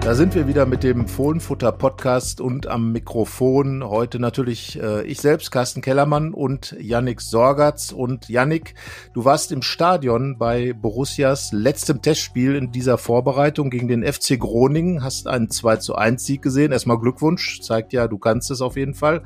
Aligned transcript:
Da 0.00 0.14
sind 0.14 0.34
wir 0.34 0.46
wieder 0.48 0.64
mit 0.64 0.84
dem 0.84 1.06
Fohlenfutter 1.06 1.70
Podcast 1.70 2.40
und 2.40 2.66
am 2.66 2.92
Mikrofon 2.92 3.84
heute 3.84 4.18
natürlich 4.18 4.80
äh, 4.80 5.02
ich 5.02 5.20
selbst, 5.20 5.50
Carsten 5.50 5.82
Kellermann 5.82 6.32
und 6.32 6.74
Yannick 6.80 7.20
Sorgatz. 7.20 7.92
Und 7.92 8.28
Yannick, 8.30 8.74
du 9.12 9.26
warst 9.26 9.52
im 9.52 9.60
Stadion 9.60 10.38
bei 10.38 10.72
Borussias 10.72 11.52
letztem 11.52 12.00
Testspiel 12.00 12.54
in 12.54 12.72
dieser 12.72 12.96
Vorbereitung 12.96 13.68
gegen 13.68 13.88
den 13.88 14.02
FC 14.02 14.38
Groningen, 14.38 15.02
hast 15.02 15.26
einen 15.26 15.50
2 15.50 15.76
zu 15.76 15.96
1 15.96 16.24
Sieg 16.24 16.40
gesehen. 16.40 16.72
Erstmal 16.72 16.98
Glückwunsch, 16.98 17.60
zeigt 17.60 17.92
ja, 17.92 18.08
du 18.08 18.16
kannst 18.16 18.50
es 18.50 18.62
auf 18.62 18.76
jeden 18.76 18.94
Fall. 18.94 19.22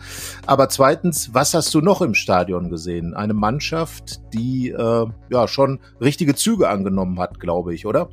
Aber 0.47 0.69
zweitens, 0.69 1.33
was 1.33 1.55
hast 1.55 1.73
du 1.75 1.81
noch 1.81 2.03
im 2.03 2.15
Stadion 2.15 2.71
gesehen? 2.71 3.15
Eine 3.15 3.35
Mannschaft, 3.35 4.21
die 4.35 4.71
äh, 4.71 5.07
ja 5.31 5.47
schon 5.47 5.79
richtige 6.01 6.35
Züge 6.35 6.69
angenommen 6.69 7.21
hat, 7.21 7.39
glaube 7.39 7.73
ich, 7.73 7.87
oder? 7.87 8.09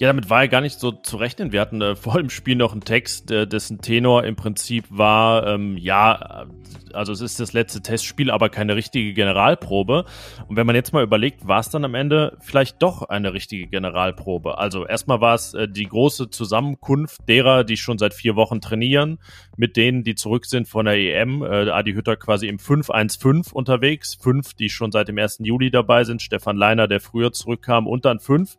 Ja, 0.00 0.06
damit 0.06 0.30
war 0.30 0.44
ja 0.44 0.46
gar 0.46 0.62
nicht 0.62 0.80
so 0.80 0.92
zu 0.92 1.18
rechnen. 1.18 1.52
Wir 1.52 1.60
hatten 1.60 1.82
äh, 1.82 1.94
vor 1.96 2.14
dem 2.14 2.30
Spiel 2.30 2.56
noch 2.56 2.72
einen 2.72 2.80
Text, 2.80 3.30
äh, 3.30 3.46
dessen 3.46 3.82
Tenor 3.82 4.24
im 4.24 4.34
Prinzip 4.34 4.86
war, 4.88 5.46
ähm, 5.46 5.76
ja, 5.76 6.46
also 6.94 7.12
es 7.12 7.20
ist 7.20 7.38
das 7.38 7.52
letzte 7.52 7.82
Testspiel, 7.82 8.30
aber 8.30 8.48
keine 8.48 8.76
richtige 8.76 9.12
Generalprobe. 9.12 10.06
Und 10.48 10.56
wenn 10.56 10.66
man 10.66 10.74
jetzt 10.74 10.94
mal 10.94 11.04
überlegt, 11.04 11.46
war 11.46 11.60
es 11.60 11.68
dann 11.68 11.84
am 11.84 11.94
Ende 11.94 12.38
vielleicht 12.40 12.82
doch 12.82 13.02
eine 13.02 13.34
richtige 13.34 13.66
Generalprobe. 13.66 14.56
Also 14.56 14.86
erstmal 14.86 15.20
war 15.20 15.34
es 15.34 15.52
äh, 15.52 15.68
die 15.68 15.86
große 15.86 16.30
Zusammenkunft 16.30 17.28
derer, 17.28 17.62
die 17.62 17.76
schon 17.76 17.98
seit 17.98 18.14
vier 18.14 18.36
Wochen 18.36 18.62
trainieren, 18.62 19.18
mit 19.58 19.76
denen, 19.76 20.02
die 20.02 20.14
zurück 20.14 20.46
sind 20.46 20.66
von 20.66 20.86
der 20.86 20.96
EM. 20.96 21.42
Äh, 21.42 21.68
Adi 21.70 21.92
Hütter 21.92 22.16
quasi 22.16 22.48
im 22.48 22.56
5-1-5 22.56 23.52
unterwegs. 23.52 24.14
Fünf, 24.14 24.54
die 24.54 24.70
schon 24.70 24.92
seit 24.92 25.08
dem 25.08 25.18
1. 25.18 25.40
Juli 25.42 25.70
dabei 25.70 26.04
sind. 26.04 26.22
Stefan 26.22 26.56
Leiner, 26.56 26.88
der 26.88 27.00
früher 27.00 27.32
zurückkam. 27.32 27.86
Und 27.86 28.06
dann 28.06 28.18
fünf, 28.18 28.56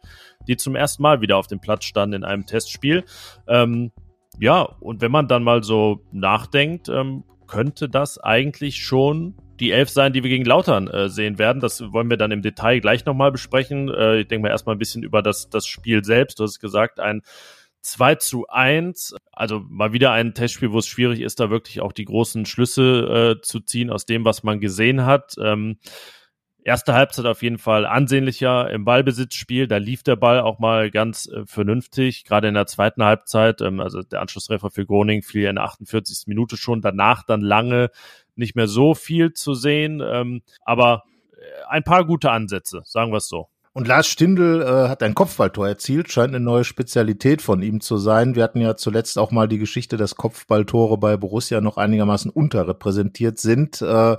die 0.47 0.57
zum 0.57 0.75
ersten 0.75 1.03
Mal 1.03 1.21
wieder 1.21 1.37
auf 1.37 1.47
dem 1.47 1.59
Platz 1.59 1.85
standen 1.85 2.15
in 2.15 2.23
einem 2.23 2.45
Testspiel. 2.45 3.03
Ähm, 3.47 3.91
ja, 4.39 4.61
und 4.61 5.01
wenn 5.01 5.11
man 5.11 5.27
dann 5.27 5.43
mal 5.43 5.63
so 5.63 6.01
nachdenkt, 6.11 6.89
ähm, 6.89 7.23
könnte 7.47 7.89
das 7.89 8.17
eigentlich 8.17 8.83
schon 8.83 9.35
die 9.59 9.71
Elf 9.71 9.89
sein, 9.89 10.13
die 10.13 10.23
wir 10.23 10.29
gegen 10.29 10.45
Lautern 10.45 10.87
äh, 10.87 11.09
sehen 11.09 11.37
werden. 11.37 11.59
Das 11.59 11.81
wollen 11.93 12.09
wir 12.09 12.17
dann 12.17 12.31
im 12.31 12.41
Detail 12.41 12.79
gleich 12.79 13.05
nochmal 13.05 13.31
besprechen. 13.31 13.89
Äh, 13.89 14.21
ich 14.21 14.27
denke 14.27 14.43
mal 14.43 14.49
erstmal 14.49 14.75
ein 14.75 14.79
bisschen 14.79 15.03
über 15.03 15.21
das, 15.21 15.49
das 15.49 15.67
Spiel 15.67 16.03
selbst. 16.03 16.39
Du 16.39 16.43
hast 16.43 16.59
gesagt, 16.59 16.99
ein 16.99 17.21
2 17.81 18.15
zu 18.15 18.47
1, 18.47 19.15
also 19.31 19.61
mal 19.67 19.93
wieder 19.93 20.11
ein 20.11 20.33
Testspiel, 20.33 20.71
wo 20.71 20.79
es 20.79 20.87
schwierig 20.87 21.21
ist, 21.21 21.39
da 21.39 21.49
wirklich 21.49 21.81
auch 21.81 21.91
die 21.91 22.05
großen 22.05 22.45
Schlüsse 22.45 23.37
äh, 23.37 23.41
zu 23.41 23.59
ziehen 23.59 23.89
aus 23.89 24.05
dem, 24.05 24.25
was 24.25 24.43
man 24.43 24.59
gesehen 24.59 25.05
hat. 25.05 25.35
Ähm, 25.39 25.77
Erste 26.63 26.93
Halbzeit 26.93 27.25
auf 27.25 27.41
jeden 27.41 27.57
Fall 27.57 27.87
ansehnlicher 27.87 28.69
im 28.69 28.85
Ballbesitzspiel. 28.85 29.67
Da 29.67 29.77
lief 29.77 30.03
der 30.03 30.15
Ball 30.15 30.41
auch 30.41 30.59
mal 30.59 30.91
ganz 30.91 31.27
äh, 31.27 31.45
vernünftig. 31.45 32.23
Gerade 32.23 32.49
in 32.49 32.53
der 32.53 32.67
zweiten 32.67 33.03
Halbzeit, 33.03 33.61
ähm, 33.61 33.79
also 33.79 34.03
der 34.03 34.21
Anschlusstreffer 34.21 34.69
für 34.69 34.85
Groningen 34.85 35.23
fiel 35.23 35.47
in 35.47 35.55
der 35.55 35.65
48. 35.65 36.27
Minute 36.27 36.57
schon. 36.57 36.81
Danach 36.81 37.23
dann 37.23 37.41
lange 37.41 37.89
nicht 38.35 38.55
mehr 38.55 38.67
so 38.67 38.93
viel 38.93 39.33
zu 39.33 39.55
sehen. 39.55 40.03
Ähm, 40.05 40.43
aber 40.63 41.03
äh, 41.33 41.65
ein 41.67 41.83
paar 41.83 42.05
gute 42.05 42.29
Ansätze, 42.29 42.81
sagen 42.85 43.11
wir 43.11 43.17
es 43.17 43.27
so. 43.27 43.50
Und 43.73 43.87
Lars 43.87 44.07
Stindl 44.07 44.61
äh, 44.61 44.89
hat 44.89 45.01
ein 45.01 45.15
Kopfballtor 45.15 45.65
erzielt, 45.65 46.11
scheint 46.11 46.35
eine 46.35 46.43
neue 46.43 46.65
Spezialität 46.65 47.41
von 47.41 47.61
ihm 47.61 47.79
zu 47.79 47.95
sein. 47.95 48.35
Wir 48.35 48.43
hatten 48.43 48.59
ja 48.59 48.75
zuletzt 48.75 49.17
auch 49.17 49.31
mal 49.31 49.47
die 49.47 49.59
Geschichte, 49.59 49.95
dass 49.95 50.17
Kopfballtore 50.17 50.97
bei 50.97 51.15
Borussia 51.15 51.61
noch 51.61 51.77
einigermaßen 51.77 52.29
unterrepräsentiert 52.29 53.39
sind. 53.39 53.81
Äh, 53.81 54.17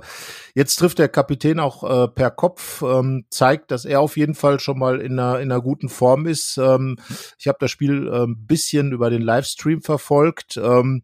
jetzt 0.55 0.77
trifft 0.77 0.97
der 0.97 1.07
Kapitän 1.07 1.59
auch 1.59 1.83
äh, 1.83 2.07
per 2.07 2.31
Kopf, 2.31 2.81
ähm, 2.81 3.25
zeigt, 3.29 3.69
dass 3.69 3.85
er 3.85 3.99
auf 3.99 4.17
jeden 4.17 4.33
Fall 4.33 4.59
schon 4.59 4.79
mal 4.79 4.99
in 4.99 5.19
einer, 5.19 5.39
in 5.39 5.51
einer 5.51 5.61
guten 5.61 5.89
Form 5.89 6.25
ist. 6.25 6.57
Ähm, 6.57 6.97
ich 7.37 7.47
habe 7.47 7.59
das 7.59 7.69
Spiel 7.69 8.11
ein 8.11 8.31
äh, 8.31 8.35
bisschen 8.35 8.91
über 8.91 9.11
den 9.11 9.21
Livestream 9.21 9.83
verfolgt. 9.83 10.57
Ähm, 10.57 11.03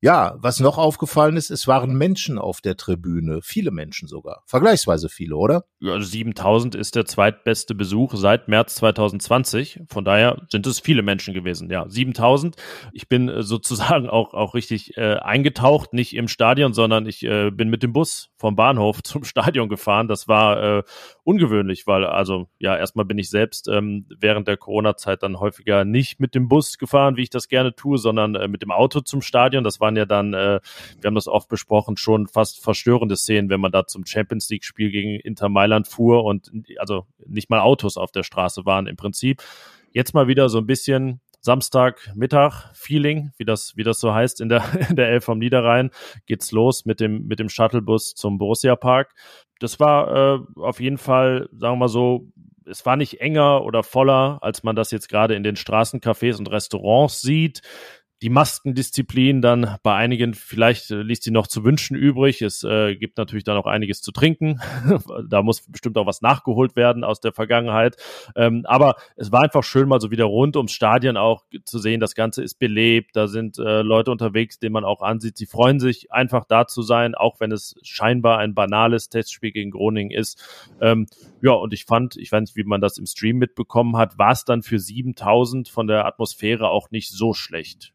ja, 0.00 0.36
was 0.38 0.60
noch 0.60 0.78
aufgefallen 0.78 1.36
ist, 1.36 1.50
es 1.50 1.66
waren 1.66 1.96
Menschen 1.96 2.38
auf 2.38 2.60
der 2.60 2.76
Tribüne, 2.76 3.40
viele 3.42 3.72
Menschen 3.72 4.06
sogar, 4.06 4.42
vergleichsweise 4.46 5.08
viele, 5.08 5.36
oder? 5.36 5.64
Also 5.82 6.06
7000 6.06 6.76
ist 6.76 6.94
der 6.94 7.04
zweitbeste 7.04 7.74
Besuch 7.74 8.14
seit 8.14 8.46
März 8.46 8.76
2020, 8.76 9.80
von 9.88 10.04
daher 10.04 10.46
sind 10.50 10.66
es 10.66 10.78
viele 10.78 11.02
Menschen 11.02 11.34
gewesen, 11.34 11.68
ja, 11.70 11.88
7000. 11.88 12.56
Ich 12.92 13.08
bin 13.08 13.28
äh, 13.28 13.42
sozusagen 13.42 14.08
auch, 14.10 14.34
auch 14.34 14.54
richtig 14.54 14.96
äh, 14.96 15.16
eingetaucht, 15.16 15.92
nicht 15.92 16.14
im 16.14 16.28
Stadion, 16.28 16.72
sondern 16.74 17.06
ich 17.06 17.24
äh, 17.24 17.50
bin 17.50 17.68
mit 17.68 17.82
dem 17.82 17.92
Bus 17.92 18.30
vom 18.36 18.54
Bahnhof 18.54 19.02
zum 19.02 19.24
Stadion 19.24 19.68
gefahren. 19.68 20.06
Das 20.06 20.28
war 20.28 20.78
äh, 20.78 20.82
ungewöhnlich, 21.24 21.86
weil 21.86 22.04
also 22.04 22.48
ja, 22.58 22.76
erstmal 22.76 23.04
bin 23.04 23.18
ich 23.18 23.30
selbst 23.30 23.68
ähm, 23.68 24.06
während 24.20 24.46
der 24.46 24.56
Corona-Zeit 24.56 25.22
dann 25.22 25.40
häufiger 25.40 25.84
nicht 25.84 26.20
mit 26.20 26.34
dem 26.34 26.48
Bus 26.48 26.78
gefahren, 26.78 27.16
wie 27.16 27.22
ich 27.22 27.30
das 27.30 27.48
gerne 27.48 27.74
tue, 27.74 27.98
sondern 27.98 28.34
äh, 28.36 28.48
mit 28.48 28.62
dem 28.62 28.70
Auto 28.70 29.00
zum 29.00 29.22
Stadion. 29.22 29.64
Das 29.64 29.80
war 29.80 29.87
waren 29.88 29.96
ja 29.96 30.04
dann, 30.04 30.34
äh, 30.34 30.60
wir 31.00 31.08
haben 31.08 31.14
das 31.14 31.28
oft 31.28 31.48
besprochen, 31.48 31.96
schon 31.96 32.26
fast 32.26 32.62
verstörende 32.62 33.16
Szenen, 33.16 33.48
wenn 33.48 33.60
man 33.60 33.72
da 33.72 33.86
zum 33.86 34.04
Champions 34.04 34.50
League-Spiel 34.50 34.90
gegen 34.90 35.18
Inter 35.20 35.48
Mailand 35.48 35.88
fuhr 35.88 36.24
und 36.24 36.50
also 36.76 37.06
nicht 37.26 37.48
mal 37.48 37.60
Autos 37.60 37.96
auf 37.96 38.12
der 38.12 38.22
Straße 38.22 38.66
waren 38.66 38.86
im 38.86 38.96
Prinzip. 38.96 39.42
Jetzt 39.92 40.12
mal 40.12 40.28
wieder 40.28 40.50
so 40.50 40.58
ein 40.58 40.66
bisschen 40.66 41.20
Samstagmittag 41.40 42.70
Feeling, 42.74 43.30
wie 43.38 43.46
das, 43.46 43.76
wie 43.76 43.84
das 43.84 43.98
so 43.98 44.12
heißt 44.12 44.42
in 44.42 44.50
der, 44.50 44.62
in 44.90 44.96
der 44.96 45.08
Elf 45.08 45.24
vom 45.24 45.38
Niederrhein, 45.38 45.90
geht's 46.26 46.52
los 46.52 46.84
mit 46.84 47.00
dem, 47.00 47.26
mit 47.26 47.38
dem 47.38 47.48
Shuttlebus 47.48 48.14
zum 48.14 48.36
Borussia 48.36 48.76
Park. 48.76 49.14
Das 49.60 49.80
war 49.80 50.36
äh, 50.36 50.60
auf 50.60 50.80
jeden 50.80 50.98
Fall, 50.98 51.48
sagen 51.52 51.74
wir 51.74 51.76
mal 51.76 51.88
so, 51.88 52.28
es 52.66 52.84
war 52.84 52.96
nicht 52.96 53.22
enger 53.22 53.64
oder 53.64 53.82
voller, 53.82 54.38
als 54.42 54.62
man 54.62 54.76
das 54.76 54.90
jetzt 54.90 55.08
gerade 55.08 55.34
in 55.34 55.42
den 55.42 55.56
Straßencafés 55.56 56.38
und 56.38 56.50
Restaurants 56.50 57.22
sieht 57.22 57.62
die 58.20 58.30
Maskendisziplin 58.30 59.40
dann 59.40 59.76
bei 59.84 59.94
einigen 59.94 60.34
vielleicht 60.34 60.90
äh, 60.90 61.02
liest 61.02 61.22
sie 61.22 61.30
noch 61.30 61.46
zu 61.46 61.62
wünschen 61.62 61.96
übrig. 61.96 62.42
Es 62.42 62.64
äh, 62.64 62.96
gibt 62.96 63.16
natürlich 63.16 63.44
dann 63.44 63.56
auch 63.56 63.66
einiges 63.66 64.02
zu 64.02 64.10
trinken. 64.10 64.60
da 65.28 65.42
muss 65.42 65.62
bestimmt 65.68 65.96
auch 65.98 66.06
was 66.06 66.20
nachgeholt 66.20 66.74
werden 66.74 67.04
aus 67.04 67.20
der 67.20 67.32
Vergangenheit. 67.32 67.96
Ähm, 68.34 68.64
aber 68.64 68.96
es 69.16 69.30
war 69.30 69.42
einfach 69.42 69.62
schön, 69.62 69.88
mal 69.88 70.00
so 70.00 70.10
wieder 70.10 70.24
rund 70.24 70.56
ums 70.56 70.72
Stadion 70.72 71.16
auch 71.16 71.44
zu 71.64 71.78
sehen. 71.78 72.00
Das 72.00 72.16
Ganze 72.16 72.42
ist 72.42 72.58
belebt. 72.58 73.14
Da 73.14 73.28
sind 73.28 73.58
äh, 73.58 73.82
Leute 73.82 74.10
unterwegs, 74.10 74.58
denen 74.58 74.72
man 74.72 74.84
auch 74.84 75.02
ansieht. 75.02 75.36
Sie 75.36 75.46
freuen 75.46 75.78
sich 75.78 76.10
einfach 76.10 76.44
da 76.44 76.66
zu 76.66 76.82
sein, 76.82 77.14
auch 77.14 77.38
wenn 77.38 77.52
es 77.52 77.76
scheinbar 77.82 78.38
ein 78.38 78.54
banales 78.54 79.10
Testspiel 79.10 79.52
gegen 79.52 79.70
Groningen 79.70 80.10
ist. 80.10 80.42
Ähm, 80.80 81.06
ja, 81.40 81.52
und 81.52 81.72
ich 81.72 81.84
fand, 81.84 82.16
ich 82.16 82.32
weiß 82.32 82.40
nicht, 82.40 82.56
wie 82.56 82.64
man 82.64 82.80
das 82.80 82.98
im 82.98 83.06
Stream 83.06 83.38
mitbekommen 83.38 83.96
hat, 83.96 84.18
war 84.18 84.32
es 84.32 84.44
dann 84.44 84.62
für 84.62 84.80
7000 84.80 85.68
von 85.68 85.86
der 85.86 86.04
Atmosphäre 86.04 86.68
auch 86.70 86.90
nicht 86.90 87.10
so 87.10 87.32
schlecht. 87.32 87.92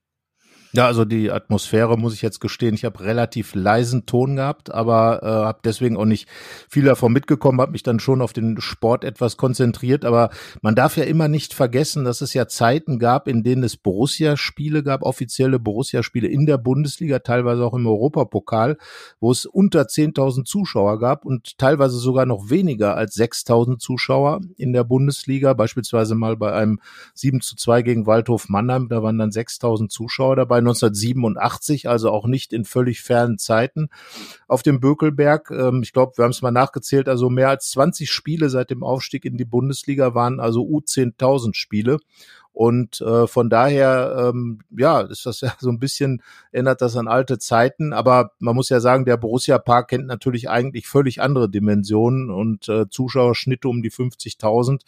Ja, 0.75 0.88
also 0.88 1.06
die 1.06 1.31
Atmosphäre 1.31 2.00
muss 2.00 2.16
ich 2.16 2.23
jetzt 2.23 2.39
gestehen, 2.39 2.73
ich 2.73 2.84
habe 2.84 3.01
relativ 3.01 3.53
leisen 3.53 4.07
Ton 4.07 4.38
gehabt, 4.38 4.73
aber 4.73 5.22
äh, 5.22 5.28
habe 5.28 5.59
deswegen 5.63 5.97
auch 5.97 6.06
nicht 6.06 6.28
viel 6.67 6.85
davon 6.85 7.13
mitgekommen, 7.13 7.61
habe 7.61 7.73
mich 7.73 7.84
dann 7.84 8.00
schon 8.00 8.23
auf 8.23 8.34
den 8.34 8.59
Sport 8.59 9.03
etwas 9.03 9.38
konzentriert, 9.38 10.03
aber 10.03 10.31
man 10.63 10.73
darf 10.73 10.97
ja 10.97 11.03
immer 11.03 11.28
nicht 11.28 11.53
vergessen, 11.53 12.06
dass 12.06 12.22
es 12.22 12.34
ja 12.34 12.47
Zeiten 12.47 12.97
gab, 12.97 13.28
in 13.28 13.44
denen 13.44 13.61
es 13.61 13.78
Borussia-Spiele 13.78 14.81
gab, 14.81 15.03
offizielle 15.03 15.59
Borussia-Spiele 15.59 16.28
in 16.28 16.47
der 16.47 16.57
Bundesliga, 16.57 17.19
teilweise 17.19 17.63
auch 17.63 17.75
im 17.75 17.85
Europapokal, 17.85 18.78
wo 19.19 19.29
es 19.29 19.45
unter 19.45 19.84
10.000 19.84 20.44
Zuschauer 20.44 20.97
gab 20.97 21.23
und 21.23 21.59
teilweise 21.59 22.00
sogar 22.00 22.25
noch 22.25 22.50
weniger 22.50 22.97
als 22.97 23.16
6.000 23.16 23.78
Zuschauer 23.78 24.41
in 24.57 24.73
der 24.73 24.85
Bundesliga, 24.85 25.53
beispielsweise 25.53 26.16
mal 26.16 26.35
bei 26.35 26.51
einem 26.51 26.79
7 27.13 27.41
zu 27.41 27.55
2 27.55 27.84
gegen 27.84 28.07
Waldhof 28.07 28.50
Mannheim, 28.50 28.90
da 28.90 29.03
waren 29.03 29.19
dann 29.19 29.29
6.000 29.29 29.90
Zuschauer 29.90 30.35
dabei 30.35 30.62
1987, 30.63 31.88
also 31.88 32.12
auch 32.12 32.25
nicht 32.25 32.53
in 32.53 32.66
völlig 32.66 33.01
fernen 33.01 33.38
Zeiten 33.38 33.90
auf 34.47 34.63
dem 34.63 34.79
Bökelberg. 34.79 35.51
Ähm, 35.51 35.82
ich 35.84 35.93
glaube, 35.93 36.17
wir 36.17 36.23
haben 36.23 36.32
es 36.32 36.41
mal 36.41 36.52
nachgezählt, 36.52 37.08
also 37.08 37.29
mehr 37.29 37.49
als 37.49 37.70
20 37.72 38.11
Spiele 38.11 38.49
seit 38.49 38.70
dem 38.70 38.84
Aufstieg 38.84 39.26
in 39.26 39.37
die 39.37 39.46
Bundesliga 39.46 40.16
waren 40.16 40.40
also 40.40 40.61
U10.000 40.61 41.55
Spiele. 41.55 41.99
Und 42.53 43.02
äh, 43.02 43.26
von 43.26 43.49
daher, 43.49 44.29
ähm, 44.29 44.59
ja, 44.70 45.02
ist 45.02 45.26
das 45.26 45.41
ja 45.41 45.53
so 45.59 45.70
ein 45.70 45.79
bisschen, 45.79 46.22
erinnert 46.52 46.82
das 46.82 46.96
an 46.96 47.08
alte 47.08 47.40
Zeiten. 47.40 47.93
Aber 47.93 48.32
man 48.37 48.55
muss 48.55 48.70
ja 48.70 48.79
sagen, 48.79 49.05
der 49.05 49.17
Borussia 49.17 49.58
Park 49.58 49.90
kennt 49.90 50.05
natürlich 50.05 50.52
eigentlich 50.52 50.87
völlig 50.87 51.20
andere 51.20 51.49
Dimensionen 51.49 52.29
und 52.29 52.70
äh, 52.70 52.87
Zuschauerschnitte 52.87 53.67
um 53.67 53.82
die 53.82 53.91
50.000 53.91 54.82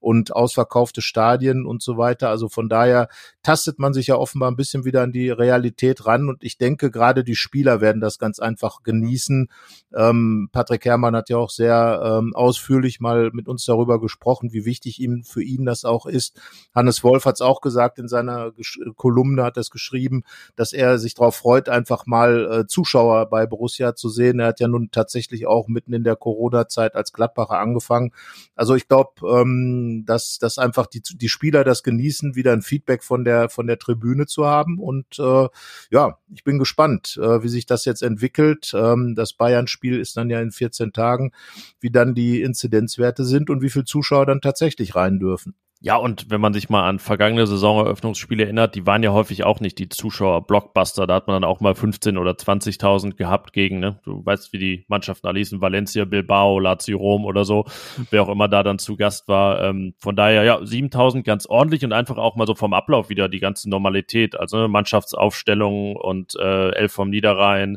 und 0.00 0.34
ausverkaufte 0.34 1.02
Stadien 1.02 1.66
und 1.66 1.82
so 1.82 1.96
weiter. 1.96 2.30
Also 2.30 2.48
von 2.48 2.68
daher, 2.68 3.08
tastet 3.44 3.78
man 3.78 3.92
sich 3.92 4.08
ja 4.08 4.16
offenbar 4.16 4.50
ein 4.50 4.56
bisschen 4.56 4.84
wieder 4.84 5.02
an 5.02 5.12
die 5.12 5.30
Realität 5.30 6.06
ran 6.06 6.28
und 6.28 6.42
ich 6.42 6.58
denke, 6.58 6.90
gerade 6.90 7.22
die 7.22 7.36
Spieler 7.36 7.80
werden 7.80 8.00
das 8.00 8.18
ganz 8.18 8.40
einfach 8.40 8.82
genießen. 8.82 9.48
Ähm, 9.94 10.48
Patrick 10.50 10.84
Herrmann 10.84 11.14
hat 11.14 11.28
ja 11.28 11.36
auch 11.36 11.50
sehr 11.50 12.02
ähm, 12.04 12.34
ausführlich 12.34 13.00
mal 13.00 13.30
mit 13.32 13.46
uns 13.46 13.64
darüber 13.66 14.00
gesprochen, 14.00 14.52
wie 14.52 14.64
wichtig 14.64 14.98
ihm 14.98 15.22
für 15.24 15.42
ihn 15.42 15.66
das 15.66 15.84
auch 15.84 16.06
ist. 16.06 16.40
Hannes 16.74 17.04
Wolf 17.04 17.26
hat 17.26 17.34
es 17.34 17.42
auch 17.42 17.60
gesagt 17.60 17.98
in 17.98 18.08
seiner 18.08 18.50
Gesch 18.52 18.80
Kolumne, 18.96 19.44
hat 19.44 19.58
es 19.58 19.70
geschrieben, 19.70 20.24
dass 20.56 20.72
er 20.72 20.98
sich 20.98 21.14
darauf 21.14 21.36
freut, 21.36 21.68
einfach 21.68 22.06
mal 22.06 22.50
äh, 22.50 22.66
Zuschauer 22.66 23.26
bei 23.26 23.46
Borussia 23.46 23.94
zu 23.94 24.08
sehen. 24.08 24.40
Er 24.40 24.48
hat 24.48 24.60
ja 24.60 24.68
nun 24.68 24.90
tatsächlich 24.90 25.46
auch 25.46 25.68
mitten 25.68 25.92
in 25.92 26.02
der 26.02 26.16
Corona-Zeit 26.16 26.94
als 26.94 27.12
Gladbacher 27.12 27.58
angefangen. 27.58 28.12
Also 28.54 28.74
ich 28.74 28.88
glaube, 28.88 29.12
ähm, 29.28 30.04
dass, 30.06 30.38
dass 30.38 30.56
einfach 30.58 30.86
die, 30.86 31.02
die 31.02 31.28
Spieler 31.28 31.62
das 31.62 31.82
genießen, 31.82 32.34
wieder 32.34 32.52
ein 32.52 32.62
Feedback 32.62 33.04
von 33.04 33.24
der, 33.24 33.33
von 33.48 33.66
der 33.66 33.78
Tribüne 33.78 34.26
zu 34.26 34.46
haben. 34.46 34.78
Und 34.78 35.18
äh, 35.18 35.48
ja, 35.90 36.18
ich 36.32 36.44
bin 36.44 36.58
gespannt, 36.58 37.18
äh, 37.20 37.42
wie 37.42 37.48
sich 37.48 37.66
das 37.66 37.84
jetzt 37.84 38.02
entwickelt. 38.02 38.72
Ähm, 38.74 39.14
das 39.14 39.32
Bayern-Spiel 39.32 40.00
ist 40.00 40.16
dann 40.16 40.30
ja 40.30 40.40
in 40.40 40.50
14 40.50 40.92
Tagen, 40.92 41.32
wie 41.80 41.90
dann 41.90 42.14
die 42.14 42.42
Inzidenzwerte 42.42 43.24
sind 43.24 43.50
und 43.50 43.62
wie 43.62 43.70
viele 43.70 43.84
Zuschauer 43.84 44.26
dann 44.26 44.40
tatsächlich 44.40 44.94
rein 44.94 45.18
dürfen. 45.18 45.54
Ja, 45.84 45.96
und 45.96 46.30
wenn 46.30 46.40
man 46.40 46.54
sich 46.54 46.70
mal 46.70 46.88
an 46.88 46.98
vergangene 46.98 47.46
Saisoneröffnungsspiele 47.46 48.44
erinnert, 48.44 48.74
die 48.74 48.86
waren 48.86 49.02
ja 49.02 49.12
häufig 49.12 49.44
auch 49.44 49.60
nicht 49.60 49.78
die 49.78 49.90
Zuschauer-Blockbuster. 49.90 51.06
Da 51.06 51.16
hat 51.16 51.26
man 51.26 51.34
dann 51.34 51.44
auch 51.44 51.60
mal 51.60 51.74
15 51.74 52.16
oder 52.16 52.30
20.000 52.30 53.16
gehabt 53.16 53.52
gegen, 53.52 53.80
ne? 53.80 54.00
Du 54.02 54.24
weißt, 54.24 54.54
wie 54.54 54.58
die 54.58 54.86
Mannschaften 54.88 55.26
da 55.26 55.32
ließen, 55.32 55.60
Valencia, 55.60 56.06
Bilbao, 56.06 56.58
Lazio 56.58 56.96
Rom 56.96 57.26
oder 57.26 57.44
so, 57.44 57.66
wer 58.10 58.22
auch 58.22 58.30
immer 58.30 58.48
da 58.48 58.62
dann 58.62 58.78
zu 58.78 58.96
Gast 58.96 59.28
war. 59.28 59.62
Ähm, 59.62 59.92
von 59.98 60.16
daher, 60.16 60.42
ja, 60.44 60.56
7.000 60.56 61.22
ganz 61.22 61.44
ordentlich 61.44 61.84
und 61.84 61.92
einfach 61.92 62.16
auch 62.16 62.34
mal 62.34 62.46
so 62.46 62.54
vom 62.54 62.72
Ablauf 62.72 63.10
wieder 63.10 63.28
die 63.28 63.40
ganze 63.40 63.68
Normalität. 63.68 64.40
Also 64.40 64.56
ne, 64.56 64.68
Mannschaftsaufstellung 64.68 65.96
und 65.96 66.34
äh, 66.36 66.70
Elf 66.70 66.92
vom 66.92 67.10
Niederrhein, 67.10 67.76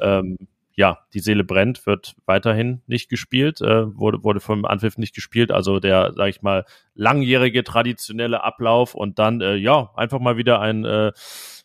ähm, 0.00 0.36
ja, 0.80 1.00
die 1.12 1.20
Seele 1.20 1.44
brennt, 1.44 1.84
wird 1.84 2.14
weiterhin 2.24 2.80
nicht 2.86 3.10
gespielt, 3.10 3.60
äh, 3.60 3.94
wurde, 3.98 4.24
wurde 4.24 4.40
vom 4.40 4.64
Anpfiff 4.64 4.96
nicht 4.96 5.14
gespielt. 5.14 5.52
Also 5.52 5.78
der, 5.78 6.14
sag 6.16 6.30
ich 6.30 6.40
mal, 6.40 6.64
langjährige 6.94 7.64
traditionelle 7.64 8.42
Ablauf 8.42 8.94
und 8.94 9.18
dann, 9.18 9.42
äh, 9.42 9.56
ja, 9.56 9.90
einfach 9.94 10.20
mal 10.20 10.38
wieder 10.38 10.58
ein 10.62 10.86
äh, 10.86 11.12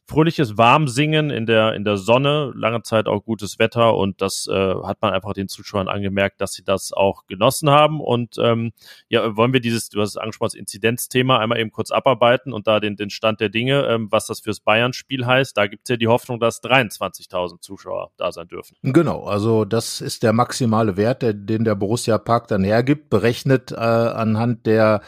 fröhliches 0.07 0.57
Warmsingen 0.57 1.31
in 1.31 1.45
der, 1.45 1.73
in 1.73 1.83
der 1.83 1.97
Sonne, 1.97 2.51
lange 2.55 2.83
Zeit 2.83 3.07
auch 3.07 3.23
gutes 3.23 3.57
Wetter 3.57 3.95
und 3.95 4.21
das 4.21 4.47
äh, 4.47 4.53
hat 4.53 5.01
man 5.01 5.13
einfach 5.13 5.33
den 5.33 5.47
Zuschauern 5.47 5.87
angemerkt, 5.87 6.41
dass 6.41 6.53
sie 6.53 6.63
das 6.63 6.93
auch 6.93 7.25
genossen 7.25 7.69
haben. 7.69 7.99
Und 7.99 8.35
ähm, 8.39 8.71
ja, 9.09 9.35
wollen 9.35 9.53
wir 9.53 9.61
dieses, 9.61 9.89
du 9.89 10.01
hast 10.01 10.09
es 10.09 10.17
angesprochen, 10.17 10.51
das 10.53 10.59
Inzidenzthema 10.59 11.39
einmal 11.39 11.59
eben 11.59 11.71
kurz 11.71 11.91
abarbeiten 11.91 12.53
und 12.53 12.67
da 12.67 12.79
den, 12.79 12.95
den 12.95 13.09
Stand 13.09 13.39
der 13.39 13.49
Dinge, 13.49 13.87
ähm, 13.87 14.07
was 14.11 14.27
das 14.27 14.41
fürs 14.41 14.59
Bayern-Spiel 14.59 15.25
heißt. 15.25 15.57
Da 15.57 15.67
gibt's 15.67 15.89
ja 15.89 15.97
die 15.97 16.07
Hoffnung, 16.07 16.39
dass 16.39 16.61
23.000 16.61 17.61
Zuschauer 17.61 18.11
da 18.17 18.31
sein 18.31 18.47
dürfen. 18.47 18.77
Genau, 18.83 19.23
also 19.23 19.65
das 19.65 20.01
ist 20.01 20.21
der 20.21 20.33
maximale 20.33 20.97
Wert, 20.97 21.23
der, 21.23 21.33
den 21.33 21.63
der 21.63 21.75
Borussia 21.75 22.17
Park 22.19 22.47
dann 22.47 22.63
hergibt, 22.63 23.09
berechnet 23.09 23.71
äh, 23.71 23.75
anhand 23.75 24.67
der 24.67 25.01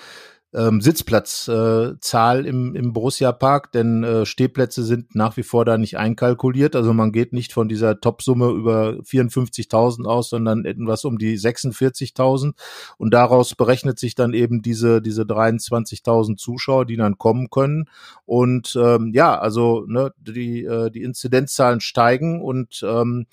ähm, 0.53 0.79
Sitzplatzzahl 0.81 2.45
äh, 2.45 2.49
im, 2.49 2.75
im 2.75 2.93
Borussia 2.93 3.31
Park, 3.31 3.71
denn 3.73 4.03
äh, 4.03 4.25
Stehplätze 4.25 4.83
sind 4.83 5.13
nach 5.13 5.35
wie 5.37 5.43
vor 5.43 5.65
da 5.65 5.77
nicht 5.77 5.97
einkalkuliert. 5.97 6.75
Also 6.75 6.93
man 6.93 7.11
geht 7.11 7.33
nicht 7.33 7.51
von 7.51 7.67
dieser 7.67 7.99
Topsumme 7.99 8.49
über 8.49 8.93
54.000 9.03 10.05
aus, 10.05 10.29
sondern 10.29 10.65
etwas 10.65 11.03
um 11.05 11.17
die 11.17 11.37
46.000 11.37 12.53
und 12.97 13.13
daraus 13.13 13.55
berechnet 13.55 13.99
sich 13.99 14.15
dann 14.15 14.33
eben 14.33 14.61
diese 14.61 15.01
diese 15.01 15.23
23.000 15.23 16.37
Zuschauer, 16.37 16.85
die 16.85 16.95
dann 16.95 17.17
kommen 17.17 17.49
können. 17.49 17.89
Und 18.25 18.77
ähm, 18.81 19.11
ja, 19.13 19.37
also 19.37 19.85
ne, 19.87 20.13
die 20.17 20.63
äh, 20.63 20.89
die 20.89 21.03
Inzidenzzahlen 21.03 21.81
steigen 21.81 22.41
und 22.41 22.83
ähm, 22.87 23.27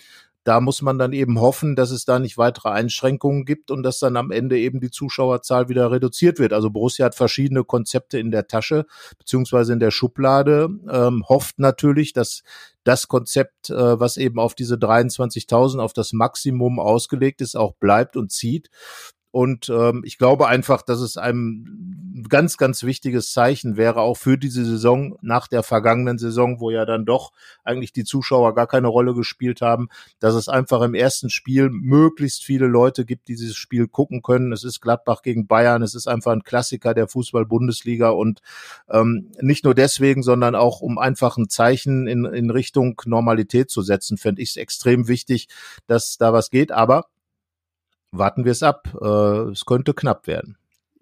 da 0.44 0.60
muss 0.60 0.82
man 0.82 0.98
dann 0.98 1.12
eben 1.12 1.40
hoffen, 1.40 1.74
dass 1.74 1.90
es 1.90 2.04
da 2.04 2.18
nicht 2.18 2.38
weitere 2.38 2.68
Einschränkungen 2.68 3.44
gibt 3.44 3.70
und 3.70 3.82
dass 3.82 3.98
dann 3.98 4.16
am 4.16 4.30
Ende 4.30 4.58
eben 4.58 4.78
die 4.80 4.90
Zuschauerzahl 4.90 5.68
wieder 5.68 5.90
reduziert 5.90 6.38
wird. 6.38 6.52
Also 6.52 6.70
Borussia 6.70 7.06
hat 7.06 7.14
verschiedene 7.14 7.64
Konzepte 7.64 8.18
in 8.18 8.30
der 8.30 8.46
Tasche 8.46 8.86
beziehungsweise 9.18 9.72
in 9.72 9.80
der 9.80 9.90
Schublade, 9.90 10.68
ähm, 10.90 11.24
hofft 11.28 11.58
natürlich, 11.58 12.12
dass 12.12 12.42
das 12.84 13.08
Konzept, 13.08 13.70
äh, 13.70 13.98
was 13.98 14.18
eben 14.18 14.38
auf 14.38 14.54
diese 14.54 14.76
23.000, 14.76 15.80
auf 15.80 15.94
das 15.94 16.12
Maximum 16.12 16.78
ausgelegt 16.78 17.40
ist, 17.40 17.56
auch 17.56 17.74
bleibt 17.74 18.16
und 18.16 18.30
zieht. 18.30 18.68
Und 19.34 19.68
ähm, 19.68 20.02
ich 20.04 20.16
glaube 20.16 20.46
einfach, 20.46 20.82
dass 20.82 21.00
es 21.00 21.16
ein 21.16 22.22
ganz, 22.28 22.56
ganz 22.56 22.84
wichtiges 22.84 23.32
Zeichen 23.32 23.76
wäre, 23.76 24.00
auch 24.00 24.16
für 24.16 24.38
diese 24.38 24.64
Saison 24.64 25.18
nach 25.22 25.48
der 25.48 25.64
vergangenen 25.64 26.18
Saison, 26.18 26.60
wo 26.60 26.70
ja 26.70 26.84
dann 26.84 27.04
doch 27.04 27.32
eigentlich 27.64 27.92
die 27.92 28.04
Zuschauer 28.04 28.54
gar 28.54 28.68
keine 28.68 28.86
Rolle 28.86 29.12
gespielt 29.12 29.60
haben, 29.60 29.88
dass 30.20 30.36
es 30.36 30.48
einfach 30.48 30.82
im 30.82 30.94
ersten 30.94 31.30
Spiel 31.30 31.68
möglichst 31.68 32.44
viele 32.44 32.68
Leute 32.68 33.04
gibt, 33.04 33.26
die 33.26 33.34
dieses 33.34 33.56
Spiel 33.56 33.88
gucken 33.88 34.22
können. 34.22 34.52
Es 34.52 34.62
ist 34.62 34.80
Gladbach 34.80 35.22
gegen 35.22 35.48
Bayern, 35.48 35.82
es 35.82 35.96
ist 35.96 36.06
einfach 36.06 36.30
ein 36.30 36.44
Klassiker 36.44 36.94
der 36.94 37.08
Fußball-Bundesliga 37.08 38.10
und 38.10 38.40
ähm, 38.88 39.32
nicht 39.40 39.64
nur 39.64 39.74
deswegen, 39.74 40.22
sondern 40.22 40.54
auch 40.54 40.80
um 40.80 40.96
einfach 40.96 41.38
ein 41.38 41.48
Zeichen 41.48 42.06
in, 42.06 42.24
in 42.24 42.50
Richtung 42.50 43.02
Normalität 43.04 43.68
zu 43.68 43.82
setzen, 43.82 44.16
fände 44.16 44.42
ich 44.42 44.50
es 44.50 44.56
extrem 44.56 45.08
wichtig, 45.08 45.48
dass 45.88 46.18
da 46.18 46.32
was 46.32 46.50
geht. 46.50 46.70
Aber 46.70 47.06
warten 48.18 48.44
wir 48.44 48.52
es 48.52 48.62
ab. 48.62 48.88
Äh, 49.00 49.50
es 49.50 49.64
könnte 49.64 49.94
knapp 49.94 50.26
werden. 50.26 50.56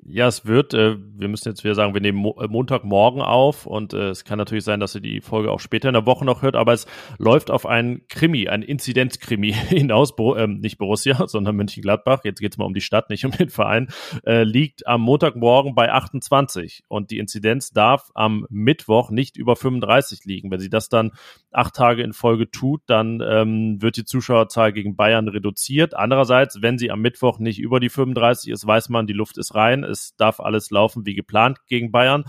Ja, 0.05 0.27
es 0.27 0.47
wird, 0.47 0.75
äh, 0.75 0.97
wir 0.99 1.29
müssen 1.29 1.49
jetzt 1.49 1.63
wieder 1.63 1.77
sagen, 1.77 1.95
wir 1.95 2.01
nehmen 2.01 2.19
Mo 2.19 2.37
äh, 2.41 2.49
Montagmorgen 2.49 3.23
auf 3.23 3.67
und 3.67 3.93
äh, 3.93 4.09
es 4.09 4.25
kann 4.25 4.37
natürlich 4.37 4.65
sein, 4.65 4.81
dass 4.81 4.97
ihr 4.97 5.01
die 5.01 5.21
Folge 5.21 5.53
auch 5.53 5.61
später 5.61 5.89
in 5.89 5.95
der 5.95 6.07
Woche 6.07 6.25
noch 6.25 6.43
hört, 6.43 6.57
aber 6.57 6.73
es 6.73 6.87
läuft 7.19 7.53
auf 7.53 7.67
einen 7.67 8.09
Krimi, 8.09 8.49
ein 8.49 8.63
Inzidenzkrimi 8.63 9.53
hinaus, 9.69 10.17
Bo 10.17 10.37
ähm, 10.37 10.59
nicht 10.59 10.79
Borussia, 10.79 11.27
sondern 11.29 11.55
Mönchengladbach, 11.55 12.25
jetzt 12.25 12.41
geht's 12.41 12.59
mal 12.59 12.65
um 12.65 12.75
die 12.75 12.81
Stadt, 12.81 13.11
nicht 13.11 13.25
um 13.25 13.31
den 13.31 13.49
Verein, 13.49 13.91
äh, 14.27 14.43
liegt 14.43 14.89
am 14.89 15.03
Montagmorgen 15.03 15.77
bei 15.77 15.93
28 15.93 16.83
und 16.89 17.13
die 17.13 17.19
Inzidenz 17.19 17.71
darf 17.71 18.11
am 18.15 18.45
Mittwoch 18.51 19.11
nicht 19.11 19.37
über 19.37 19.55
35 19.55 20.25
liegen. 20.25 20.51
Wenn 20.51 20.59
sie 20.59 20.71
das 20.71 20.89
dann 20.89 21.13
acht 21.53 21.75
Tage 21.75 22.03
in 22.03 22.13
Folge 22.13 22.51
tut, 22.51 22.83
dann 22.87 23.23
ähm, 23.25 23.81
wird 23.81 23.97
die 23.97 24.05
Zuschauerzahl 24.05 24.73
gegen 24.73 24.97
Bayern 24.97 25.29
reduziert. 25.29 25.95
Andererseits, 25.95 26.61
wenn 26.61 26.77
sie 26.77 26.91
am 26.91 27.01
Mittwoch 27.01 27.39
nicht 27.39 27.61
über 27.61 27.79
die 27.79 27.89
35 27.89 28.51
ist, 28.51 28.67
weiß 28.67 28.89
man, 28.89 29.07
die 29.07 29.13
Luft 29.13 29.39
ist 29.39 29.55
rein 29.55 29.85
es 29.93 30.17
darf 30.17 30.41
alles 30.41 30.71
laufen 30.71 31.07
wie 31.07 31.15
geplant 31.15 31.59
gegen 31.69 31.93
Bayern. 31.93 32.25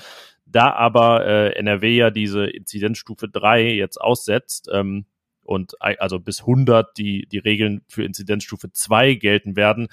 Da 0.45 0.71
aber 0.73 1.25
äh, 1.25 1.55
NRW 1.55 1.95
ja 1.95 2.11
diese 2.11 2.45
Inzidenzstufe 2.45 3.27
3 3.27 3.73
jetzt 3.73 3.99
aussetzt, 3.99 4.69
ähm, 4.71 5.05
und 5.43 5.75
also 5.81 6.19
bis 6.19 6.41
100 6.41 6.97
die, 6.97 7.27
die 7.27 7.37
Regeln 7.37 7.81
für 7.87 8.03
Inzidenzstufe 8.03 8.71
2 8.71 9.15
gelten 9.15 9.55
werden, 9.55 9.89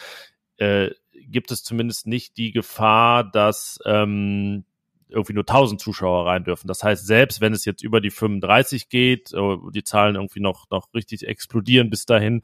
äh, 0.57 0.91
gibt 1.13 1.51
es 1.51 1.63
zumindest 1.63 2.07
nicht 2.07 2.37
die 2.37 2.53
Gefahr, 2.53 3.25
dass 3.25 3.79
ähm, 3.85 4.65
irgendwie 5.11 5.33
nur 5.33 5.43
1000 5.43 5.81
Zuschauer 5.81 6.27
rein 6.27 6.45
dürfen. 6.45 6.69
Das 6.69 6.83
heißt, 6.83 7.07
selbst 7.07 7.41
wenn 7.41 7.53
es 7.53 7.65
jetzt 7.65 7.83
über 7.83 8.01
die 8.01 8.11
35 8.11 8.89
geht, 8.89 9.33
äh, 9.33 9.57
die 9.75 9.85
Zahlen 9.85 10.17
irgendwie 10.17 10.41
noch, 10.41 10.69
noch 10.71 10.93
richtig 10.95 11.27
explodieren 11.27 11.91
bis 11.91 12.07
dahin, 12.07 12.43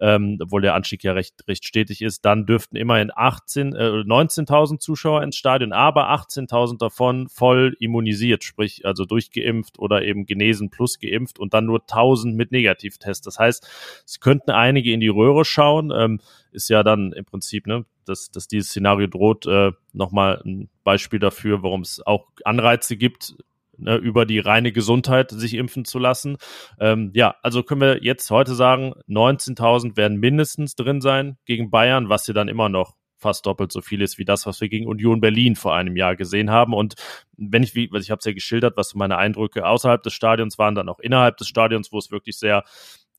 ähm, 0.00 0.38
obwohl 0.42 0.62
der 0.62 0.74
Anstieg 0.74 1.02
ja 1.04 1.12
recht, 1.12 1.46
recht 1.48 1.66
stetig 1.66 2.02
ist, 2.02 2.24
dann 2.24 2.46
dürften 2.46 2.76
immerhin 2.76 3.10
18, 3.14 3.74
äh, 3.74 4.02
19.000 4.04 4.80
Zuschauer 4.80 5.22
ins 5.22 5.36
Stadion, 5.36 5.72
aber 5.72 6.10
18.000 6.10 6.78
davon 6.78 7.28
voll 7.28 7.76
immunisiert, 7.80 8.44
sprich 8.44 8.84
also 8.84 9.04
durchgeimpft 9.04 9.78
oder 9.78 10.02
eben 10.02 10.26
genesen 10.26 10.70
plus 10.70 10.98
geimpft 10.98 11.38
und 11.38 11.54
dann 11.54 11.66
nur 11.66 11.80
1000 11.80 12.36
mit 12.36 12.52
Negativtest. 12.52 13.26
Das 13.26 13.38
heißt, 13.38 13.66
es 14.04 14.20
könnten 14.20 14.50
einige 14.50 14.92
in 14.92 15.00
die 15.00 15.08
Röhre 15.08 15.44
schauen. 15.44 15.92
Ähm, 15.94 16.20
ist 16.50 16.68
ja 16.70 16.82
dann 16.82 17.12
im 17.12 17.24
Prinzip, 17.24 17.66
ne, 17.66 17.84
dass, 18.04 18.30
dass 18.30 18.48
dieses 18.48 18.70
Szenario 18.70 19.06
droht, 19.06 19.46
äh, 19.46 19.72
nochmal 19.92 20.40
ein 20.44 20.68
Beispiel 20.88 21.18
dafür, 21.18 21.62
warum 21.62 21.82
es 21.82 22.00
auch 22.06 22.28
Anreize 22.44 22.96
gibt, 22.96 23.36
ne, 23.76 23.96
über 23.96 24.24
die 24.24 24.38
reine 24.38 24.72
Gesundheit 24.72 25.30
sich 25.30 25.52
impfen 25.52 25.84
zu 25.84 25.98
lassen. 25.98 26.38
Ähm, 26.80 27.10
ja, 27.14 27.36
also 27.42 27.62
können 27.62 27.82
wir 27.82 28.02
jetzt 28.02 28.30
heute 28.30 28.54
sagen, 28.54 28.94
19.000 29.06 29.98
werden 29.98 30.18
mindestens 30.18 30.76
drin 30.76 31.02
sein 31.02 31.36
gegen 31.44 31.70
Bayern, 31.70 32.08
was 32.08 32.26
ja 32.26 32.32
dann 32.32 32.48
immer 32.48 32.70
noch 32.70 32.96
fast 33.18 33.44
doppelt 33.44 33.70
so 33.70 33.82
viel 33.82 34.00
ist 34.00 34.16
wie 34.16 34.24
das, 34.24 34.46
was 34.46 34.62
wir 34.62 34.70
gegen 34.70 34.86
Union 34.86 35.20
Berlin 35.20 35.56
vor 35.56 35.74
einem 35.74 35.94
Jahr 35.94 36.16
gesehen 36.16 36.50
haben. 36.50 36.72
Und 36.72 36.94
wenn 37.36 37.62
ich, 37.62 37.74
wie, 37.74 37.90
ich 37.92 38.10
habe 38.10 38.20
es 38.20 38.24
ja 38.24 38.32
geschildert, 38.32 38.78
was 38.78 38.94
meine 38.94 39.18
Eindrücke 39.18 39.66
außerhalb 39.66 40.02
des 40.02 40.14
Stadions 40.14 40.56
waren, 40.56 40.74
dann 40.74 40.88
auch 40.88 41.00
innerhalb 41.00 41.36
des 41.36 41.48
Stadions, 41.48 41.92
wo 41.92 41.98
es 41.98 42.10
wirklich 42.10 42.38
sehr 42.38 42.64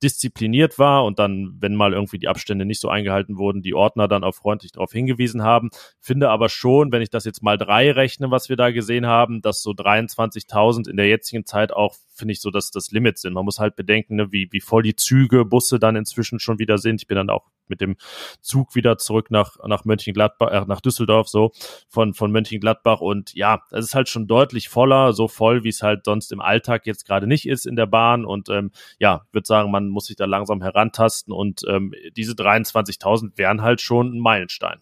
diszipliniert 0.01 0.79
war 0.79 1.05
und 1.05 1.19
dann, 1.19 1.57
wenn 1.59 1.75
mal 1.75 1.93
irgendwie 1.93 2.19
die 2.19 2.27
Abstände 2.27 2.65
nicht 2.65 2.79
so 2.79 2.89
eingehalten 2.89 3.37
wurden, 3.37 3.61
die 3.61 3.73
Ordner 3.73 4.07
dann 4.07 4.23
auch 4.23 4.35
freundlich 4.35 4.71
darauf 4.71 4.91
hingewiesen 4.91 5.43
haben. 5.43 5.69
Finde 5.99 6.29
aber 6.29 6.49
schon, 6.49 6.91
wenn 6.91 7.01
ich 7.01 7.09
das 7.09 7.25
jetzt 7.25 7.43
mal 7.43 7.57
drei 7.57 7.91
rechne, 7.91 8.31
was 8.31 8.49
wir 8.49 8.55
da 8.55 8.71
gesehen 8.71 9.05
haben, 9.05 9.41
dass 9.41 9.61
so 9.61 9.71
23.000 9.71 10.89
in 10.89 10.97
der 10.97 11.07
jetzigen 11.07 11.45
Zeit 11.45 11.71
auch, 11.73 11.95
finde 12.13 12.33
ich, 12.33 12.41
so 12.41 12.51
dass 12.51 12.71
das 12.71 12.91
Limit 12.91 13.17
sind. 13.17 13.33
Man 13.33 13.45
muss 13.45 13.59
halt 13.59 13.75
bedenken, 13.75 14.15
ne, 14.15 14.31
wie, 14.31 14.47
wie 14.51 14.61
voll 14.61 14.83
die 14.83 14.95
Züge, 14.95 15.45
Busse 15.45 15.79
dann 15.79 15.95
inzwischen 15.95 16.39
schon 16.39 16.59
wieder 16.59 16.77
sind. 16.77 17.01
Ich 17.01 17.07
bin 17.07 17.15
dann 17.15 17.29
auch 17.29 17.45
mit 17.69 17.81
dem 17.81 17.95
Zug 18.41 18.75
wieder 18.75 18.97
zurück 18.97 19.31
nach, 19.31 19.57
nach 19.65 19.85
Mönchengladbach, 19.85 20.51
äh, 20.51 20.65
nach 20.67 20.81
Düsseldorf, 20.81 21.27
so 21.27 21.51
von, 21.87 22.13
von 22.13 22.31
Mönchengladbach. 22.31 23.01
Und 23.01 23.33
ja, 23.33 23.61
es 23.71 23.85
ist 23.85 23.95
halt 23.95 24.09
schon 24.09 24.27
deutlich 24.27 24.69
voller, 24.69 25.13
so 25.13 25.27
voll, 25.27 25.63
wie 25.63 25.69
es 25.69 25.81
halt 25.81 26.05
sonst 26.05 26.31
im 26.31 26.41
Alltag 26.41 26.85
jetzt 26.85 27.05
gerade 27.05 27.27
nicht 27.27 27.47
ist 27.47 27.65
in 27.65 27.75
der 27.75 27.87
Bahn. 27.87 28.25
Und 28.25 28.49
ähm, 28.49 28.71
ja, 28.99 29.21
würde 29.31 29.47
sagen, 29.47 29.71
man 29.71 29.89
muss 29.89 30.05
sich 30.05 30.15
da 30.15 30.25
langsam 30.25 30.61
herantasten. 30.61 31.33
Und 31.33 31.61
ähm, 31.67 31.93
diese 32.15 32.33
23.000 32.33 33.37
wären 33.37 33.61
halt 33.61 33.81
schon 33.81 34.15
ein 34.15 34.19
Meilenstein. 34.19 34.79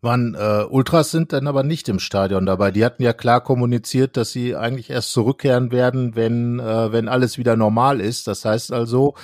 Waren 0.00 0.34
äh, 0.34 0.64
Ultras 0.68 1.10
sind 1.10 1.32
dann 1.32 1.46
aber 1.46 1.62
nicht 1.62 1.88
im 1.88 1.98
Stadion 1.98 2.46
dabei. 2.46 2.70
Die 2.70 2.84
hatten 2.84 3.02
ja 3.02 3.12
klar 3.12 3.40
kommuniziert, 3.42 4.16
dass 4.16 4.32
sie 4.32 4.56
eigentlich 4.56 4.90
erst 4.90 5.12
zurückkehren 5.12 5.72
werden, 5.72 6.16
wenn 6.16 6.60
äh, 6.60 6.92
wenn 6.92 7.08
alles 7.08 7.38
wieder 7.38 7.56
normal 7.56 8.00
ist. 8.00 8.26
Das 8.26 8.44
heißt 8.44 8.72
also, 8.72 9.14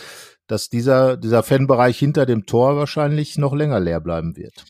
dass 0.46 0.68
dieser 0.68 1.16
dieser 1.16 1.42
Fanbereich 1.42 1.98
hinter 1.98 2.26
dem 2.26 2.46
Tor 2.46 2.76
wahrscheinlich 2.76 3.38
noch 3.38 3.54
länger 3.54 3.80
leer 3.80 4.00
bleiben 4.00 4.36
wird. 4.36 4.64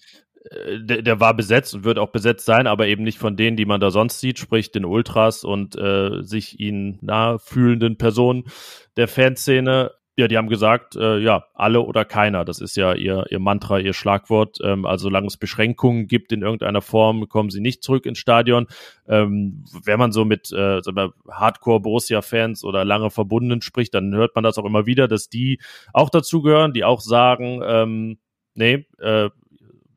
Äh, 0.50 0.80
der, 0.80 1.02
der 1.02 1.20
war 1.20 1.34
besetzt 1.34 1.74
und 1.74 1.84
wird 1.84 1.98
auch 1.98 2.10
besetzt 2.10 2.44
sein, 2.46 2.66
aber 2.66 2.86
eben 2.86 3.02
nicht 3.02 3.18
von 3.18 3.36
denen, 3.36 3.56
die 3.56 3.66
man 3.66 3.80
da 3.80 3.90
sonst 3.90 4.20
sieht, 4.20 4.38
sprich 4.38 4.72
den 4.72 4.84
Ultras 4.84 5.44
und 5.44 5.76
äh, 5.76 6.22
sich 6.22 6.60
ihnen 6.60 6.98
nahe 7.00 7.38
fühlenden 7.38 7.96
Personen 7.96 8.44
der 8.96 9.08
Fanszene. 9.08 9.92
Ja, 10.16 10.28
die 10.28 10.36
haben 10.36 10.48
gesagt, 10.48 10.94
äh, 10.94 11.18
ja, 11.18 11.46
alle 11.54 11.80
oder 11.80 12.04
keiner. 12.04 12.44
Das 12.44 12.60
ist 12.60 12.76
ja 12.76 12.94
ihr, 12.94 13.24
ihr 13.30 13.40
Mantra, 13.40 13.80
ihr 13.80 13.92
Schlagwort. 13.92 14.58
Ähm, 14.62 14.86
also 14.86 15.04
solange 15.04 15.26
es 15.26 15.36
Beschränkungen 15.36 16.06
gibt 16.06 16.30
in 16.30 16.42
irgendeiner 16.42 16.82
Form, 16.82 17.28
kommen 17.28 17.50
sie 17.50 17.60
nicht 17.60 17.82
zurück 17.82 18.06
ins 18.06 18.18
Stadion. 18.18 18.68
Ähm, 19.08 19.64
wenn 19.82 19.98
man 19.98 20.12
so 20.12 20.24
mit 20.24 20.52
äh, 20.52 20.80
Hardcore-Borussia-Fans 21.28 22.62
oder 22.62 22.84
lange 22.84 23.10
Verbundenen 23.10 23.60
spricht, 23.60 23.92
dann 23.94 24.14
hört 24.14 24.36
man 24.36 24.44
das 24.44 24.56
auch 24.56 24.64
immer 24.64 24.86
wieder, 24.86 25.08
dass 25.08 25.28
die 25.28 25.60
auch 25.92 26.10
dazugehören, 26.10 26.72
die 26.72 26.84
auch 26.84 27.00
sagen, 27.00 27.60
ähm, 27.66 28.18
nee, 28.54 28.86
äh, 29.00 29.30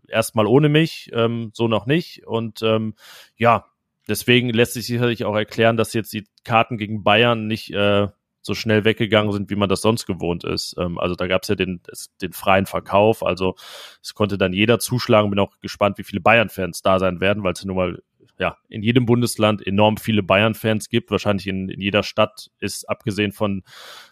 erstmal 0.07 0.47
ohne 0.47 0.69
mich, 0.69 1.11
ähm, 1.13 1.51
so 1.53 1.67
noch 1.67 1.85
nicht. 1.85 2.25
Und 2.25 2.63
ähm, 2.63 2.95
ja, 3.35 3.65
deswegen 4.07 4.49
lässt 4.49 4.73
sich 4.73 4.87
sicherlich 4.87 5.25
auch 5.25 5.35
erklären, 5.35 5.77
dass 5.77 5.93
jetzt 5.93 6.13
die 6.13 6.25
Karten 6.43 6.79
gegen 6.79 7.03
Bayern 7.03 7.45
nicht 7.45 7.71
äh, 7.71 8.07
so 8.47 8.55
schnell 8.55 8.83
weggegangen 8.83 9.31
sind, 9.31 9.51
wie 9.51 9.55
man 9.55 9.69
das 9.69 9.81
sonst 9.81 10.07
gewohnt 10.07 10.43
ist. 10.43 10.75
Ähm, 10.79 10.97
also 10.97 11.13
da 11.13 11.27
gab 11.27 11.43
es 11.43 11.49
ja 11.49 11.55
den, 11.55 11.81
den 12.21 12.33
freien 12.33 12.65
Verkauf, 12.65 13.23
also 13.23 13.55
es 14.01 14.15
konnte 14.15 14.39
dann 14.39 14.53
jeder 14.53 14.79
zuschlagen. 14.79 15.29
Bin 15.29 15.39
auch 15.39 15.59
gespannt, 15.59 15.99
wie 15.99 16.03
viele 16.03 16.21
Bayern-Fans 16.21 16.81
da 16.81 16.97
sein 16.97 17.19
werden, 17.21 17.43
weil 17.43 17.53
es 17.53 17.63
nun 17.63 17.75
mal 17.75 17.99
ja, 18.39 18.57
in 18.69 18.83
jedem 18.83 19.05
Bundesland 19.05 19.65
enorm 19.65 19.97
viele 19.97 20.21
Bayern-Fans 20.21 20.89
gibt. 20.89 21.09
Wahrscheinlich 21.09 21.47
in, 21.47 21.69
in 21.69 21.81
jeder 21.81 22.03
Stadt 22.03 22.49
ist, 22.59 22.87
abgesehen 22.87 23.31
von 23.31 23.63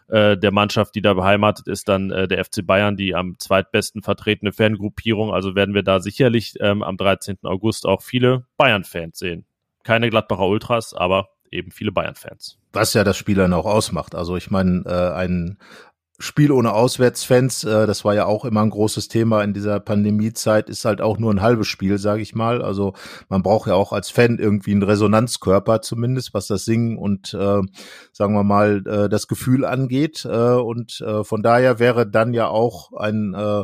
äh, 0.07 0.37
der 0.37 0.51
Mannschaft, 0.51 0.95
die 0.95 1.01
da 1.01 1.13
beheimatet 1.13 1.67
ist, 1.67 1.87
dann 1.87 2.11
äh, 2.11 2.27
der 2.27 2.43
FC 2.43 2.65
Bayern 2.65 2.97
die 2.97 3.13
am 3.13 3.37
zweitbesten 3.37 4.01
vertretene 4.01 4.51
Fangruppierung. 4.51 5.31
Also 5.31 5.55
werden 5.55 5.75
wir 5.75 5.83
da 5.83 5.99
sicherlich 5.99 6.55
ähm, 6.59 6.81
am 6.81 6.97
13. 6.97 7.37
August 7.43 7.85
auch 7.85 8.01
viele 8.01 8.45
Bayern-Fans 8.57 9.19
sehen. 9.19 9.45
Keine 9.83 10.09
Gladbacher 10.09 10.47
Ultras, 10.47 10.93
aber 10.93 11.29
eben 11.51 11.71
viele 11.71 11.91
Bayern-Fans. 11.91 12.57
Was 12.75 12.93
ja 12.93 13.05
das 13.05 13.15
Spiel 13.15 13.35
dann 13.35 13.53
auch 13.53 13.65
ausmacht. 13.65 14.15
Also 14.15 14.35
ich 14.35 14.51
meine, 14.51 14.83
äh, 14.85 15.13
ein 15.13 15.57
Spiel 16.19 16.51
ohne 16.51 16.73
Auswärtsfans, 16.73 17.63
äh, 17.63 17.87
das 17.87 18.03
war 18.03 18.15
ja 18.15 18.25
auch 18.25 18.43
immer 18.43 18.61
ein 18.61 18.69
großes 18.69 19.07
Thema 19.07 19.43
in 19.43 19.53
dieser 19.53 19.79
Pandemiezeit, 19.79 20.69
ist 20.69 20.83
halt 20.83 21.01
auch 21.01 21.17
nur 21.17 21.33
ein 21.33 21.41
halbes 21.41 21.67
Spiel, 21.67 21.97
sage 21.97 22.21
ich 22.21 22.35
mal. 22.35 22.61
Also 22.61 22.93
man 23.29 23.43
braucht 23.43 23.67
ja 23.67 23.75
auch 23.75 23.93
als 23.93 24.09
Fan 24.09 24.39
irgendwie 24.39 24.71
einen 24.71 24.83
Resonanzkörper 24.83 25.81
zumindest, 25.81 26.33
was 26.33 26.47
das 26.47 26.65
Singen 26.65 26.97
und 26.97 27.33
äh, 27.33 27.61
sagen 28.11 28.33
wir 28.33 28.43
mal 28.43 28.83
äh, 28.85 29.09
das 29.09 29.27
Gefühl 29.27 29.63
angeht. 29.65 30.25
Äh, 30.25 30.55
und 30.55 30.99
äh, 30.99 31.23
von 31.23 31.43
daher 31.43 31.79
wäre 31.79 32.05
dann 32.05 32.33
ja 32.33 32.47
auch 32.47 32.91
ein 32.93 33.33
äh, 33.33 33.63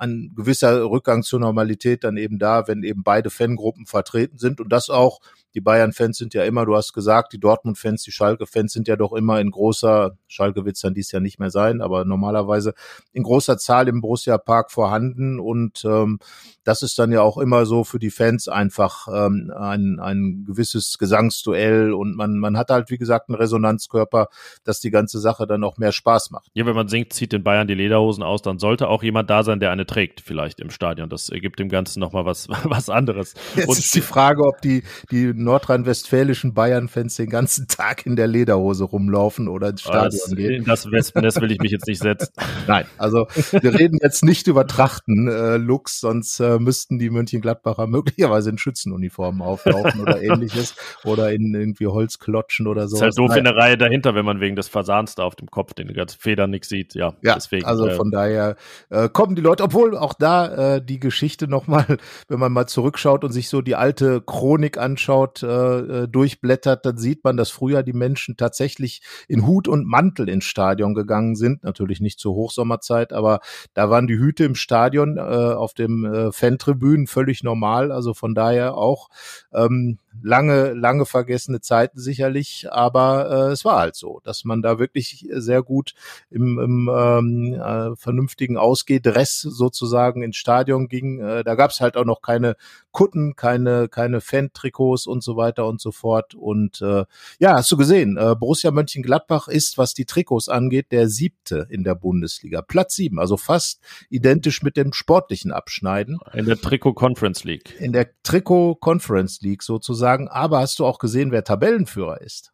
ein 0.00 0.32
gewisser 0.34 0.90
Rückgang 0.90 1.22
zur 1.22 1.40
Normalität 1.40 2.04
dann 2.04 2.16
eben 2.16 2.38
da, 2.38 2.66
wenn 2.66 2.82
eben 2.82 3.02
beide 3.02 3.28
Fangruppen 3.28 3.84
vertreten 3.84 4.38
sind 4.38 4.60
und 4.60 4.72
das 4.72 4.88
auch 4.88 5.20
die 5.54 5.60
Bayern-Fans 5.60 6.18
sind 6.18 6.34
ja 6.34 6.44
immer, 6.44 6.64
du 6.64 6.76
hast 6.76 6.92
gesagt, 6.92 7.32
die 7.32 7.40
Dortmund-Fans, 7.40 8.02
die 8.02 8.12
Schalke-Fans 8.12 8.72
sind 8.72 8.88
ja 8.88 8.96
doch 8.96 9.12
immer 9.12 9.40
in 9.40 9.50
großer, 9.50 10.16
Schalke 10.28 10.64
wird 10.64 10.76
es 10.76 10.82
dann 10.82 10.94
dies 10.94 11.10
Jahr 11.12 11.20
nicht 11.20 11.38
mehr 11.38 11.50
sein, 11.50 11.80
aber 11.80 12.04
normalerweise 12.04 12.74
in 13.12 13.22
großer 13.22 13.58
Zahl 13.58 13.88
im 13.88 14.00
Borussia-Park 14.00 14.70
vorhanden 14.70 15.40
und 15.40 15.84
ähm, 15.84 16.18
das 16.64 16.82
ist 16.82 16.98
dann 16.98 17.10
ja 17.10 17.22
auch 17.22 17.38
immer 17.38 17.66
so 17.66 17.84
für 17.84 17.98
die 17.98 18.10
Fans 18.10 18.48
einfach 18.48 19.08
ähm, 19.12 19.52
ein, 19.56 19.98
ein 19.98 20.44
gewisses 20.46 20.98
Gesangsduell 20.98 21.92
und 21.92 22.16
man, 22.16 22.38
man 22.38 22.56
hat 22.56 22.70
halt, 22.70 22.90
wie 22.90 22.98
gesagt, 22.98 23.28
einen 23.28 23.36
Resonanzkörper, 23.36 24.28
dass 24.64 24.80
die 24.80 24.90
ganze 24.90 25.18
Sache 25.18 25.46
dann 25.46 25.64
auch 25.64 25.78
mehr 25.78 25.92
Spaß 25.92 26.30
macht. 26.30 26.50
Ja, 26.54 26.66
wenn 26.66 26.76
man 26.76 26.88
singt, 26.88 27.12
zieht 27.12 27.32
den 27.32 27.42
Bayern 27.42 27.66
die 27.66 27.74
Lederhosen 27.74 28.22
aus, 28.22 28.42
dann 28.42 28.58
sollte 28.58 28.88
auch 28.88 29.02
jemand 29.02 29.30
da 29.30 29.42
sein, 29.42 29.58
der 29.58 29.70
eine 29.70 29.86
trägt, 29.86 30.20
vielleicht 30.20 30.60
im 30.60 30.70
Stadion. 30.70 31.08
Das 31.08 31.28
gibt 31.32 31.58
dem 31.58 31.68
Ganzen 31.68 32.00
nochmal 32.00 32.24
was, 32.24 32.48
was 32.64 32.88
anderes. 32.88 33.34
Jetzt 33.56 33.68
und 33.68 33.78
ist 33.78 33.94
die 33.94 34.00
Frage, 34.00 34.44
ob 34.44 34.60
die, 34.60 34.82
die 35.10 35.32
nordrhein-westfälischen 35.44 36.54
Bayern-Fans 36.54 37.16
den 37.16 37.30
ganzen 37.30 37.68
Tag 37.68 38.06
in 38.06 38.16
der 38.16 38.26
Lederhose 38.26 38.84
rumlaufen 38.84 39.48
oder 39.48 39.70
ins 39.70 39.82
Stadion 39.82 40.10
das, 40.10 40.36
gehen. 40.36 40.64
Das 40.64 40.90
Wespennest 40.90 41.40
will 41.40 41.52
ich 41.52 41.60
mich 41.60 41.72
jetzt 41.72 41.86
nicht 41.86 42.00
setzen. 42.00 42.32
Nein, 42.66 42.86
also 42.98 43.26
wir 43.52 43.78
reden 43.78 43.98
jetzt 44.02 44.24
nicht 44.24 44.46
über 44.46 44.66
Trachten, 44.66 45.28
äh, 45.28 45.56
Lux, 45.56 46.00
sonst 46.00 46.40
äh, 46.40 46.58
müssten 46.58 46.98
die 46.98 47.10
Mönchengladbacher 47.10 47.86
möglicherweise 47.86 48.50
in 48.50 48.58
Schützenuniformen 48.58 49.42
auflaufen 49.42 50.00
oder 50.00 50.22
ähnliches 50.22 50.74
oder 51.04 51.32
in 51.32 51.54
irgendwie 51.54 51.86
Holzklotschen 51.86 52.66
oder 52.66 52.88
so. 52.88 52.96
Ist 52.96 53.02
halt 53.02 53.18
doof 53.18 53.36
in 53.36 53.44
der 53.44 53.56
Reihe 53.56 53.76
dahinter, 53.76 54.14
wenn 54.14 54.24
man 54.24 54.40
wegen 54.40 54.56
des 54.56 54.68
Fasans 54.68 55.14
da 55.14 55.24
auf 55.24 55.36
dem 55.36 55.50
Kopf 55.50 55.74
den 55.74 55.92
ganzen 55.92 56.18
Federn 56.18 56.50
nichts 56.50 56.68
sieht. 56.68 56.94
Ja, 56.94 57.14
ja 57.22 57.34
deswegen. 57.34 57.64
Also 57.64 57.86
äh, 57.86 57.94
von 57.94 58.10
daher 58.10 58.56
äh, 58.88 59.08
kommen 59.08 59.36
die 59.36 59.42
Leute, 59.42 59.62
obwohl 59.62 59.96
auch 59.96 60.14
da 60.14 60.76
äh, 60.76 60.82
die 60.82 61.00
Geschichte 61.00 61.48
nochmal, 61.48 61.98
wenn 62.28 62.38
man 62.38 62.52
mal 62.52 62.66
zurückschaut 62.66 63.24
und 63.24 63.32
sich 63.32 63.48
so 63.48 63.60
die 63.60 63.76
alte 63.76 64.20
Chronik 64.20 64.78
anschaut, 64.78 65.29
äh, 65.42 65.46
äh, 65.46 66.08
durchblättert, 66.08 66.84
dann 66.84 66.96
sieht 66.96 67.24
man, 67.24 67.36
dass 67.36 67.50
früher 67.50 67.82
die 67.82 67.92
Menschen 67.92 68.36
tatsächlich 68.36 69.02
in 69.28 69.46
Hut 69.46 69.68
und 69.68 69.86
Mantel 69.86 70.28
ins 70.28 70.44
Stadion 70.44 70.94
gegangen 70.94 71.36
sind. 71.36 71.64
Natürlich 71.64 72.00
nicht 72.00 72.18
zur 72.18 72.34
Hochsommerzeit, 72.34 73.12
aber 73.12 73.40
da 73.74 73.90
waren 73.90 74.06
die 74.06 74.18
Hüte 74.18 74.44
im 74.44 74.54
Stadion 74.54 75.16
äh, 75.16 75.20
auf 75.20 75.74
dem 75.74 76.04
äh, 76.04 76.32
Fantribünen 76.32 77.06
völlig 77.06 77.42
normal. 77.42 77.92
Also 77.92 78.14
von 78.14 78.34
daher 78.34 78.76
auch 78.76 79.08
ähm, 79.52 79.98
lange, 80.22 80.72
lange 80.72 81.06
vergessene 81.06 81.60
Zeiten 81.60 81.98
sicherlich, 81.98 82.66
aber 82.70 83.48
äh, 83.48 83.52
es 83.52 83.64
war 83.64 83.78
halt 83.78 83.94
so, 83.94 84.20
dass 84.24 84.44
man 84.44 84.62
da 84.62 84.78
wirklich 84.78 85.28
sehr 85.32 85.62
gut 85.62 85.94
im, 86.30 86.58
im 86.58 86.90
ähm, 86.92 87.54
äh, 87.54 87.96
vernünftigen 87.96 88.56
Ausgehdress 88.56 89.40
sozusagen 89.40 90.22
ins 90.22 90.36
Stadion 90.36 90.88
ging. 90.88 91.20
Äh, 91.20 91.44
da 91.44 91.54
gab 91.54 91.70
es 91.70 91.80
halt 91.80 91.96
auch 91.96 92.04
noch 92.04 92.22
keine 92.22 92.56
Kutten, 92.90 93.36
keine, 93.36 93.88
keine 93.88 94.20
Fan-Trikots 94.20 95.06
und 95.06 95.22
so 95.22 95.36
weiter 95.36 95.66
und 95.66 95.80
so 95.80 95.92
fort. 95.92 96.34
Und 96.34 96.82
äh, 96.82 97.04
ja, 97.38 97.54
hast 97.54 97.70
du 97.70 97.76
gesehen, 97.76 98.16
äh, 98.16 98.34
Borussia 98.34 98.70
Mönchengladbach 98.70 99.48
ist, 99.48 99.78
was 99.78 99.94
die 99.94 100.06
Trikots 100.06 100.48
angeht, 100.48 100.90
der 100.90 101.08
siebte 101.08 101.66
in 101.70 101.84
der 101.84 101.94
Bundesliga. 101.94 102.62
Platz 102.62 102.96
sieben, 102.96 103.20
also 103.20 103.36
fast 103.36 103.80
identisch 104.08 104.62
mit 104.62 104.76
dem 104.76 104.92
sportlichen 104.92 105.52
Abschneiden. 105.52 106.18
In 106.34 106.46
der 106.46 106.60
Trikot 106.60 106.94
Conference 106.94 107.44
League. 107.44 107.76
In 107.78 107.92
der 107.92 108.10
Trikot 108.22 108.76
Conference 108.76 109.40
League 109.42 109.62
sozusagen. 109.62 109.99
Aber 110.06 110.60
hast 110.60 110.78
du 110.78 110.86
auch 110.86 110.98
gesehen, 110.98 111.32
wer 111.32 111.44
Tabellenführer 111.44 112.20
ist? 112.20 112.52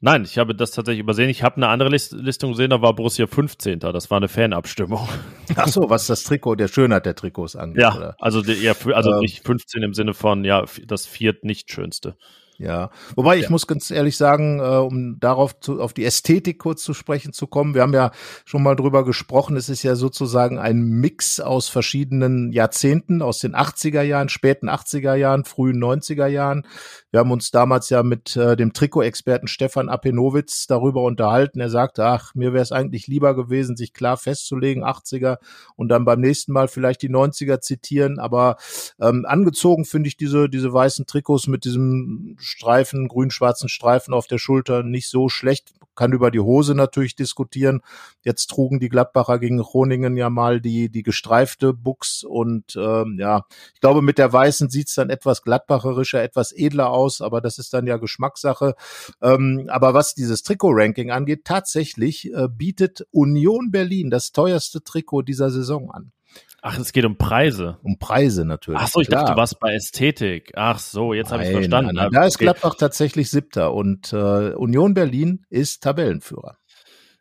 Nein, 0.00 0.22
ich 0.22 0.38
habe 0.38 0.54
das 0.54 0.70
tatsächlich 0.70 1.00
übersehen. 1.00 1.28
Ich 1.28 1.42
habe 1.42 1.56
eine 1.56 1.68
andere 1.68 1.88
List 1.88 2.12
Listung 2.12 2.52
gesehen, 2.52 2.70
da 2.70 2.80
war 2.80 2.94
Borussia 2.94 3.26
15. 3.26 3.80
Das 3.80 4.10
war 4.10 4.18
eine 4.18 4.28
Fanabstimmung. 4.28 5.08
Ach 5.56 5.66
so, 5.66 5.90
was 5.90 6.06
das 6.06 6.22
Trikot, 6.22 6.54
der 6.54 6.68
Schönheit 6.68 7.04
der 7.04 7.16
Trikots 7.16 7.56
angeht. 7.56 7.82
Ja, 7.82 7.96
oder? 7.96 8.16
also, 8.20 8.40
die, 8.42 8.52
ja, 8.52 8.74
also 8.94 9.14
ähm, 9.14 9.20
nicht 9.20 9.44
15 9.44 9.82
im 9.82 9.94
Sinne 9.94 10.14
von, 10.14 10.44
ja, 10.44 10.64
das 10.86 11.06
viert 11.06 11.42
nicht 11.44 11.72
schönste. 11.72 12.16
Ja, 12.60 12.90
wobei 13.14 13.36
ich 13.36 13.44
ja. 13.44 13.50
muss 13.50 13.68
ganz 13.68 13.88
ehrlich 13.92 14.16
sagen, 14.16 14.58
äh, 14.58 14.62
um 14.62 15.20
darauf 15.20 15.60
zu, 15.60 15.80
auf 15.80 15.92
die 15.92 16.04
Ästhetik 16.04 16.58
kurz 16.58 16.82
zu 16.82 16.92
sprechen 16.92 17.32
zu 17.32 17.46
kommen, 17.46 17.74
wir 17.74 17.82
haben 17.82 17.94
ja 17.94 18.10
schon 18.44 18.64
mal 18.64 18.74
drüber 18.74 19.04
gesprochen, 19.04 19.56
es 19.56 19.68
ist 19.68 19.84
ja 19.84 19.94
sozusagen 19.94 20.58
ein 20.58 20.82
Mix 20.82 21.38
aus 21.38 21.68
verschiedenen 21.68 22.50
Jahrzehnten, 22.50 23.22
aus 23.22 23.38
den 23.38 23.54
80er 23.54 24.02
Jahren, 24.02 24.28
späten 24.28 24.68
80er 24.68 25.14
Jahren, 25.14 25.44
frühen 25.44 25.80
90er 25.80 26.26
Jahren. 26.26 26.66
Wir 27.10 27.20
haben 27.20 27.30
uns 27.30 27.50
damals 27.50 27.88
ja 27.88 28.02
mit 28.02 28.36
äh, 28.36 28.54
dem 28.54 28.74
Trikot-Experten 28.74 29.48
Stefan 29.48 29.88
Apenowitz 29.88 30.66
darüber 30.66 31.02
unterhalten. 31.04 31.58
Er 31.58 31.70
sagte, 31.70 32.04
ach, 32.04 32.34
mir 32.34 32.52
wäre 32.52 32.62
es 32.62 32.70
eigentlich 32.70 33.06
lieber 33.06 33.34
gewesen, 33.34 33.76
sich 33.76 33.94
klar 33.94 34.18
festzulegen, 34.18 34.84
80er 34.84 35.38
und 35.74 35.88
dann 35.88 36.04
beim 36.04 36.20
nächsten 36.20 36.52
Mal 36.52 36.68
vielleicht 36.68 37.00
die 37.00 37.08
90er 37.08 37.60
zitieren. 37.60 38.18
Aber 38.18 38.56
ähm, 39.00 39.24
angezogen 39.26 39.86
finde 39.86 40.08
ich 40.08 40.18
diese, 40.18 40.50
diese 40.50 40.70
weißen 40.70 41.06
Trikots 41.06 41.46
mit 41.46 41.64
diesem 41.64 42.36
Streifen, 42.38 43.08
grün-schwarzen 43.08 43.70
Streifen 43.70 44.12
auf 44.12 44.26
der 44.26 44.38
Schulter 44.38 44.82
nicht 44.82 45.08
so 45.08 45.30
schlecht 45.30 45.72
kann 45.98 46.12
über 46.12 46.30
die 46.30 46.40
Hose 46.40 46.74
natürlich 46.74 47.16
diskutieren. 47.16 47.80
Jetzt 48.22 48.46
trugen 48.46 48.78
die 48.78 48.88
Gladbacher 48.88 49.38
gegen 49.40 49.58
Groningen 49.58 50.16
ja 50.16 50.30
mal 50.30 50.60
die, 50.60 50.90
die 50.90 51.02
gestreifte 51.02 51.74
Buchs 51.74 52.22
und 52.22 52.76
ähm, 52.76 53.16
ja, 53.18 53.44
ich 53.74 53.80
glaube, 53.80 54.00
mit 54.00 54.16
der 54.16 54.32
weißen 54.32 54.70
sieht's 54.70 54.94
dann 54.94 55.10
etwas 55.10 55.42
gladbacherischer, 55.42 56.22
etwas 56.22 56.52
edler 56.52 56.90
aus, 56.90 57.20
aber 57.20 57.40
das 57.40 57.58
ist 57.58 57.74
dann 57.74 57.86
ja 57.86 57.96
Geschmackssache. 57.96 58.74
Ähm, 59.20 59.68
aber 59.68 59.92
was 59.92 60.14
dieses 60.14 60.44
Trikot-Ranking 60.44 61.10
angeht, 61.10 61.44
tatsächlich 61.44 62.32
äh, 62.32 62.48
bietet 62.48 63.06
Union 63.10 63.72
Berlin 63.72 64.08
das 64.08 64.30
teuerste 64.30 64.82
Trikot 64.82 65.22
dieser 65.22 65.50
Saison 65.50 65.90
an. 65.90 66.12
Ach, 66.60 66.78
es 66.78 66.92
geht 66.92 67.04
um 67.04 67.16
Preise. 67.16 67.78
Um 67.82 67.98
Preise 67.98 68.44
natürlich. 68.44 68.80
Ach 68.80 68.88
so, 68.88 69.00
ich 69.00 69.08
Klar. 69.08 69.22
dachte, 69.22 69.34
du 69.34 69.38
warst 69.38 69.60
bei 69.60 69.74
Ästhetik. 69.74 70.52
Ach 70.56 70.78
so, 70.78 71.14
jetzt 71.14 71.30
habe 71.30 71.44
ich 71.44 71.50
verstanden. 71.50 71.94
Nein, 71.94 72.04
nein, 72.04 72.12
da 72.12 72.26
ist 72.26 72.38
Gladbach 72.38 72.74
tatsächlich 72.76 73.30
Siebter 73.30 73.72
und 73.72 74.12
äh, 74.12 74.54
Union 74.54 74.94
Berlin 74.94 75.46
ist 75.50 75.84
Tabellenführer. 75.84 76.58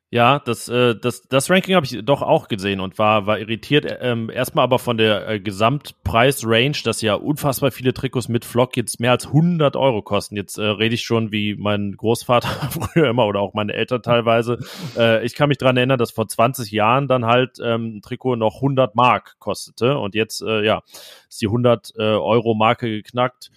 Ja, 0.09 0.39
das, 0.39 0.69
äh, 0.69 0.95
das, 0.95 1.23
das 1.23 1.49
Ranking 1.49 1.75
habe 1.75 1.85
ich 1.85 1.99
doch 2.05 2.21
auch 2.21 2.47
gesehen 2.47 2.79
und 2.79 2.97
war, 2.97 3.25
war 3.25 3.39
irritiert. 3.39 3.85
Ähm, 3.99 4.29
erstmal 4.29 4.63
aber 4.63 4.79
von 4.79 4.97
der 4.97 5.27
äh, 5.27 5.39
Gesamtpreis-Range, 5.41 6.77
dass 6.85 7.01
ja 7.01 7.15
unfassbar 7.15 7.71
viele 7.71 7.93
Trikots 7.93 8.29
mit 8.29 8.45
Flock 8.45 8.77
jetzt 8.77 9.01
mehr 9.01 9.11
als 9.11 9.25
100 9.27 9.75
Euro 9.75 10.01
kosten. 10.01 10.37
Jetzt 10.37 10.59
äh, 10.59 10.63
rede 10.63 10.95
ich 10.95 11.03
schon 11.03 11.33
wie 11.33 11.55
mein 11.55 11.91
Großvater 11.97 12.47
früher 12.71 13.09
immer 13.09 13.25
oder 13.25 13.41
auch 13.41 13.53
meine 13.53 13.73
Eltern 13.73 14.01
teilweise. 14.01 14.59
Äh, 14.95 15.25
ich 15.25 15.35
kann 15.35 15.49
mich 15.49 15.57
dran 15.57 15.75
erinnern, 15.75 15.99
dass 15.99 16.11
vor 16.11 16.29
20 16.29 16.71
Jahren 16.71 17.09
dann 17.09 17.25
halt 17.25 17.57
ähm, 17.61 17.97
ein 17.97 18.01
Trikot 18.01 18.37
noch 18.37 18.55
100 18.55 18.95
Mark 18.95 19.35
kostete 19.39 19.97
und 19.97 20.15
jetzt, 20.15 20.41
äh, 20.41 20.63
ja, 20.63 20.83
ist 21.27 21.41
die 21.41 21.47
100 21.47 21.91
äh, 21.97 22.01
Euro 22.01 22.53
Marke 22.53 22.89
geknackt. 22.89 23.51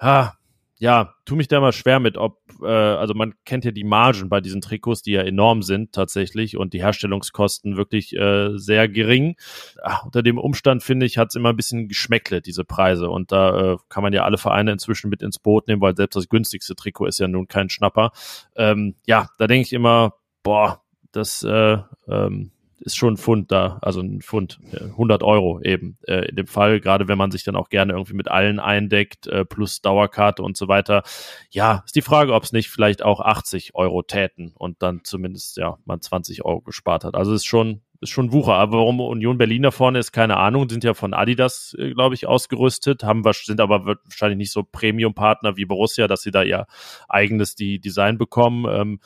Ha, 0.00 0.37
ja, 0.78 1.14
tu 1.24 1.34
mich 1.34 1.48
da 1.48 1.60
mal 1.60 1.72
schwer 1.72 1.98
mit, 1.98 2.16
ob, 2.16 2.40
äh, 2.62 2.66
also 2.66 3.12
man 3.14 3.34
kennt 3.44 3.64
ja 3.64 3.72
die 3.72 3.84
Margen 3.84 4.28
bei 4.28 4.40
diesen 4.40 4.60
Trikots, 4.60 5.02
die 5.02 5.12
ja 5.12 5.22
enorm 5.22 5.62
sind 5.62 5.92
tatsächlich 5.92 6.56
und 6.56 6.72
die 6.72 6.80
Herstellungskosten 6.80 7.76
wirklich 7.76 8.14
äh, 8.16 8.56
sehr 8.56 8.88
gering. 8.88 9.36
Ach, 9.82 10.04
unter 10.04 10.22
dem 10.22 10.38
Umstand 10.38 10.84
finde 10.84 11.06
ich, 11.06 11.18
hat 11.18 11.30
es 11.30 11.34
immer 11.34 11.50
ein 11.50 11.56
bisschen 11.56 11.88
geschmäckle, 11.88 12.40
diese 12.40 12.64
Preise. 12.64 13.10
Und 13.10 13.32
da 13.32 13.72
äh, 13.72 13.76
kann 13.88 14.04
man 14.04 14.12
ja 14.12 14.24
alle 14.24 14.38
Vereine 14.38 14.70
inzwischen 14.70 15.10
mit 15.10 15.20
ins 15.20 15.40
Boot 15.40 15.66
nehmen, 15.66 15.82
weil 15.82 15.96
selbst 15.96 16.14
das 16.14 16.28
günstigste 16.28 16.76
Trikot 16.76 17.06
ist 17.06 17.18
ja 17.18 17.26
nun 17.26 17.48
kein 17.48 17.70
Schnapper. 17.70 18.12
Ähm, 18.54 18.94
ja, 19.04 19.28
da 19.38 19.48
denke 19.48 19.66
ich 19.66 19.72
immer, 19.72 20.14
boah, 20.44 20.82
das 21.10 21.42
äh, 21.42 21.78
ähm, 22.08 22.52
ist 22.80 22.96
schon 22.96 23.14
ein 23.14 23.16
Pfund 23.16 23.50
da, 23.50 23.78
also 23.82 24.00
ein 24.00 24.20
Pfund, 24.20 24.60
100 24.72 25.22
Euro 25.22 25.60
eben 25.60 25.98
äh, 26.06 26.28
in 26.28 26.36
dem 26.36 26.46
Fall, 26.46 26.80
gerade 26.80 27.08
wenn 27.08 27.18
man 27.18 27.30
sich 27.30 27.44
dann 27.44 27.56
auch 27.56 27.68
gerne 27.68 27.92
irgendwie 27.92 28.14
mit 28.14 28.28
allen 28.28 28.60
eindeckt, 28.60 29.26
äh, 29.26 29.44
plus 29.44 29.82
Dauerkarte 29.82 30.42
und 30.42 30.56
so 30.56 30.68
weiter. 30.68 31.02
Ja, 31.50 31.82
ist 31.86 31.96
die 31.96 32.02
Frage, 32.02 32.34
ob 32.34 32.44
es 32.44 32.52
nicht 32.52 32.68
vielleicht 32.68 33.02
auch 33.02 33.20
80 33.20 33.74
Euro 33.74 34.02
täten 34.02 34.52
und 34.54 34.82
dann 34.82 35.00
zumindest 35.04 35.56
ja 35.56 35.78
man 35.84 36.00
20 36.00 36.44
Euro 36.44 36.60
gespart 36.60 37.04
hat. 37.04 37.14
Also 37.14 37.32
ist 37.32 37.46
schon 37.46 37.82
ist 38.00 38.10
schon 38.10 38.32
Wucher. 38.32 38.54
Aber 38.54 38.78
warum 38.78 39.00
Union 39.00 39.38
Berlin 39.38 39.62
da 39.62 39.70
vorne 39.70 39.98
ist, 39.98 40.12
keine 40.12 40.36
Ahnung. 40.36 40.68
Sind 40.68 40.84
ja 40.84 40.94
von 40.94 41.14
Adidas, 41.14 41.74
äh, 41.78 41.92
glaube 41.92 42.14
ich, 42.14 42.26
ausgerüstet, 42.26 43.02
haben 43.02 43.24
sind 43.32 43.60
aber 43.60 43.86
wahrscheinlich 43.86 44.38
nicht 44.38 44.52
so 44.52 44.62
Premium-Partner 44.62 45.56
wie 45.56 45.64
Borussia, 45.64 46.06
dass 46.06 46.22
sie 46.22 46.30
da 46.30 46.42
ihr 46.42 46.66
eigenes 47.08 47.54
die 47.54 47.80
Design 47.80 48.18
bekommen. 48.18 48.66
Ähm, 48.70 49.00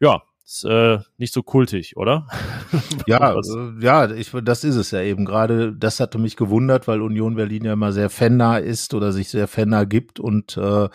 ja, 0.00 0.22
ist 0.48 0.64
äh, 0.64 0.98
nicht 1.18 1.34
so 1.34 1.42
kultig, 1.42 1.96
oder? 1.98 2.26
ja, 3.06 3.34
äh, 3.34 3.72
ja, 3.80 4.10
ich, 4.10 4.30
das 4.42 4.64
ist 4.64 4.76
es 4.76 4.90
ja 4.92 5.02
eben. 5.02 5.26
Gerade 5.26 5.74
das 5.74 6.00
hatte 6.00 6.18
mich 6.18 6.36
gewundert, 6.36 6.88
weil 6.88 7.02
Union 7.02 7.34
Berlin 7.34 7.66
ja 7.66 7.74
immer 7.74 7.92
sehr 7.92 8.08
fannah 8.08 8.56
ist 8.56 8.94
oder 8.94 9.12
sich 9.12 9.28
sehr 9.28 9.46
fannah 9.46 9.84
gibt 9.84 10.18
und 10.18 10.56
äh, 10.56 10.88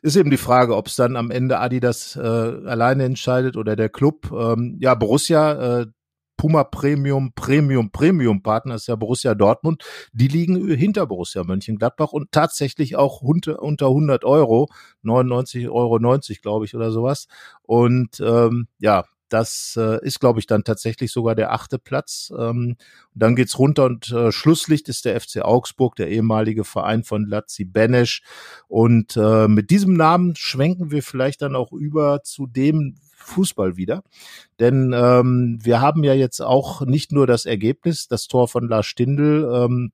ist 0.00 0.16
eben 0.16 0.30
die 0.30 0.38
Frage, 0.38 0.74
ob 0.74 0.86
es 0.86 0.96
dann 0.96 1.16
am 1.16 1.30
Ende 1.30 1.58
Adidas 1.58 2.16
äh, 2.16 2.20
alleine 2.20 3.04
entscheidet 3.04 3.58
oder 3.58 3.76
der 3.76 3.90
Club. 3.90 4.32
Ähm, 4.32 4.78
ja, 4.80 4.94
Borussia, 4.94 5.80
äh, 5.80 5.86
Puma 6.36 6.64
Premium, 6.64 7.32
Premium, 7.34 7.90
Premium 7.90 8.42
Partner 8.42 8.76
ist 8.76 8.88
ja 8.88 8.96
Borussia 8.96 9.34
Dortmund. 9.34 9.82
Die 10.12 10.28
liegen 10.28 10.68
hinter 10.68 11.06
Borussia 11.06 11.44
Mönchengladbach 11.44 12.12
und 12.12 12.32
tatsächlich 12.32 12.96
auch 12.96 13.22
unter, 13.22 13.62
unter 13.62 13.86
100 13.86 14.24
Euro, 14.24 14.68
99,90 15.04 15.70
Euro, 15.70 15.98
glaube 16.42 16.64
ich, 16.64 16.74
oder 16.74 16.90
sowas. 16.90 17.26
Und 17.62 18.20
ähm, 18.20 18.68
ja, 18.78 19.04
das 19.28 19.76
äh, 19.76 20.04
ist, 20.04 20.20
glaube 20.20 20.38
ich, 20.38 20.46
dann 20.46 20.64
tatsächlich 20.64 21.10
sogar 21.10 21.34
der 21.34 21.52
achte 21.52 21.78
Platz. 21.78 22.32
Ähm, 22.38 22.76
dann 23.14 23.34
geht's 23.34 23.58
runter 23.58 23.84
und 23.84 24.10
äh, 24.12 24.30
Schlusslicht 24.30 24.88
ist 24.88 25.04
der 25.04 25.20
FC 25.20 25.42
Augsburg, 25.42 25.96
der 25.96 26.08
ehemalige 26.08 26.64
Verein 26.64 27.02
von 27.02 27.26
Lazzi 27.26 27.64
Benesch. 27.64 28.22
Und 28.68 29.16
äh, 29.16 29.48
mit 29.48 29.70
diesem 29.70 29.94
Namen 29.94 30.36
schwenken 30.36 30.90
wir 30.90 31.02
vielleicht 31.02 31.42
dann 31.42 31.56
auch 31.56 31.72
über 31.72 32.22
zu 32.22 32.46
dem 32.46 32.96
Fußball 33.16 33.76
wieder. 33.76 34.02
Denn 34.60 34.92
ähm, 34.94 35.58
wir 35.62 35.80
haben 35.80 36.04
ja 36.04 36.14
jetzt 36.14 36.40
auch 36.40 36.82
nicht 36.82 37.12
nur 37.12 37.26
das 37.26 37.46
Ergebnis, 37.46 38.08
das 38.08 38.26
Tor 38.28 38.46
von 38.46 38.68
Lars 38.68 38.86
Stindl, 38.86 39.50
ähm, 39.52 39.92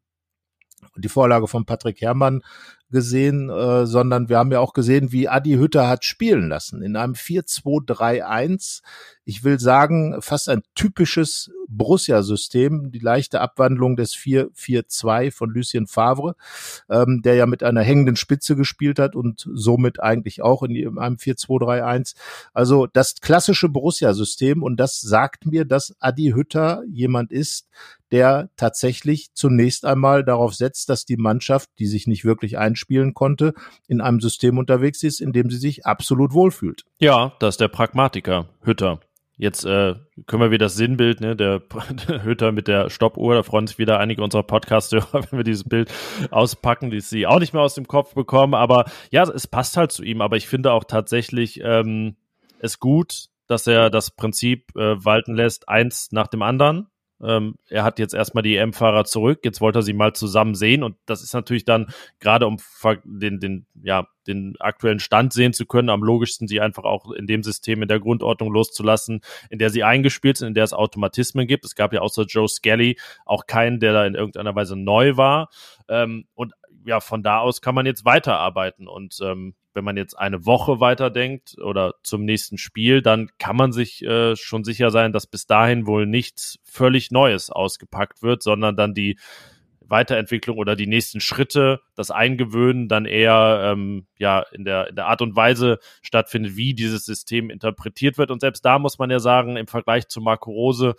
die 0.96 1.08
Vorlage 1.08 1.46
von 1.48 1.64
Patrick 1.64 2.00
Herrmann 2.00 2.42
gesehen, 2.90 3.48
äh, 3.48 3.86
sondern 3.86 4.28
wir 4.28 4.38
haben 4.38 4.52
ja 4.52 4.60
auch 4.60 4.74
gesehen, 4.74 5.12
wie 5.12 5.28
Adi 5.28 5.54
Hütter 5.54 5.88
hat 5.88 6.04
spielen 6.04 6.48
lassen 6.48 6.82
in 6.82 6.96
einem 6.96 7.14
4-2-3-1. 7.14 8.82
Ich 9.24 9.44
will 9.44 9.60
sagen, 9.60 10.20
fast 10.20 10.48
ein 10.48 10.62
typisches 10.74 11.50
Borussia-System, 11.68 12.90
die 12.90 12.98
leichte 12.98 13.40
Abwandlung 13.40 13.96
des 13.96 14.14
4-4-2 14.14 15.32
von 15.32 15.50
Lucien 15.50 15.86
Favre, 15.86 16.34
ähm, 16.90 17.22
der 17.22 17.34
ja 17.34 17.46
mit 17.46 17.62
einer 17.62 17.82
hängenden 17.82 18.16
Spitze 18.16 18.56
gespielt 18.56 18.98
hat 18.98 19.14
und 19.14 19.48
somit 19.52 20.00
eigentlich 20.00 20.42
auch 20.42 20.62
in 20.62 20.98
einem 20.98 21.16
4-2-3-1. 21.16 22.14
Also 22.52 22.86
das 22.86 23.20
klassische 23.20 23.68
Borussia-System 23.68 24.62
und 24.62 24.76
das 24.78 25.00
sagt 25.00 25.46
mir, 25.46 25.64
dass 25.64 25.94
Adi 26.00 26.32
Hütter 26.34 26.82
jemand 26.88 27.32
ist, 27.32 27.68
der 28.10 28.50
tatsächlich 28.56 29.32
zunächst 29.32 29.86
einmal 29.86 30.22
darauf 30.22 30.54
setzt, 30.54 30.90
dass 30.90 31.06
die 31.06 31.16
Mannschaft, 31.16 31.70
die 31.78 31.86
sich 31.86 32.06
nicht 32.06 32.24
wirklich 32.24 32.58
einspielen 32.58 33.14
konnte, 33.14 33.54
in 33.88 34.02
einem 34.02 34.20
System 34.20 34.58
unterwegs 34.58 35.02
ist, 35.02 35.20
in 35.20 35.32
dem 35.32 35.50
sie 35.50 35.56
sich 35.56 35.86
absolut 35.86 36.34
wohlfühlt. 36.34 36.84
Ja, 36.98 37.32
das 37.40 37.54
ist 37.54 37.60
der 37.60 37.68
Pragmatiker, 37.68 38.48
Hütter. 38.60 39.00
Jetzt 39.42 39.64
äh, 39.64 39.96
können 40.28 40.40
wir 40.40 40.52
wieder 40.52 40.66
das 40.66 40.76
Sinnbild, 40.76 41.20
ne, 41.20 41.34
der, 41.34 41.62
der 42.08 42.22
Hütter 42.22 42.52
mit 42.52 42.68
der 42.68 42.90
Stoppuhr, 42.90 43.34
da 43.34 43.42
freuen 43.42 43.66
sich 43.66 43.76
wieder 43.76 43.98
einige 43.98 44.22
unserer 44.22 44.44
Podcast-Hörer, 44.44 45.24
wenn 45.30 45.38
wir 45.40 45.42
dieses 45.42 45.64
Bild 45.64 45.92
auspacken, 46.30 46.90
die 46.90 47.00
sie 47.00 47.26
auch 47.26 47.40
nicht 47.40 47.52
mehr 47.52 47.62
aus 47.62 47.74
dem 47.74 47.88
Kopf 47.88 48.14
bekommen. 48.14 48.54
Aber 48.54 48.84
ja, 49.10 49.24
es 49.24 49.48
passt 49.48 49.76
halt 49.76 49.90
zu 49.90 50.04
ihm. 50.04 50.20
Aber 50.20 50.36
ich 50.36 50.46
finde 50.46 50.70
auch 50.70 50.84
tatsächlich 50.84 51.60
ähm, 51.60 52.14
es 52.60 52.78
gut, 52.78 53.30
dass 53.48 53.66
er 53.66 53.90
das 53.90 54.12
Prinzip 54.12 54.76
äh, 54.76 55.04
walten 55.04 55.34
lässt, 55.34 55.68
eins 55.68 56.12
nach 56.12 56.28
dem 56.28 56.42
anderen. 56.42 56.86
Ähm, 57.22 57.56
er 57.68 57.84
hat 57.84 57.98
jetzt 57.98 58.14
erstmal 58.14 58.42
die 58.42 58.56
EM-Fahrer 58.56 59.04
zurück, 59.04 59.40
jetzt 59.44 59.60
wollte 59.60 59.80
er 59.80 59.82
sie 59.82 59.92
mal 59.92 60.12
zusammen 60.12 60.54
sehen 60.54 60.82
und 60.82 60.96
das 61.06 61.22
ist 61.22 61.34
natürlich 61.34 61.64
dann 61.64 61.86
gerade 62.20 62.46
um 62.46 62.58
den, 63.04 63.38
den, 63.38 63.66
ja, 63.82 64.06
den 64.26 64.54
aktuellen 64.60 65.00
Stand 65.00 65.32
sehen 65.32 65.52
zu 65.52 65.66
können, 65.66 65.88
am 65.88 66.02
logischsten, 66.02 66.48
sie 66.48 66.60
einfach 66.60 66.84
auch 66.84 67.10
in 67.12 67.26
dem 67.26 67.42
System, 67.42 67.82
in 67.82 67.88
der 67.88 68.00
Grundordnung 68.00 68.52
loszulassen, 68.52 69.20
in 69.50 69.58
der 69.58 69.70
sie 69.70 69.84
eingespielt 69.84 70.36
sind, 70.36 70.48
in 70.48 70.54
der 70.54 70.64
es 70.64 70.72
Automatismen 70.72 71.46
gibt. 71.46 71.64
Es 71.64 71.74
gab 71.74 71.92
ja 71.92 72.00
außer 72.00 72.24
Joe 72.24 72.48
Skelly 72.48 72.98
auch 73.24 73.46
keinen, 73.46 73.80
der 73.80 73.92
da 73.92 74.06
in 74.06 74.14
irgendeiner 74.14 74.54
Weise 74.54 74.76
neu 74.76 75.16
war. 75.16 75.48
Ähm, 75.88 76.26
und 76.34 76.52
ja, 76.84 77.00
von 77.00 77.22
da 77.22 77.38
aus 77.38 77.60
kann 77.60 77.74
man 77.74 77.86
jetzt 77.86 78.04
weiterarbeiten 78.04 78.88
und 78.88 79.18
ähm, 79.22 79.54
wenn 79.74 79.84
man 79.84 79.96
jetzt 79.96 80.18
eine 80.18 80.46
Woche 80.46 80.80
weiterdenkt 80.80 81.56
oder 81.58 81.94
zum 82.02 82.24
nächsten 82.24 82.58
Spiel, 82.58 83.02
dann 83.02 83.30
kann 83.38 83.56
man 83.56 83.72
sich 83.72 84.02
äh, 84.04 84.36
schon 84.36 84.64
sicher 84.64 84.90
sein, 84.90 85.12
dass 85.12 85.26
bis 85.26 85.46
dahin 85.46 85.86
wohl 85.86 86.06
nichts 86.06 86.58
völlig 86.64 87.10
Neues 87.10 87.50
ausgepackt 87.50 88.22
wird, 88.22 88.42
sondern 88.42 88.76
dann 88.76 88.94
die 88.94 89.18
Weiterentwicklung 89.80 90.56
oder 90.56 90.74
die 90.74 90.86
nächsten 90.86 91.20
Schritte, 91.20 91.80
das 91.94 92.10
Eingewöhnen 92.10 92.88
dann 92.88 93.04
eher 93.04 93.72
ähm, 93.72 94.06
ja 94.18 94.40
in 94.52 94.64
der, 94.64 94.88
in 94.88 94.96
der 94.96 95.06
Art 95.06 95.20
und 95.20 95.36
Weise 95.36 95.78
stattfindet, 96.00 96.56
wie 96.56 96.74
dieses 96.74 97.04
System 97.04 97.50
interpretiert 97.50 98.16
wird. 98.16 98.30
Und 98.30 98.40
selbst 98.40 98.64
da 98.64 98.78
muss 98.78 98.98
man 98.98 99.10
ja 99.10 99.20
sagen, 99.20 99.56
im 99.56 99.66
Vergleich 99.66 100.08
zu 100.08 100.20
Marco 100.20 100.50
Rose 100.50 100.94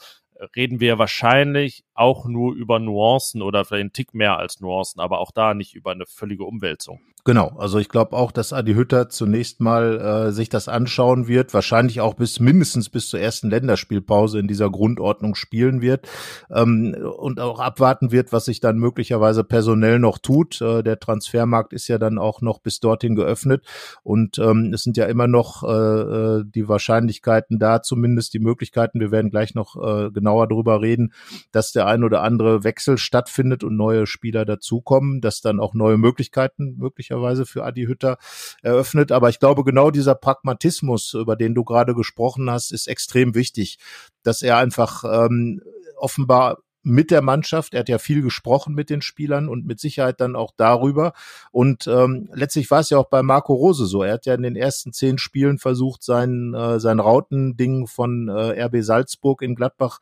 reden 0.55 0.79
wir 0.79 0.97
wahrscheinlich 0.99 1.83
auch 1.95 2.25
nur 2.25 2.53
über 2.53 2.79
Nuancen 2.79 3.41
oder 3.41 3.65
vielleicht 3.65 3.81
einen 3.81 3.93
Tick 3.93 4.13
mehr 4.13 4.37
als 4.37 4.59
Nuancen, 4.59 5.01
aber 5.01 5.19
auch 5.19 5.31
da 5.31 5.53
nicht 5.53 5.75
über 5.75 5.91
eine 5.91 6.05
völlige 6.05 6.43
Umwälzung. 6.43 6.99
Genau, 7.25 7.55
also 7.57 7.79
ich 7.79 7.87
glaube 7.87 8.17
auch, 8.17 8.33
dass 8.33 8.51
Adi 8.51 8.73
Hütter 8.73 9.07
zunächst 9.07 9.61
mal 9.61 10.27
äh, 10.27 10.31
sich 10.33 10.49
das 10.49 10.67
anschauen 10.67 11.25
wird, 11.25 11.53
wahrscheinlich 11.53 12.01
auch 12.01 12.15
bis 12.15 12.41
mindestens 12.41 12.89
bis 12.89 13.07
zur 13.07 13.21
ersten 13.21 13.49
Länderspielpause 13.49 14.39
in 14.39 14.49
dieser 14.49 14.69
Grundordnung 14.69 15.33
spielen 15.35 15.81
wird 15.81 16.09
ähm, 16.51 16.93
und 17.17 17.39
auch 17.39 17.61
abwarten 17.61 18.11
wird, 18.11 18.33
was 18.33 18.43
sich 18.43 18.59
dann 18.59 18.77
möglicherweise 18.77 19.45
personell 19.45 19.99
noch 19.99 20.17
tut. 20.17 20.59
Äh, 20.59 20.83
der 20.83 20.99
Transfermarkt 20.99 21.71
ist 21.71 21.87
ja 21.87 21.97
dann 21.97 22.17
auch 22.17 22.41
noch 22.41 22.59
bis 22.59 22.81
dorthin 22.81 23.15
geöffnet 23.15 23.63
und 24.03 24.37
ähm, 24.39 24.71
es 24.73 24.83
sind 24.83 24.97
ja 24.97 25.05
immer 25.05 25.27
noch 25.27 25.63
äh, 25.63 25.67
äh 25.69 26.43
die 26.45 26.67
Wahrscheinlichkeiten 26.67 27.57
da, 27.57 27.81
zumindest 27.81 28.33
die 28.33 28.39
Möglichkeiten. 28.39 28.99
Wir 28.99 29.11
werden 29.11 29.31
gleich 29.31 29.55
noch 29.55 29.77
äh, 29.77 30.11
genauer 30.11 30.49
darüber 30.49 30.81
reden, 30.81 31.13
dass 31.53 31.71
der 31.71 31.82
ein 31.87 32.03
oder 32.03 32.21
andere 32.21 32.63
Wechsel 32.63 32.97
stattfindet 32.97 33.63
und 33.63 33.75
neue 33.75 34.07
Spieler 34.07 34.45
dazukommen, 34.45 35.21
dass 35.21 35.41
dann 35.41 35.59
auch 35.59 35.73
neue 35.73 35.97
Möglichkeiten 35.97 36.75
möglicherweise 36.77 37.13
möglicherweise 37.13 37.45
für 37.45 37.63
Adi 37.63 37.85
Hütter 37.85 38.17
eröffnet. 38.61 39.11
Aber 39.11 39.29
ich 39.29 39.39
glaube, 39.39 39.63
genau 39.63 39.91
dieser 39.91 40.15
Pragmatismus, 40.15 41.13
über 41.13 41.35
den 41.35 41.55
du 41.55 41.63
gerade 41.63 41.95
gesprochen 41.95 42.49
hast, 42.49 42.71
ist 42.71 42.87
extrem 42.87 43.35
wichtig, 43.35 43.77
dass 44.23 44.41
er 44.41 44.57
einfach 44.57 45.03
ähm, 45.03 45.61
offenbar 45.97 46.59
mit 46.85 47.11
der 47.11 47.21
Mannschaft. 47.21 47.73
Er 47.73 47.79
hat 47.79 47.89
ja 47.89 47.97
viel 47.97 48.21
gesprochen 48.21 48.75
mit 48.75 48.89
den 48.89 49.01
Spielern 49.01 49.47
und 49.47 49.65
mit 49.65 49.79
Sicherheit 49.79 50.19
dann 50.19 50.35
auch 50.35 50.51
darüber. 50.57 51.13
Und 51.51 51.87
ähm, 51.87 52.29
letztlich 52.33 52.69
war 52.71 52.81
es 52.81 52.89
ja 52.89 52.97
auch 52.97 53.09
bei 53.09 53.23
Marco 53.23 53.53
Rose 53.53 53.85
so. 53.85 54.03
Er 54.03 54.15
hat 54.15 54.25
ja 54.25 54.33
in 54.33 54.43
den 54.43 54.57
ersten 54.57 54.91
zehn 54.91 55.17
Spielen 55.17 55.59
versucht, 55.59 56.03
sein, 56.03 56.53
äh, 56.53 56.81
sein 56.81 56.99
Rautending 56.99 57.87
von 57.87 58.27
äh, 58.27 58.65
RB 58.65 58.83
Salzburg 58.83 59.41
in 59.41 59.55
Gladbach 59.55 59.99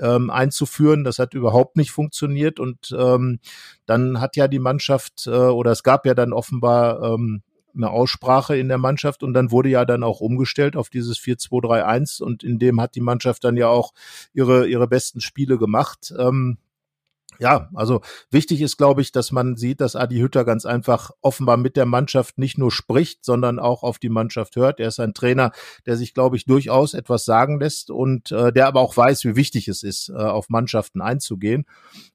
ähm, 0.00 0.30
einzuführen. 0.30 1.04
Das 1.04 1.18
hat 1.18 1.34
überhaupt 1.34 1.76
nicht 1.76 1.90
funktioniert 1.90 2.60
und 2.60 2.94
ähm, 2.98 3.38
dann 3.86 4.20
hat 4.20 4.36
ja 4.36 4.48
die 4.48 4.58
Mannschaft 4.58 5.26
äh, 5.26 5.30
oder 5.30 5.72
es 5.72 5.82
gab 5.82 6.06
ja 6.06 6.14
dann 6.14 6.32
offenbar 6.32 7.02
ähm, 7.02 7.42
eine 7.76 7.90
Aussprache 7.90 8.56
in 8.56 8.68
der 8.68 8.78
Mannschaft 8.78 9.22
und 9.22 9.34
dann 9.34 9.50
wurde 9.50 9.68
ja 9.68 9.84
dann 9.84 10.02
auch 10.02 10.20
umgestellt 10.20 10.76
auf 10.76 10.88
dieses 10.88 11.18
4-2-3-1 11.18 12.22
und 12.22 12.44
in 12.44 12.58
dem 12.58 12.80
hat 12.80 12.94
die 12.94 13.00
Mannschaft 13.00 13.44
dann 13.44 13.56
ja 13.56 13.68
auch 13.68 13.92
ihre, 14.32 14.66
ihre 14.66 14.86
besten 14.86 15.20
Spiele 15.20 15.58
gemacht. 15.58 16.14
Ähm, 16.16 16.58
ja, 17.38 17.68
also 17.74 18.00
wichtig 18.30 18.60
ist, 18.60 18.76
glaube 18.76 19.02
ich, 19.02 19.12
dass 19.12 19.32
man 19.32 19.56
sieht, 19.56 19.80
dass 19.80 19.96
Adi 19.96 20.18
Hütter 20.18 20.44
ganz 20.44 20.66
einfach 20.66 21.10
offenbar 21.20 21.56
mit 21.56 21.76
der 21.76 21.86
Mannschaft 21.86 22.38
nicht 22.38 22.58
nur 22.58 22.70
spricht, 22.70 23.24
sondern 23.24 23.58
auch 23.58 23.82
auf 23.82 23.98
die 23.98 24.08
Mannschaft 24.08 24.56
hört. 24.56 24.80
Er 24.80 24.88
ist 24.88 25.00
ein 25.00 25.14
Trainer, 25.14 25.52
der 25.86 25.96
sich, 25.96 26.14
glaube 26.14 26.36
ich, 26.36 26.44
durchaus 26.44 26.94
etwas 26.94 27.24
sagen 27.24 27.60
lässt 27.60 27.90
und 27.90 28.32
äh, 28.32 28.52
der 28.52 28.66
aber 28.66 28.80
auch 28.80 28.96
weiß, 28.96 29.24
wie 29.24 29.36
wichtig 29.36 29.68
es 29.68 29.82
ist, 29.82 30.08
äh, 30.08 30.14
auf 30.14 30.48
Mannschaften 30.48 31.00
einzugehen. 31.00 31.66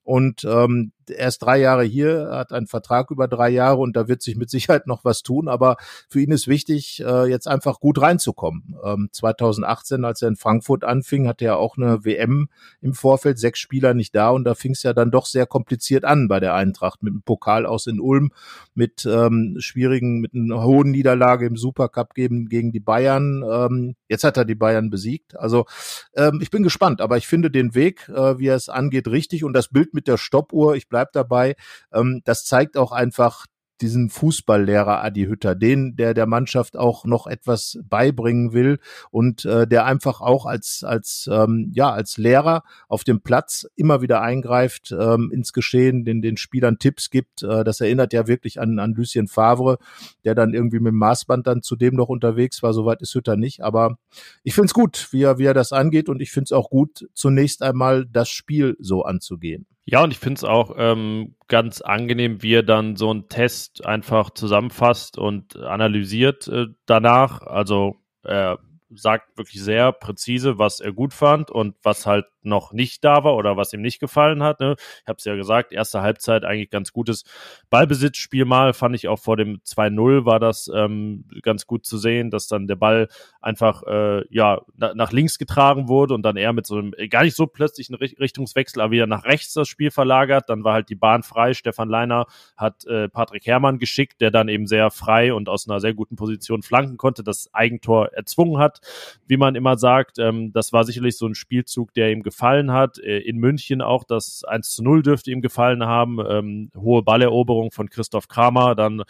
Und 0.02 0.44
ähm, 0.44 0.92
er 1.08 1.28
ist 1.28 1.38
drei 1.38 1.58
Jahre 1.58 1.84
hier, 1.84 2.30
hat 2.32 2.52
einen 2.52 2.66
Vertrag 2.66 3.10
über 3.10 3.28
drei 3.28 3.50
Jahre 3.50 3.78
und 3.78 3.96
da 3.96 4.08
wird 4.08 4.22
sich 4.22 4.36
mit 4.36 4.50
Sicherheit 4.50 4.86
noch 4.86 5.04
was 5.04 5.22
tun. 5.22 5.48
Aber 5.48 5.76
für 6.08 6.20
ihn 6.20 6.32
ist 6.32 6.48
wichtig, 6.48 7.02
äh, 7.04 7.26
jetzt 7.26 7.48
einfach 7.48 7.80
gut 7.80 8.00
reinzukommen. 8.00 8.76
Ähm, 8.84 9.08
2018, 9.12 10.04
als 10.04 10.22
er 10.22 10.28
in 10.28 10.36
Frankfurt 10.36 10.84
anfing, 10.84 11.26
hatte 11.28 11.44
er 11.44 11.58
auch 11.58 11.76
eine 11.76 12.04
WM 12.04 12.48
im 12.80 12.94
Vorfeld, 12.94 13.38
sechs 13.38 13.58
Spieler 13.58 13.94
nicht 13.94 14.14
da 14.14 14.30
und 14.30 14.44
da 14.44 14.54
fing 14.54 14.72
es 14.72 14.82
ja 14.82 14.92
dann 14.92 15.10
doch 15.10 15.26
sehr 15.26 15.46
kompliziert 15.46 16.04
an 16.04 16.28
bei 16.28 16.40
der 16.40 16.54
Eintracht 16.54 17.02
mit 17.02 17.12
dem 17.12 17.22
Pokal 17.22 17.66
aus 17.66 17.86
in 17.86 18.00
Ulm, 18.00 18.32
mit 18.74 19.06
ähm, 19.06 19.56
schwierigen, 19.58 20.20
mit 20.20 20.34
einer 20.34 20.62
hohen 20.62 20.90
Niederlage 20.90 21.46
im 21.46 21.56
Supercup 21.56 22.14
gegen, 22.14 22.48
gegen 22.48 22.72
die 22.72 22.80
Bayern. 22.80 23.44
Ähm, 23.48 23.96
jetzt 24.08 24.24
hat 24.24 24.36
er 24.36 24.44
die 24.44 24.54
Bayern 24.54 24.90
besiegt. 24.90 25.38
Also 25.38 25.66
ähm, 26.14 26.40
ich 26.42 26.50
bin 26.50 26.62
gespannt, 26.62 27.00
aber 27.00 27.16
ich 27.16 27.26
finde 27.26 27.50
den 27.50 27.74
Weg, 27.74 28.08
äh, 28.08 28.38
wie 28.38 28.48
er 28.48 28.56
es 28.56 28.68
angeht, 28.68 29.08
richtig 29.08 29.44
und 29.44 29.52
das 29.52 29.68
Bild 29.68 29.94
mit 29.94 30.08
der 30.08 30.16
Stoppuhr, 30.16 30.76
ich 30.76 30.88
bleib 30.90 31.12
dabei, 31.12 31.56
ähm, 31.92 32.20
das 32.24 32.44
zeigt 32.44 32.76
auch 32.76 32.92
einfach 32.92 33.46
diesen 33.80 34.10
Fußballlehrer 34.10 35.02
Adi 35.02 35.24
Hütter, 35.24 35.54
den, 35.54 35.96
der 35.96 36.14
der 36.14 36.26
Mannschaft 36.26 36.76
auch 36.76 37.04
noch 37.04 37.26
etwas 37.26 37.78
beibringen 37.82 38.52
will 38.52 38.78
und 39.10 39.44
äh, 39.44 39.66
der 39.66 39.86
einfach 39.86 40.20
auch 40.20 40.46
als 40.46 40.84
als 40.84 41.28
ähm, 41.32 41.70
ja 41.74 41.90
als 41.90 42.18
Lehrer 42.18 42.62
auf 42.88 43.04
dem 43.04 43.22
Platz 43.22 43.66
immer 43.76 44.02
wieder 44.02 44.20
eingreift 44.22 44.92
ähm, 44.98 45.30
ins 45.32 45.52
Geschehen, 45.52 46.04
den 46.04 46.22
den 46.22 46.36
Spielern 46.36 46.78
Tipps 46.78 47.10
gibt. 47.10 47.42
Äh, 47.42 47.64
das 47.64 47.80
erinnert 47.80 48.12
ja 48.12 48.26
wirklich 48.26 48.60
an 48.60 48.78
an 48.78 48.92
Lucien 48.92 49.28
Favre, 49.28 49.78
der 50.24 50.34
dann 50.34 50.54
irgendwie 50.54 50.80
mit 50.80 50.92
dem 50.92 50.98
Maßband 50.98 51.46
dann 51.46 51.62
zudem 51.62 51.94
noch 51.94 52.08
unterwegs 52.08 52.62
war. 52.62 52.72
Soweit 52.72 53.00
ist 53.02 53.14
Hütter 53.14 53.36
nicht, 53.36 53.62
aber 53.62 53.96
ich 54.42 54.54
finde 54.54 54.66
es 54.66 54.74
gut, 54.74 55.08
wie 55.10 55.22
er 55.22 55.38
wie 55.38 55.46
er 55.46 55.54
das 55.54 55.72
angeht 55.72 56.08
und 56.08 56.20
ich 56.20 56.30
finde 56.30 56.44
es 56.44 56.52
auch 56.52 56.70
gut, 56.70 57.08
zunächst 57.14 57.62
einmal 57.62 58.06
das 58.06 58.28
Spiel 58.28 58.76
so 58.78 59.02
anzugehen. 59.04 59.66
Ja, 59.90 60.04
und 60.04 60.12
ich 60.12 60.20
finde 60.20 60.38
es 60.38 60.44
auch 60.44 60.76
ähm, 60.78 61.34
ganz 61.48 61.80
angenehm, 61.80 62.44
wie 62.44 62.54
er 62.54 62.62
dann 62.62 62.94
so 62.94 63.10
einen 63.10 63.28
Test 63.28 63.84
einfach 63.84 64.30
zusammenfasst 64.30 65.18
und 65.18 65.56
analysiert 65.56 66.46
äh, 66.46 66.66
danach. 66.86 67.42
Also 67.42 67.96
er 68.22 68.60
sagt 68.94 69.36
wirklich 69.36 69.60
sehr 69.60 69.90
präzise, 69.90 70.58
was 70.58 70.78
er 70.78 70.92
gut 70.92 71.12
fand 71.12 71.50
und 71.50 71.74
was 71.82 72.06
halt 72.06 72.26
noch 72.42 72.72
nicht 72.72 73.04
da 73.04 73.24
war 73.24 73.36
oder 73.36 73.56
was 73.56 73.72
ihm 73.72 73.82
nicht 73.82 74.00
gefallen 74.00 74.42
hat. 74.42 74.60
Ne? 74.60 74.76
Ich 74.78 75.08
habe 75.08 75.16
es 75.18 75.24
ja 75.24 75.34
gesagt, 75.34 75.72
erste 75.72 76.02
Halbzeit 76.02 76.44
eigentlich 76.44 76.70
ganz 76.70 76.92
gutes 76.92 77.24
Ballbesitzspiel 77.70 78.44
mal, 78.44 78.72
fand 78.72 78.94
ich 78.94 79.08
auch 79.08 79.18
vor 79.18 79.36
dem 79.36 79.60
2-0 79.66 80.24
war 80.24 80.40
das 80.40 80.70
ähm, 80.74 81.24
ganz 81.42 81.66
gut 81.66 81.84
zu 81.84 81.98
sehen, 81.98 82.30
dass 82.30 82.48
dann 82.48 82.66
der 82.66 82.76
Ball 82.76 83.08
einfach 83.40 83.82
äh, 83.84 84.24
ja 84.30 84.60
na, 84.76 84.94
nach 84.94 85.12
links 85.12 85.38
getragen 85.38 85.88
wurde 85.88 86.14
und 86.14 86.22
dann 86.22 86.36
eher 86.36 86.52
mit 86.52 86.66
so 86.66 86.76
einem 86.76 86.92
gar 87.08 87.24
nicht 87.24 87.36
so 87.36 87.46
plötzlichen 87.46 87.94
Richtungswechsel, 87.94 88.80
aber 88.80 88.92
wieder 88.92 89.06
nach 89.06 89.24
rechts 89.24 89.52
das 89.54 89.68
Spiel 89.68 89.90
verlagert. 89.90 90.48
Dann 90.48 90.64
war 90.64 90.74
halt 90.74 90.88
die 90.88 90.94
Bahn 90.94 91.22
frei. 91.22 91.54
Stefan 91.54 91.88
Leiner 91.88 92.26
hat 92.56 92.84
äh, 92.86 93.08
Patrick 93.08 93.46
Herrmann 93.46 93.78
geschickt, 93.78 94.20
der 94.20 94.30
dann 94.30 94.48
eben 94.48 94.66
sehr 94.66 94.90
frei 94.90 95.32
und 95.32 95.48
aus 95.48 95.68
einer 95.68 95.80
sehr 95.80 95.94
guten 95.94 96.16
Position 96.16 96.62
flanken 96.62 96.96
konnte, 96.96 97.22
das 97.22 97.52
Eigentor 97.52 98.12
erzwungen 98.12 98.58
hat, 98.58 98.80
wie 99.26 99.36
man 99.36 99.54
immer 99.54 99.76
sagt. 99.76 100.18
Ähm, 100.18 100.52
das 100.52 100.72
war 100.72 100.84
sicherlich 100.84 101.16
so 101.16 101.26
ein 101.26 101.34
Spielzug, 101.34 101.94
der 101.94 102.10
ihm 102.10 102.22
gefallen 102.30 102.72
hat. 102.72 102.98
Äh, 102.98 103.18
in 103.18 103.38
München 103.38 103.82
auch 103.82 104.04
das 104.04 104.44
1 104.44 104.70
zu 104.70 104.82
0 104.82 105.02
dürfte 105.02 105.30
ihm 105.30 105.42
gefallen 105.42 105.84
haben. 105.84 106.18
Ähm, 106.26 106.70
hohe 106.76 107.02
Balleroberung 107.02 107.70
von 107.70 107.90
Christoph 107.90 108.28
Kramer, 108.28 108.74
dann 108.74 109.02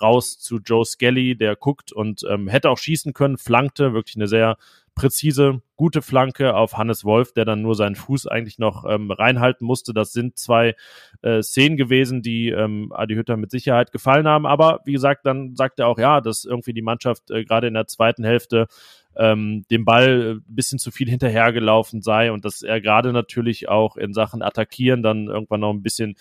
raus 0.00 0.38
zu 0.38 0.58
Joe 0.58 0.84
Skelly, 0.84 1.36
der 1.36 1.56
guckt 1.56 1.92
und 1.92 2.24
ähm, 2.28 2.48
hätte 2.48 2.70
auch 2.70 2.78
schießen 2.78 3.12
können, 3.14 3.36
flankte, 3.36 3.92
wirklich 3.92 4.16
eine 4.16 4.28
sehr 4.28 4.56
präzise, 4.94 5.62
gute 5.76 6.02
Flanke 6.02 6.54
auf 6.56 6.76
Hannes 6.76 7.04
Wolf, 7.04 7.32
der 7.32 7.44
dann 7.44 7.62
nur 7.62 7.76
seinen 7.76 7.94
Fuß 7.94 8.26
eigentlich 8.26 8.58
noch 8.58 8.84
ähm, 8.84 9.10
reinhalten 9.12 9.64
musste. 9.64 9.94
Das 9.94 10.12
sind 10.12 10.38
zwei 10.38 10.74
äh, 11.22 11.40
Szenen 11.40 11.76
gewesen, 11.76 12.20
die 12.20 12.48
ähm, 12.48 12.92
Adi 12.92 13.14
Hütter 13.14 13.36
mit 13.36 13.52
Sicherheit 13.52 13.92
gefallen 13.92 14.26
haben. 14.26 14.44
Aber 14.44 14.80
wie 14.84 14.92
gesagt, 14.92 15.24
dann 15.24 15.54
sagt 15.54 15.78
er 15.78 15.86
auch, 15.86 15.98
ja, 15.98 16.20
dass 16.20 16.44
irgendwie 16.44 16.72
die 16.72 16.82
Mannschaft 16.82 17.30
äh, 17.30 17.44
gerade 17.44 17.68
in 17.68 17.74
der 17.74 17.86
zweiten 17.86 18.24
Hälfte 18.24 18.66
ähm, 19.18 19.64
dem 19.70 19.84
Ball 19.84 20.36
ein 20.36 20.54
bisschen 20.54 20.78
zu 20.78 20.90
viel 20.90 21.08
hinterhergelaufen 21.10 22.02
sei 22.02 22.30
und 22.32 22.44
dass 22.44 22.62
er 22.62 22.80
gerade 22.80 23.12
natürlich 23.12 23.68
auch 23.68 23.96
in 23.96 24.14
Sachen 24.14 24.42
Attackieren 24.42 25.02
dann 25.02 25.26
irgendwann 25.26 25.60
noch 25.60 25.72
ein 25.72 25.82
bisschen 25.82 26.16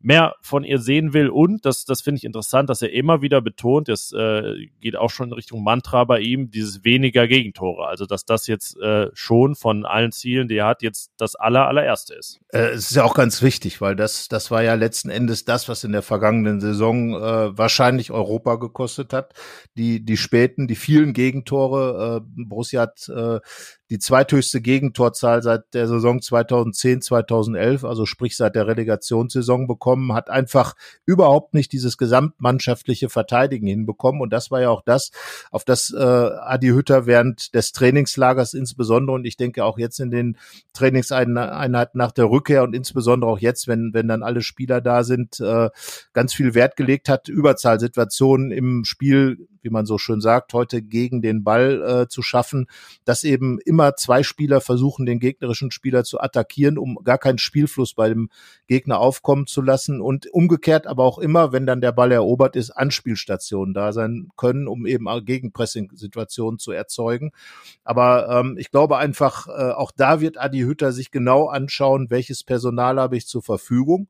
mehr 0.00 0.34
von 0.40 0.64
ihr 0.64 0.78
sehen 0.78 1.12
will. 1.12 1.28
Und 1.28 1.64
das, 1.64 1.84
das 1.84 2.02
finde 2.02 2.18
ich 2.18 2.24
interessant, 2.24 2.70
dass 2.70 2.82
er 2.82 2.92
immer 2.92 3.20
wieder 3.22 3.40
betont, 3.40 3.88
das 3.88 4.12
äh, 4.12 4.66
geht 4.80 4.96
auch 4.96 5.10
schon 5.10 5.28
in 5.28 5.34
Richtung 5.34 5.62
Mantra 5.62 6.04
bei 6.04 6.20
ihm, 6.20 6.50
dieses 6.50 6.84
weniger 6.84 7.26
Gegentore. 7.26 7.86
Also 7.86 8.06
dass 8.06 8.24
das 8.24 8.46
jetzt 8.46 8.78
äh, 8.80 9.08
schon 9.14 9.54
von 9.54 9.84
allen 9.84 10.12
Zielen, 10.12 10.48
die 10.48 10.56
er 10.56 10.66
hat, 10.66 10.82
jetzt 10.82 11.10
das 11.16 11.34
aller, 11.34 11.66
allererste 11.66 12.14
ist. 12.14 12.40
Äh, 12.48 12.68
es 12.68 12.90
ist 12.90 12.96
ja 12.96 13.04
auch 13.04 13.14
ganz 13.14 13.42
wichtig, 13.42 13.80
weil 13.80 13.96
das, 13.96 14.28
das 14.28 14.50
war 14.50 14.62
ja 14.62 14.74
letzten 14.74 15.10
Endes 15.10 15.44
das, 15.44 15.68
was 15.68 15.84
in 15.84 15.92
der 15.92 16.02
vergangenen 16.02 16.60
Saison 16.60 17.14
äh, 17.14 17.58
wahrscheinlich 17.58 18.10
Europa 18.10 18.56
gekostet 18.56 19.12
hat. 19.12 19.34
Die, 19.76 20.04
die 20.04 20.16
späten, 20.16 20.68
die 20.68 20.76
vielen 20.76 21.12
Gegentore. 21.12 22.22
Äh, 22.22 22.44
Borussia 22.44 22.82
hat 22.82 23.08
äh, 23.08 23.40
die 23.90 23.98
zweithöchste 23.98 24.60
Gegentorzahl 24.60 25.42
seit 25.42 25.72
der 25.72 25.88
Saison 25.88 26.20
2010, 26.20 27.00
2011, 27.00 27.84
also 27.84 28.04
sprich 28.04 28.36
seit 28.36 28.54
der 28.54 28.66
Relegationssaison 28.66 29.66
bekommen, 29.66 30.12
hat 30.12 30.28
einfach 30.28 30.74
überhaupt 31.06 31.54
nicht 31.54 31.72
dieses 31.72 31.96
gesamtmannschaftliche 31.96 33.08
Verteidigen 33.08 33.66
hinbekommen. 33.66 34.20
Und 34.20 34.32
das 34.32 34.50
war 34.50 34.60
ja 34.60 34.68
auch 34.70 34.82
das, 34.82 35.10
auf 35.50 35.64
das 35.64 35.92
äh, 35.92 35.98
Adi 35.98 36.68
Hütter 36.68 37.06
während 37.06 37.54
des 37.54 37.72
Trainingslagers 37.72 38.54
insbesondere 38.54 39.16
und 39.16 39.24
ich 39.24 39.36
denke 39.36 39.64
auch 39.64 39.78
jetzt 39.78 40.00
in 40.00 40.10
den 40.10 40.36
Trainingseinheiten 40.74 41.98
nach 41.98 42.12
der 42.12 42.26
Rückkehr 42.26 42.62
und 42.64 42.74
insbesondere 42.74 43.30
auch 43.30 43.38
jetzt, 43.38 43.68
wenn, 43.68 43.94
wenn 43.94 44.08
dann 44.08 44.22
alle 44.22 44.42
Spieler 44.42 44.80
da 44.80 45.02
sind, 45.02 45.40
äh, 45.40 45.70
ganz 46.12 46.34
viel 46.34 46.54
Wert 46.54 46.76
gelegt 46.76 47.08
hat, 47.08 47.28
Überzahlsituationen 47.28 48.50
im 48.50 48.84
Spiel 48.84 49.48
wie 49.62 49.70
man 49.70 49.86
so 49.86 49.98
schön 49.98 50.20
sagt, 50.20 50.52
heute 50.52 50.82
gegen 50.82 51.22
den 51.22 51.44
Ball 51.44 51.82
äh, 51.82 52.08
zu 52.08 52.22
schaffen, 52.22 52.66
dass 53.04 53.24
eben 53.24 53.58
immer 53.60 53.96
zwei 53.96 54.22
Spieler 54.22 54.60
versuchen, 54.60 55.06
den 55.06 55.20
gegnerischen 55.20 55.70
Spieler 55.70 56.04
zu 56.04 56.20
attackieren, 56.20 56.78
um 56.78 56.98
gar 57.04 57.18
keinen 57.18 57.38
Spielfluss 57.38 57.94
bei 57.94 58.08
dem 58.08 58.28
Gegner 58.66 58.98
aufkommen 58.98 59.46
zu 59.46 59.62
lassen 59.62 60.00
und 60.00 60.26
umgekehrt 60.32 60.86
aber 60.86 61.04
auch 61.04 61.18
immer, 61.18 61.52
wenn 61.52 61.66
dann 61.66 61.80
der 61.80 61.92
Ball 61.92 62.12
erobert 62.12 62.56
ist, 62.56 62.70
Anspielstationen 62.70 63.74
da 63.74 63.92
sein 63.92 64.28
können, 64.36 64.68
um 64.68 64.86
eben 64.86 65.06
Gegenpressing-Situationen 65.24 66.58
zu 66.58 66.72
erzeugen. 66.72 67.32
Aber 67.84 68.28
ähm, 68.28 68.56
ich 68.58 68.70
glaube 68.70 68.98
einfach, 68.98 69.48
äh, 69.48 69.72
auch 69.72 69.90
da 69.90 70.20
wird 70.20 70.38
Adi 70.38 70.60
Hütter 70.60 70.92
sich 70.92 71.10
genau 71.10 71.48
anschauen, 71.48 72.10
welches 72.10 72.44
Personal 72.44 72.98
habe 73.00 73.16
ich 73.16 73.26
zur 73.26 73.42
Verfügung 73.42 74.08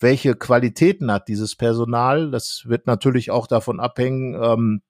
welche 0.00 0.34
Qualitäten 0.34 1.10
hat 1.12 1.28
dieses 1.28 1.56
Personal. 1.56 2.30
Das 2.30 2.64
wird 2.66 2.86
natürlich 2.86 3.30
auch 3.30 3.46
davon 3.46 3.80
abhängen, 3.80 4.34
ähm, 4.42 4.82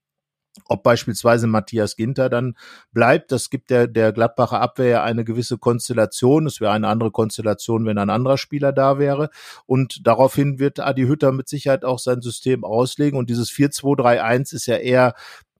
ob 0.69 0.83
beispielsweise 0.85 1.47
Matthias 1.47 1.97
Ginter 1.97 2.29
dann 2.29 2.57
bleibt. 2.93 3.33
Das 3.33 3.51
gibt 3.51 3.71
der, 3.71 3.89
der 3.89 4.13
Gladbacher 4.13 4.61
Abwehr 4.61 4.89
ja 4.89 5.03
eine 5.03 5.25
gewisse 5.25 5.59
Konstellation. 5.59 6.47
Es 6.47 6.61
wäre 6.61 6.73
eine 6.73 6.89
andere 6.89 7.11
Konstellation, 7.11 7.87
wenn 7.87 7.99
ein 7.99 8.11
anderer 8.11 8.39
Spieler 8.39 8.73
da 8.73 8.99
wäre. 8.99 9.31
Und 9.67 10.07
daraufhin 10.07 10.59
wird 10.59 10.81
Adi 10.81 11.03
Hütter 11.03 11.33
mit 11.33 11.49
Sicherheit 11.49 11.85
auch 11.85 11.99
sein 11.99 12.21
System 12.21 12.65
auslegen. 12.65 13.19
Und 13.19 13.31
dieses 13.31 13.51
4-2-3-1 13.51 14.55
ist 14.55 14.67
ja 14.67 14.77
eher 14.77 15.15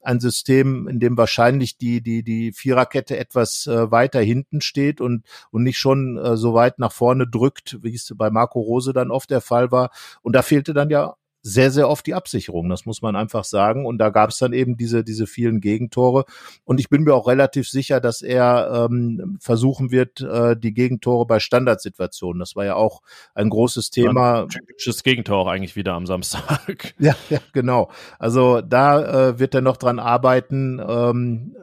ein 0.05 0.21
System, 0.21 0.89
in 0.89 1.01
dem 1.01 1.17
wahrscheinlich 1.17 1.79
die, 1.79 2.01
die, 2.03 2.23
die 2.23 2.53
Viererkette 2.53 3.19
etwas 3.19 3.67
äh, 3.67 3.91
weiter 3.91 4.21
hinten 4.21 4.61
steht 4.61 5.01
und, 5.01 5.25
und 5.51 5.63
nicht 5.63 5.79
schon 5.79 6.19
äh, 6.19 6.37
so 6.37 6.55
weit 6.55 6.79
nach 6.79 6.93
vorne 6.93 7.27
drückt, 7.27 7.83
wie 7.83 7.95
es 7.95 8.13
bei 8.17 8.31
Marco 8.31 8.61
Rose 8.61 8.93
dann 8.93 9.11
oft 9.11 9.31
der 9.31 9.41
Fall 9.41 9.71
war. 9.71 9.91
Und 10.23 10.35
da 10.35 10.43
fehlte 10.43 10.75
dann 10.75 10.91
ja 10.91 11.15
sehr, 11.47 11.71
sehr 11.71 11.91
oft 11.91 12.07
die 12.07 12.15
Absicherung, 12.15 12.71
das 12.71 12.87
muss 12.87 13.03
man 13.03 13.17
einfach 13.17 13.45
sagen. 13.45 13.85
Und 13.85 13.99
da 13.99 14.09
gab 14.09 14.31
es 14.31 14.39
dann 14.39 14.55
eben 14.55 14.79
diese, 14.79 15.05
diese 15.05 15.27
vielen 15.27 15.61
Gegentore. 15.61 16.25
Und 16.65 16.81
ich 16.81 16.89
bin 16.89 17.03
mir 17.03 17.15
auch 17.15 17.29
relativ 17.29 17.69
sicher, 17.69 18.01
dass 18.01 18.23
er 18.23 18.89
ähm, 18.91 19.37
versuchen 19.41 19.91
wird, 19.91 20.23
äh, 20.23 20.57
die 20.57 20.73
Gegentore 20.73 21.27
bei 21.27 21.41
Standardsituationen. 21.41 22.41
Das 22.41 22.57
war 22.57 22.65
ja 22.65 22.77
auch 22.77 23.03
ein 23.35 23.51
großes 23.51 23.91
Thema. 23.91 24.47
Typisches 24.47 25.03
Gegentor 25.03 25.37
auch 25.37 25.47
eigentlich 25.47 25.77
wieder 25.77 25.93
am 25.93 26.07
Samstag. 26.07 26.95
Ja, 27.05 27.15
ja, 27.29 27.41
genau. 27.53 27.91
Also 28.19 28.61
da 28.61 29.29
äh, 29.29 29.39
wird 29.39 29.55
er 29.55 29.61
noch 29.61 29.77
dran 29.77 29.99
arbeiten. 29.99 30.81
Ähm, 30.87 31.55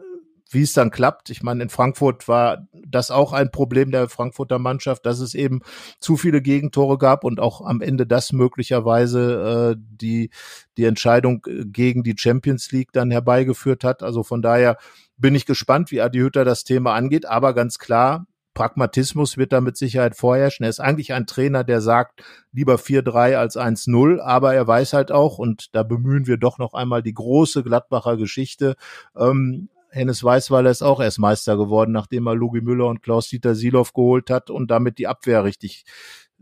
wie 0.51 0.61
es 0.61 0.73
dann 0.73 0.91
klappt. 0.91 1.29
Ich 1.29 1.43
meine, 1.43 1.63
in 1.63 1.69
Frankfurt 1.69 2.27
war 2.27 2.67
das 2.73 3.09
auch 3.09 3.33
ein 3.33 3.51
Problem 3.51 3.91
der 3.91 4.09
Frankfurter 4.09 4.59
Mannschaft, 4.59 5.05
dass 5.05 5.19
es 5.19 5.33
eben 5.33 5.61
zu 5.99 6.17
viele 6.17 6.41
Gegentore 6.41 6.97
gab 6.97 7.23
und 7.23 7.39
auch 7.39 7.61
am 7.61 7.81
Ende 7.81 8.05
das 8.05 8.33
möglicherweise 8.33 9.75
äh, 9.75 9.79
die, 9.79 10.29
die 10.77 10.85
Entscheidung 10.85 11.41
gegen 11.65 12.03
die 12.03 12.15
Champions 12.17 12.71
League 12.71 12.91
dann 12.91 13.11
herbeigeführt 13.11 13.83
hat. 13.83 14.03
Also 14.03 14.23
von 14.23 14.41
daher 14.41 14.77
bin 15.17 15.35
ich 15.35 15.45
gespannt, 15.45 15.91
wie 15.91 16.01
Adi 16.01 16.19
Hütter 16.19 16.43
das 16.43 16.65
Thema 16.65 16.93
angeht. 16.93 17.25
Aber 17.25 17.53
ganz 17.53 17.79
klar, 17.79 18.27
Pragmatismus 18.53 19.37
wird 19.37 19.53
da 19.53 19.61
mit 19.61 19.77
Sicherheit 19.77 20.15
vorherrschen. 20.15 20.65
Er 20.65 20.69
ist 20.69 20.81
eigentlich 20.81 21.13
ein 21.13 21.27
Trainer, 21.27 21.63
der 21.63 21.79
sagt, 21.79 22.23
lieber 22.51 22.75
4-3 22.75 23.37
als 23.37 23.55
1-0, 23.55 24.19
aber 24.19 24.53
er 24.53 24.67
weiß 24.67 24.93
halt 24.93 25.11
auch, 25.11 25.37
und 25.37 25.73
da 25.73 25.83
bemühen 25.83 26.27
wir 26.27 26.37
doch 26.37 26.57
noch 26.57 26.73
einmal 26.73 27.01
die 27.01 27.13
große 27.13 27.63
Gladbacher 27.63 28.17
Geschichte, 28.17 28.75
ähm, 29.15 29.69
Hennes 29.91 30.23
Weißweiler 30.23 30.69
ist 30.69 30.81
auch 30.81 31.01
erst 31.01 31.19
Meister 31.19 31.57
geworden, 31.57 31.91
nachdem 31.91 32.27
er 32.27 32.35
Lugi 32.35 32.61
Müller 32.61 32.87
und 32.87 33.03
Klaus-Dieter 33.03 33.55
Siloff 33.55 33.93
geholt 33.93 34.29
hat 34.29 34.49
und 34.49 34.71
damit 34.71 34.97
die 34.97 35.07
Abwehr 35.07 35.43
richtig 35.43 35.83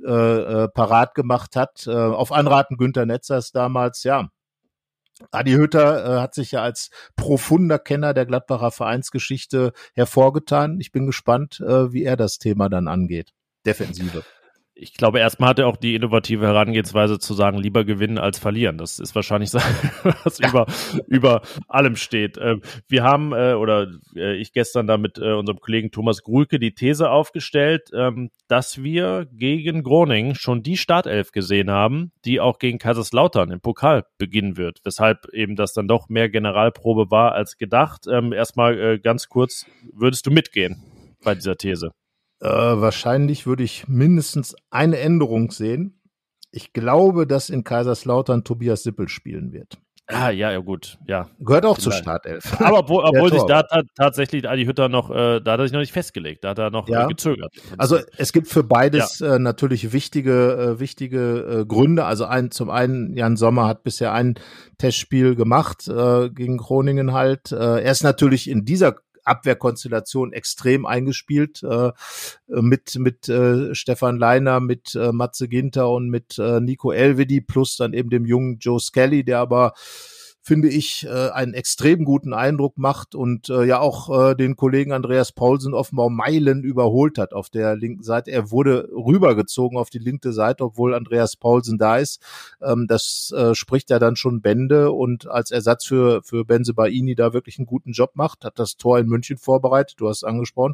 äh, 0.05 0.11
äh, 0.11 0.67
parat 0.69 1.15
gemacht 1.15 1.55
hat. 1.55 1.87
Äh, 1.87 1.91
auf 1.91 2.31
Anraten 2.31 2.77
Günter 2.77 3.05
Netzers 3.05 3.51
damals, 3.51 4.03
ja. 4.03 4.29
Adi 5.31 5.51
Hütter 5.51 6.05
äh, 6.05 6.21
hat 6.21 6.33
sich 6.33 6.51
ja 6.51 6.61
als 6.61 6.91
profunder 7.15 7.79
Kenner 7.79 8.13
der 8.13 8.25
Gladbacher 8.25 8.71
Vereinsgeschichte 8.71 9.73
hervorgetan. 9.93 10.79
Ich 10.79 10.91
bin 10.91 11.07
gespannt, 11.07 11.59
äh, 11.59 11.91
wie 11.91 12.03
er 12.03 12.15
das 12.15 12.37
Thema 12.37 12.69
dann 12.69 12.87
angeht. 12.87 13.33
Defensive 13.65 14.23
ich 14.81 14.93
glaube, 14.93 15.19
erstmal 15.19 15.49
hat 15.49 15.59
er 15.59 15.67
auch 15.67 15.77
die 15.77 15.95
innovative 15.95 16.45
Herangehensweise 16.45 17.19
zu 17.19 17.33
sagen, 17.33 17.57
lieber 17.57 17.83
gewinnen 17.83 18.17
als 18.17 18.39
verlieren. 18.39 18.77
Das 18.77 18.99
ist 18.99 19.13
wahrscheinlich 19.13 19.53
was 20.23 20.39
ja. 20.39 20.49
über, 20.49 20.65
über 21.07 21.41
allem 21.67 21.95
steht. 21.95 22.37
Ähm, 22.41 22.61
wir 22.87 23.03
haben, 23.03 23.33
äh, 23.33 23.53
oder 23.53 23.87
äh, 24.15 24.35
ich 24.35 24.53
gestern 24.53 24.87
da 24.87 24.97
mit 24.97 25.17
äh, 25.17 25.33
unserem 25.33 25.59
Kollegen 25.59 25.91
Thomas 25.91 26.23
Grulke 26.23 26.59
die 26.59 26.73
These 26.73 27.09
aufgestellt, 27.09 27.89
ähm, 27.93 28.31
dass 28.47 28.81
wir 28.81 29.27
gegen 29.33 29.83
Groningen 29.83 30.35
schon 30.35 30.63
die 30.63 30.77
Startelf 30.77 31.31
gesehen 31.31 31.69
haben, 31.69 32.11
die 32.23 32.39
auch 32.39 32.57
gegen 32.57 32.79
Kaiserslautern 32.79 33.51
im 33.51 33.59
Pokal 33.59 34.05
beginnen 34.17 34.55
wird. 34.55 34.79
Weshalb 34.83 35.27
eben 35.33 35.55
das 35.55 35.73
dann 35.73 35.87
doch 35.87 36.07
mehr 36.09 36.29
Generalprobe 36.29 37.11
war 37.11 37.33
als 37.33 37.57
gedacht. 37.57 38.05
Ähm, 38.09 38.31
erstmal 38.31 38.99
ganz 38.99 39.27
kurz, 39.27 39.65
würdest 39.93 40.25
du 40.25 40.31
mitgehen 40.31 40.81
bei 41.23 41.35
dieser 41.35 41.57
These? 41.57 41.91
Äh, 42.41 42.47
wahrscheinlich 42.47 43.45
würde 43.45 43.63
ich 43.63 43.87
mindestens 43.87 44.55
eine 44.69 44.99
Änderung 44.99 45.51
sehen. 45.51 46.01
Ich 46.51 46.73
glaube, 46.73 47.27
dass 47.27 47.49
in 47.49 47.63
Kaiserslautern 47.63 48.43
Tobias 48.43 48.83
Sippel 48.83 49.07
spielen 49.07 49.51
wird. 49.51 49.77
Ah, 50.11 50.31
ja, 50.31 50.51
ja, 50.51 50.57
gut, 50.57 50.97
ja. 51.05 51.29
Gehört 51.39 51.67
auch 51.67 51.77
zur 51.77 51.91
Startelf. 51.91 52.59
Aber 52.59 52.79
obwohl, 52.79 53.03
obwohl 53.05 53.31
sich 53.31 53.43
da 53.43 53.63
tatsächlich 53.95 54.49
Adi 54.49 54.65
Hütter 54.65 54.89
noch, 54.89 55.11
äh, 55.11 55.39
da 55.39 55.51
hat 55.51 55.59
er 55.59 55.65
sich 55.65 55.71
noch 55.71 55.81
nicht 55.81 55.91
festgelegt, 55.91 56.43
da 56.43 56.49
hat 56.49 56.57
er 56.57 56.71
noch 56.71 56.89
ja. 56.89 57.05
äh, 57.05 57.07
gezögert. 57.07 57.53
Also 57.77 57.99
es 58.17 58.33
gibt 58.33 58.47
für 58.47 58.63
beides 58.63 59.19
ja. 59.19 59.35
äh, 59.35 59.39
natürlich 59.39 59.93
wichtige, 59.93 60.53
äh, 60.53 60.79
wichtige 60.79 61.59
äh, 61.61 61.65
Gründe. 61.65 62.05
Also 62.05 62.25
ein, 62.25 62.49
zum 62.49 62.71
einen, 62.71 63.15
Jan 63.15 63.37
Sommer 63.37 63.67
hat 63.67 63.83
bisher 63.83 64.11
ein 64.11 64.33
Testspiel 64.79 65.35
gemacht 65.35 65.87
äh, 65.87 66.31
gegen 66.31 66.57
Groningen 66.57 67.13
halt. 67.13 67.51
Äh, 67.51 67.83
er 67.83 67.91
ist 67.91 68.01
natürlich 68.01 68.49
in 68.49 68.65
dieser 68.65 68.95
Abwehrkonstellation 69.29 70.33
extrem 70.33 70.85
eingespielt 70.85 71.63
äh, 71.63 71.91
mit 72.47 72.97
mit 72.97 73.29
äh, 73.29 73.73
Stefan 73.75 74.17
Leiner, 74.17 74.59
mit 74.59 74.95
äh, 74.95 75.11
Matze 75.11 75.47
Ginter 75.47 75.89
und 75.89 76.09
mit 76.09 76.37
äh, 76.37 76.59
Nico 76.59 76.91
Elvedi 76.91 77.41
plus 77.41 77.77
dann 77.77 77.93
eben 77.93 78.09
dem 78.09 78.25
jungen 78.25 78.57
Joe 78.59 78.79
Skelly, 78.79 79.23
der 79.23 79.39
aber 79.39 79.73
finde 80.49 80.67
ich, 80.67 81.05
äh, 81.05 81.29
einen 81.29 81.53
extrem 81.53 82.05
guten 82.05 82.33
Eindruck 82.33 82.79
macht 82.79 83.13
und 83.13 83.49
äh, 83.49 83.65
ja 83.65 83.79
auch 83.79 84.31
äh, 84.31 84.33
den 84.33 84.55
Kollegen 84.55 84.93
Andreas 84.93 85.31
Paulsen 85.31 85.75
offenbar 85.75 86.09
Meilen 86.09 86.63
überholt 86.63 87.19
hat 87.19 87.33
auf 87.33 87.51
der 87.51 87.75
linken 87.75 88.01
Seite. 88.01 88.31
Er 88.31 88.49
wurde 88.49 88.89
rübergezogen 88.91 89.77
auf 89.77 89.91
die 89.91 89.99
linke 89.99 90.33
Seite, 90.33 90.63
obwohl 90.63 90.95
Andreas 90.95 91.35
Paulsen 91.35 91.77
da 91.77 91.97
ist. 91.97 92.19
Ähm, 92.63 92.87
das 92.87 93.31
äh, 93.37 93.53
spricht 93.53 93.91
ja 93.91 93.99
dann 93.99 94.15
schon 94.15 94.41
Bände 94.41 94.91
und 94.91 95.27
als 95.27 95.51
Ersatz 95.51 95.85
für, 95.85 96.23
für 96.23 96.45
Benze 96.45 96.73
Baini 96.73 97.13
da 97.13 97.31
wirklich 97.31 97.59
einen 97.59 97.67
guten 97.67 97.91
Job 97.91 98.13
macht, 98.15 98.43
hat 98.43 98.57
das 98.57 98.75
Tor 98.75 98.97
in 98.97 99.05
München 99.05 99.37
vorbereitet, 99.37 100.01
du 100.01 100.09
hast 100.09 100.17
es 100.17 100.23
angesprochen. 100.23 100.73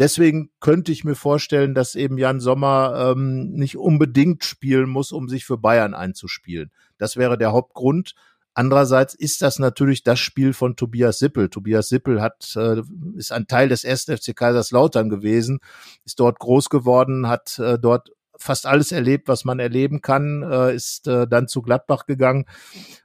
Deswegen 0.00 0.50
könnte 0.58 0.90
ich 0.90 1.04
mir 1.04 1.14
vorstellen, 1.14 1.72
dass 1.72 1.94
eben 1.94 2.18
Jan 2.18 2.40
Sommer 2.40 3.12
ähm, 3.12 3.52
nicht 3.52 3.76
unbedingt 3.76 4.42
spielen 4.42 4.90
muss, 4.90 5.12
um 5.12 5.28
sich 5.28 5.44
für 5.44 5.56
Bayern 5.56 5.94
einzuspielen. 5.94 6.72
Das 6.98 7.16
wäre 7.16 7.38
der 7.38 7.52
Hauptgrund. 7.52 8.16
Andererseits 8.58 9.14
ist 9.14 9.40
das 9.40 9.60
natürlich 9.60 10.02
das 10.02 10.18
Spiel 10.18 10.52
von 10.52 10.74
Tobias 10.74 11.20
Sippel. 11.20 11.48
Tobias 11.48 11.88
Sippel 11.88 12.20
hat, 12.20 12.56
äh, 12.56 12.82
ist 13.14 13.30
ein 13.30 13.46
Teil 13.46 13.68
des 13.68 13.84
1. 13.84 14.06
FC 14.06 14.34
Kaiserslautern 14.34 15.08
gewesen, 15.08 15.60
ist 16.04 16.18
dort 16.18 16.40
groß 16.40 16.68
geworden, 16.68 17.28
hat 17.28 17.60
äh, 17.60 17.78
dort 17.78 18.10
fast 18.36 18.66
alles 18.66 18.90
erlebt, 18.90 19.28
was 19.28 19.44
man 19.44 19.60
erleben 19.60 20.00
kann, 20.02 20.42
äh, 20.42 20.74
ist 20.74 21.06
äh, 21.06 21.28
dann 21.28 21.46
zu 21.46 21.62
Gladbach 21.62 22.06
gegangen. 22.06 22.46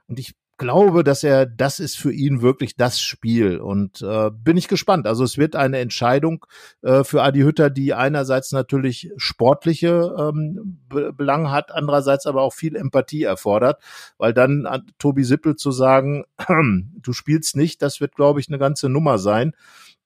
Und 0.08 0.18
ich 0.18 0.34
glaube, 0.56 1.04
dass 1.04 1.24
er, 1.24 1.46
das 1.46 1.80
ist 1.80 1.96
für 1.96 2.12
ihn 2.12 2.42
wirklich 2.42 2.76
das 2.76 3.00
Spiel 3.00 3.58
und 3.58 4.02
äh, 4.02 4.30
bin 4.30 4.56
ich 4.56 4.68
gespannt. 4.68 5.06
Also 5.06 5.24
es 5.24 5.38
wird 5.38 5.56
eine 5.56 5.78
Entscheidung 5.78 6.46
äh, 6.82 7.04
für 7.04 7.22
Adi 7.22 7.40
Hütter, 7.40 7.70
die 7.70 7.94
einerseits 7.94 8.52
natürlich 8.52 9.10
sportliche 9.16 10.14
ähm, 10.18 10.80
Belange 10.88 11.50
hat, 11.50 11.72
andererseits 11.72 12.26
aber 12.26 12.42
auch 12.42 12.52
viel 12.52 12.76
Empathie 12.76 13.24
erfordert, 13.24 13.82
weil 14.18 14.32
dann 14.32 14.66
an 14.66 14.86
Tobi 14.98 15.24
Sippel 15.24 15.56
zu 15.56 15.70
sagen, 15.70 16.24
du 17.00 17.12
spielst 17.12 17.56
nicht, 17.56 17.82
das 17.82 18.00
wird, 18.00 18.14
glaube 18.14 18.40
ich, 18.40 18.48
eine 18.48 18.58
ganze 18.58 18.88
Nummer 18.88 19.18
sein. 19.18 19.54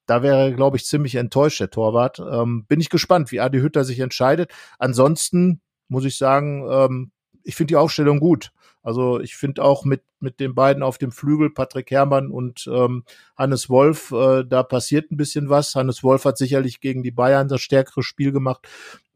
Da 0.07 0.23
wäre, 0.23 0.55
glaube 0.55 0.79
ich, 0.79 0.87
ziemlich 0.87 1.17
enttäuscht, 1.17 1.61
der 1.61 1.69
Torwart. 1.69 2.19
Ähm, 2.19 2.65
bin 2.67 2.81
ich 2.81 2.89
gespannt, 2.89 3.31
wie 3.31 3.41
Adi 3.41 3.61
Hütter 3.61 3.85
sich 3.85 4.01
entscheidet. 4.01 4.51
Ansonsten 4.79 5.61
muss 5.89 6.07
ich 6.07 6.17
sagen, 6.17 6.67
ähm, 6.71 7.13
ich 7.45 7.57
finde 7.57 7.73
die 7.73 7.77
Aufstellung 7.77 8.19
gut. 8.21 8.51
Also 8.83 9.21
ich 9.21 9.37
finde 9.37 9.63
auch 9.63 9.85
mit, 9.85 10.03
mit 10.21 10.41
den 10.41 10.55
beiden 10.55 10.83
auf 10.83 10.99
dem 10.99 11.11
Flügel, 11.11 11.51
Patrick 11.51 11.91
Herrmann 11.91 12.31
und 12.31 12.69
ähm, 12.73 13.05
Hannes 13.37 13.69
Wolf, 13.69 14.13
äh, 14.13 14.45
da 14.45 14.63
passiert 14.63 15.11
ein 15.11 15.17
bisschen 15.17 15.49
was. 15.49 15.75
Hannes 15.75 16.03
Wolf 16.03 16.25
hat 16.25 16.39
sicherlich 16.39 16.81
gegen 16.81 17.03
die 17.03 17.11
Bayern 17.11 17.49
das 17.49 17.61
stärkere 17.61 18.03
Spiel 18.03 18.33
gemacht. 18.33 18.67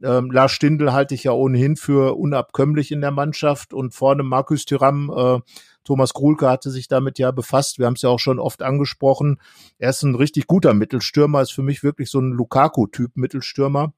Ähm, 0.02 0.30
Lars 0.30 0.52
Stindl 0.52 0.92
halte 0.92 1.14
ich 1.14 1.24
ja 1.24 1.32
ohnehin 1.32 1.76
für 1.76 2.16
unabkömmlich 2.16 2.90
in 2.90 3.00
der 3.00 3.12
Mannschaft 3.12 3.72
und 3.72 3.94
vorne 3.94 4.22
Markus 4.22 4.64
Thüram, 4.64 5.10
äh, 5.16 5.40
Thomas 5.84 6.14
Krulke 6.14 6.48
hatte 6.48 6.70
sich 6.70 6.86
damit 6.86 7.18
ja 7.18 7.30
befasst. 7.30 7.78
Wir 7.78 7.86
haben 7.86 7.94
es 7.94 8.02
ja 8.02 8.08
auch 8.08 8.20
schon 8.20 8.38
oft 8.38 8.62
angesprochen. 8.62 9.40
Er 9.78 9.90
ist 9.90 10.02
ein 10.02 10.14
richtig 10.14 10.46
guter 10.46 10.74
Mittelstürmer, 10.74 11.42
ist 11.42 11.52
für 11.52 11.62
mich 11.62 11.82
wirklich 11.82 12.08
so 12.08 12.20
ein 12.20 12.30
Lukaku-Typ 12.32 13.16
Mittelstürmer 13.16 13.92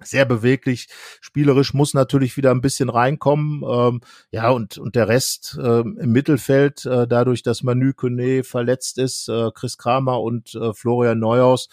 sehr 0.00 0.24
beweglich, 0.24 0.88
spielerisch 1.20 1.74
muss 1.74 1.94
natürlich 1.94 2.36
wieder 2.36 2.50
ein 2.50 2.60
bisschen 2.60 2.88
reinkommen. 2.88 3.62
Ähm, 3.68 4.00
ja, 4.30 4.50
und, 4.50 4.78
und 4.78 4.96
der 4.96 5.08
Rest 5.08 5.58
äh, 5.62 5.80
im 5.80 6.12
Mittelfeld, 6.12 6.86
äh, 6.86 7.06
dadurch, 7.06 7.42
dass 7.42 7.62
Manu 7.62 7.92
Kone 7.92 8.44
verletzt 8.44 8.98
ist, 8.98 9.28
äh, 9.28 9.50
Chris 9.54 9.78
Kramer 9.78 10.20
und 10.20 10.54
äh, 10.54 10.72
Florian 10.72 11.18
Neuhaus, 11.18 11.68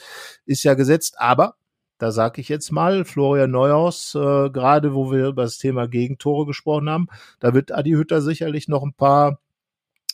ist 0.45 0.63
ja 0.63 0.73
gesetzt. 0.73 1.15
Aber 1.19 1.55
da 1.97 2.12
sage 2.12 2.41
ich 2.41 2.49
jetzt 2.49 2.71
mal, 2.71 3.05
Florian 3.05 3.51
Neuhaus, 3.51 4.15
äh, 4.15 4.49
gerade 4.49 4.93
wo 4.93 5.12
wir 5.12 5.27
über 5.27 5.43
das 5.43 5.58
Thema 5.58 5.88
Gegentore 5.88 6.45
gesprochen 6.45 6.89
haben, 6.89 7.08
da 7.39 7.53
wird 7.53 7.71
Adi 7.71 7.91
Hütter 7.91 8.21
sicherlich 8.21 8.67
noch 8.67 8.84
ein 8.84 8.93
paar 8.93 9.39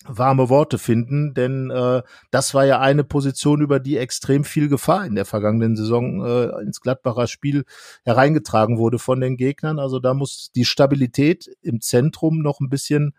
warme 0.07 0.49
Worte 0.49 0.77
finden, 0.77 1.33
denn 1.33 1.69
äh, 1.69 2.01
das 2.31 2.53
war 2.53 2.65
ja 2.65 2.79
eine 2.79 3.03
Position, 3.03 3.61
über 3.61 3.79
die 3.79 3.97
extrem 3.97 4.43
viel 4.43 4.69
Gefahr 4.69 5.05
in 5.05 5.15
der 5.15 5.25
vergangenen 5.25 5.75
Saison 5.75 6.25
äh, 6.25 6.61
ins 6.61 6.81
Gladbacher 6.81 7.27
Spiel 7.27 7.65
hereingetragen 8.03 8.77
wurde 8.77 8.99
von 8.99 9.19
den 9.19 9.37
Gegnern. 9.37 9.79
Also 9.79 9.99
da 9.99 10.13
muss 10.13 10.51
die 10.55 10.65
Stabilität 10.65 11.49
im 11.61 11.81
Zentrum 11.81 12.41
noch 12.41 12.59
ein 12.59 12.69
bisschen 12.69 13.13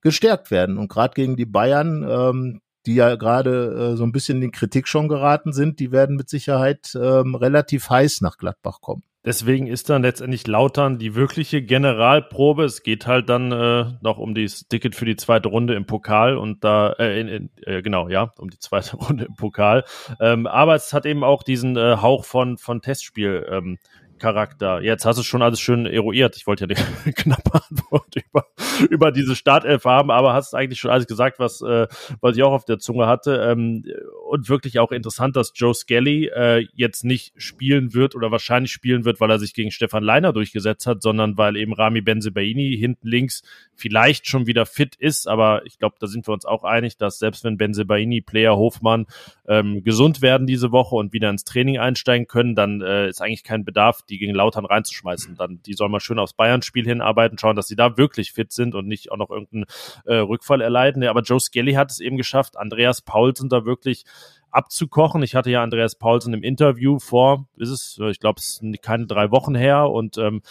gestärkt 0.00 0.50
werden. 0.50 0.78
Und 0.78 0.88
gerade 0.88 1.14
gegen 1.14 1.36
die 1.36 1.46
Bayern, 1.46 2.06
ähm, 2.08 2.60
die 2.86 2.94
ja 2.94 3.16
gerade 3.16 3.92
äh, 3.92 3.96
so 3.96 4.04
ein 4.04 4.12
bisschen 4.12 4.40
in 4.42 4.52
Kritik 4.52 4.88
schon 4.88 5.08
geraten 5.08 5.52
sind, 5.52 5.80
die 5.80 5.92
werden 5.92 6.16
mit 6.16 6.28
Sicherheit 6.28 6.94
ähm, 6.94 7.34
relativ 7.34 7.90
heiß 7.90 8.20
nach 8.20 8.38
Gladbach 8.38 8.80
kommen. 8.80 9.02
Deswegen 9.28 9.66
ist 9.66 9.90
dann 9.90 10.00
letztendlich 10.00 10.46
Lautern 10.46 10.98
die 10.98 11.14
wirkliche 11.14 11.60
Generalprobe. 11.60 12.64
Es 12.64 12.82
geht 12.82 13.06
halt 13.06 13.28
dann 13.28 13.52
äh, 13.52 13.84
noch 14.00 14.16
um 14.16 14.34
das 14.34 14.68
Ticket 14.68 14.94
für 14.94 15.04
die 15.04 15.16
zweite 15.16 15.50
Runde 15.50 15.74
im 15.74 15.84
Pokal 15.84 16.38
und 16.38 16.64
da, 16.64 16.94
äh, 16.98 17.20
in, 17.20 17.28
in, 17.28 17.50
äh, 17.66 17.82
genau, 17.82 18.08
ja, 18.08 18.32
um 18.38 18.48
die 18.48 18.58
zweite 18.58 18.96
Runde 18.96 19.26
im 19.26 19.34
Pokal. 19.34 19.84
Ähm, 20.18 20.46
aber 20.46 20.76
es 20.76 20.94
hat 20.94 21.04
eben 21.04 21.24
auch 21.24 21.42
diesen 21.42 21.76
äh, 21.76 21.98
Hauch 22.00 22.24
von, 22.24 22.56
von 22.56 22.80
Testspiel 22.80 23.46
ähm, 23.50 23.76
Charakter. 24.18 24.80
Jetzt 24.82 25.04
hast 25.04 25.18
du 25.18 25.22
schon 25.22 25.42
alles 25.42 25.60
schön 25.60 25.86
eruiert. 25.86 26.36
Ich 26.36 26.46
wollte 26.46 26.66
ja 26.68 26.76
eine 27.04 27.12
knappe 27.14 27.62
Antwort 27.68 28.14
über, 28.16 28.46
über 28.90 29.12
diese 29.12 29.36
Startelf 29.36 29.84
haben, 29.84 30.10
aber 30.10 30.34
hast 30.34 30.54
eigentlich 30.54 30.80
schon 30.80 30.90
alles 30.90 31.06
gesagt, 31.06 31.38
was, 31.38 31.62
äh, 31.62 31.86
was 32.20 32.36
ich 32.36 32.42
auch 32.42 32.52
auf 32.52 32.64
der 32.64 32.78
Zunge 32.78 33.06
hatte. 33.06 33.36
Ähm, 33.50 33.84
und 34.28 34.48
wirklich 34.48 34.78
auch 34.78 34.92
interessant, 34.92 35.36
dass 35.36 35.52
Joe 35.54 35.74
Skelly 35.74 36.26
äh, 36.26 36.66
jetzt 36.74 37.04
nicht 37.04 37.32
spielen 37.40 37.94
wird 37.94 38.14
oder 38.14 38.30
wahrscheinlich 38.30 38.72
spielen 38.72 39.04
wird, 39.04 39.20
weil 39.20 39.30
er 39.30 39.38
sich 39.38 39.54
gegen 39.54 39.70
Stefan 39.70 40.02
Leiner 40.02 40.32
durchgesetzt 40.32 40.86
hat, 40.86 41.02
sondern 41.02 41.38
weil 41.38 41.56
eben 41.56 41.72
Rami 41.72 42.00
Benzebaini 42.00 42.76
hinten 42.76 43.08
links 43.08 43.42
vielleicht 43.74 44.26
schon 44.26 44.46
wieder 44.46 44.66
fit 44.66 44.96
ist. 44.96 45.28
Aber 45.28 45.64
ich 45.64 45.78
glaube, 45.78 45.96
da 45.98 46.06
sind 46.06 46.26
wir 46.28 46.34
uns 46.34 46.44
auch 46.44 46.64
einig, 46.64 46.96
dass 46.96 47.18
selbst 47.18 47.44
wenn 47.44 47.56
Benzebaini, 47.56 48.20
Player, 48.20 48.56
Hofmann 48.56 49.06
ähm, 49.46 49.82
gesund 49.82 50.20
werden 50.20 50.46
diese 50.46 50.72
Woche 50.72 50.96
und 50.96 51.12
wieder 51.12 51.30
ins 51.30 51.44
Training 51.44 51.78
einsteigen 51.78 52.26
können, 52.26 52.54
dann 52.54 52.80
äh, 52.80 53.08
ist 53.08 53.22
eigentlich 53.22 53.44
kein 53.44 53.64
Bedarf, 53.64 54.02
die 54.08 54.18
gegen 54.18 54.34
Lautern 54.34 54.64
reinzuschmeißen. 54.64 55.36
Dann, 55.36 55.60
die 55.62 55.74
soll 55.74 55.88
mal 55.88 56.00
schön 56.00 56.18
aufs 56.18 56.32
Bayern-Spiel 56.32 56.84
hinarbeiten, 56.84 57.38
schauen, 57.38 57.56
dass 57.56 57.68
sie 57.68 57.76
da 57.76 57.96
wirklich 57.96 58.32
fit 58.32 58.52
sind 58.52 58.74
und 58.74 58.86
nicht 58.86 59.10
auch 59.10 59.16
noch 59.16 59.30
irgendeinen 59.30 59.64
äh, 60.04 60.16
Rückfall 60.16 60.60
erleiden. 60.60 61.02
Ja, 61.02 61.10
aber 61.10 61.22
Joe 61.22 61.40
Skelly 61.40 61.74
hat 61.74 61.90
es 61.90 62.00
eben 62.00 62.16
geschafft, 62.16 62.56
Andreas 62.56 63.02
Paulsen 63.02 63.48
da 63.48 63.64
wirklich 63.64 64.04
abzukochen. 64.50 65.22
Ich 65.22 65.34
hatte 65.34 65.50
ja 65.50 65.62
Andreas 65.62 65.96
Paulsen 65.96 66.34
im 66.34 66.42
Interview 66.42 66.98
vor, 66.98 67.48
ist 67.56 67.70
es, 67.70 67.98
ich 68.10 68.20
glaube, 68.20 68.40
es 68.40 68.56
sind 68.56 68.80
keine 68.82 69.06
drei 69.06 69.30
Wochen 69.30 69.54
her 69.54 69.90
und 69.90 70.18
ähm, 70.18 70.42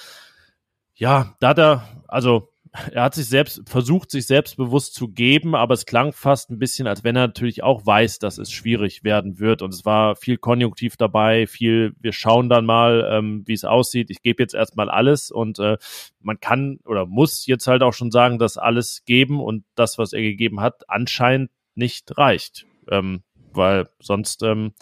ja, 0.96 1.36
da 1.40 1.50
hat 1.50 1.60
er, 1.60 1.84
also 2.08 2.50
er 2.92 3.04
hat 3.04 3.16
sich 3.16 3.28
selbst 3.28 3.62
versucht, 3.68 4.12
sich 4.12 4.28
selbstbewusst 4.28 4.94
zu 4.94 5.08
geben, 5.10 5.56
aber 5.56 5.74
es 5.74 5.86
klang 5.86 6.14
fast 6.14 6.50
ein 6.50 6.60
bisschen, 6.60 6.88
als 6.88 7.04
wenn 7.04 7.16
er 7.16 7.28
natürlich 7.28 7.64
auch 7.64 7.86
weiß, 7.86 8.20
dass 8.20 8.38
es 8.38 8.52
schwierig 8.52 9.04
werden 9.04 9.40
wird. 9.40 9.62
Und 9.62 9.74
es 9.74 9.86
war 9.86 10.16
viel 10.16 10.38
Konjunktiv 10.38 10.98
dabei, 10.98 11.48
viel, 11.48 11.94
wir 12.00 12.14
schauen 12.14 12.50
dann 12.50 12.66
mal, 12.66 13.08
ähm, 13.12 13.44
wie 13.46 13.54
es 13.54 13.66
aussieht. 13.66 14.10
Ich 14.10 14.22
gebe 14.22 14.42
jetzt 14.42 14.54
erstmal 14.54 14.90
alles 14.90 15.32
und 15.32 15.60
äh, 15.60 15.78
man 16.22 16.40
kann 16.40 16.80
oder 16.86 17.06
muss 17.06 17.46
jetzt 17.46 17.68
halt 17.68 17.84
auch 17.84 17.94
schon 17.94 18.12
sagen, 18.12 18.40
dass 18.40 18.58
alles 18.58 19.04
geben 19.06 19.40
und 19.40 19.64
das, 19.76 19.98
was 19.98 20.14
er 20.14 20.22
gegeben 20.22 20.62
hat, 20.62 20.90
anscheinend 20.90 21.52
nicht 21.76 22.18
reicht. 22.18 22.66
Ähm, 22.90 23.24
weil 23.54 23.90
sonst 24.00 24.44
ähm, 24.44 24.74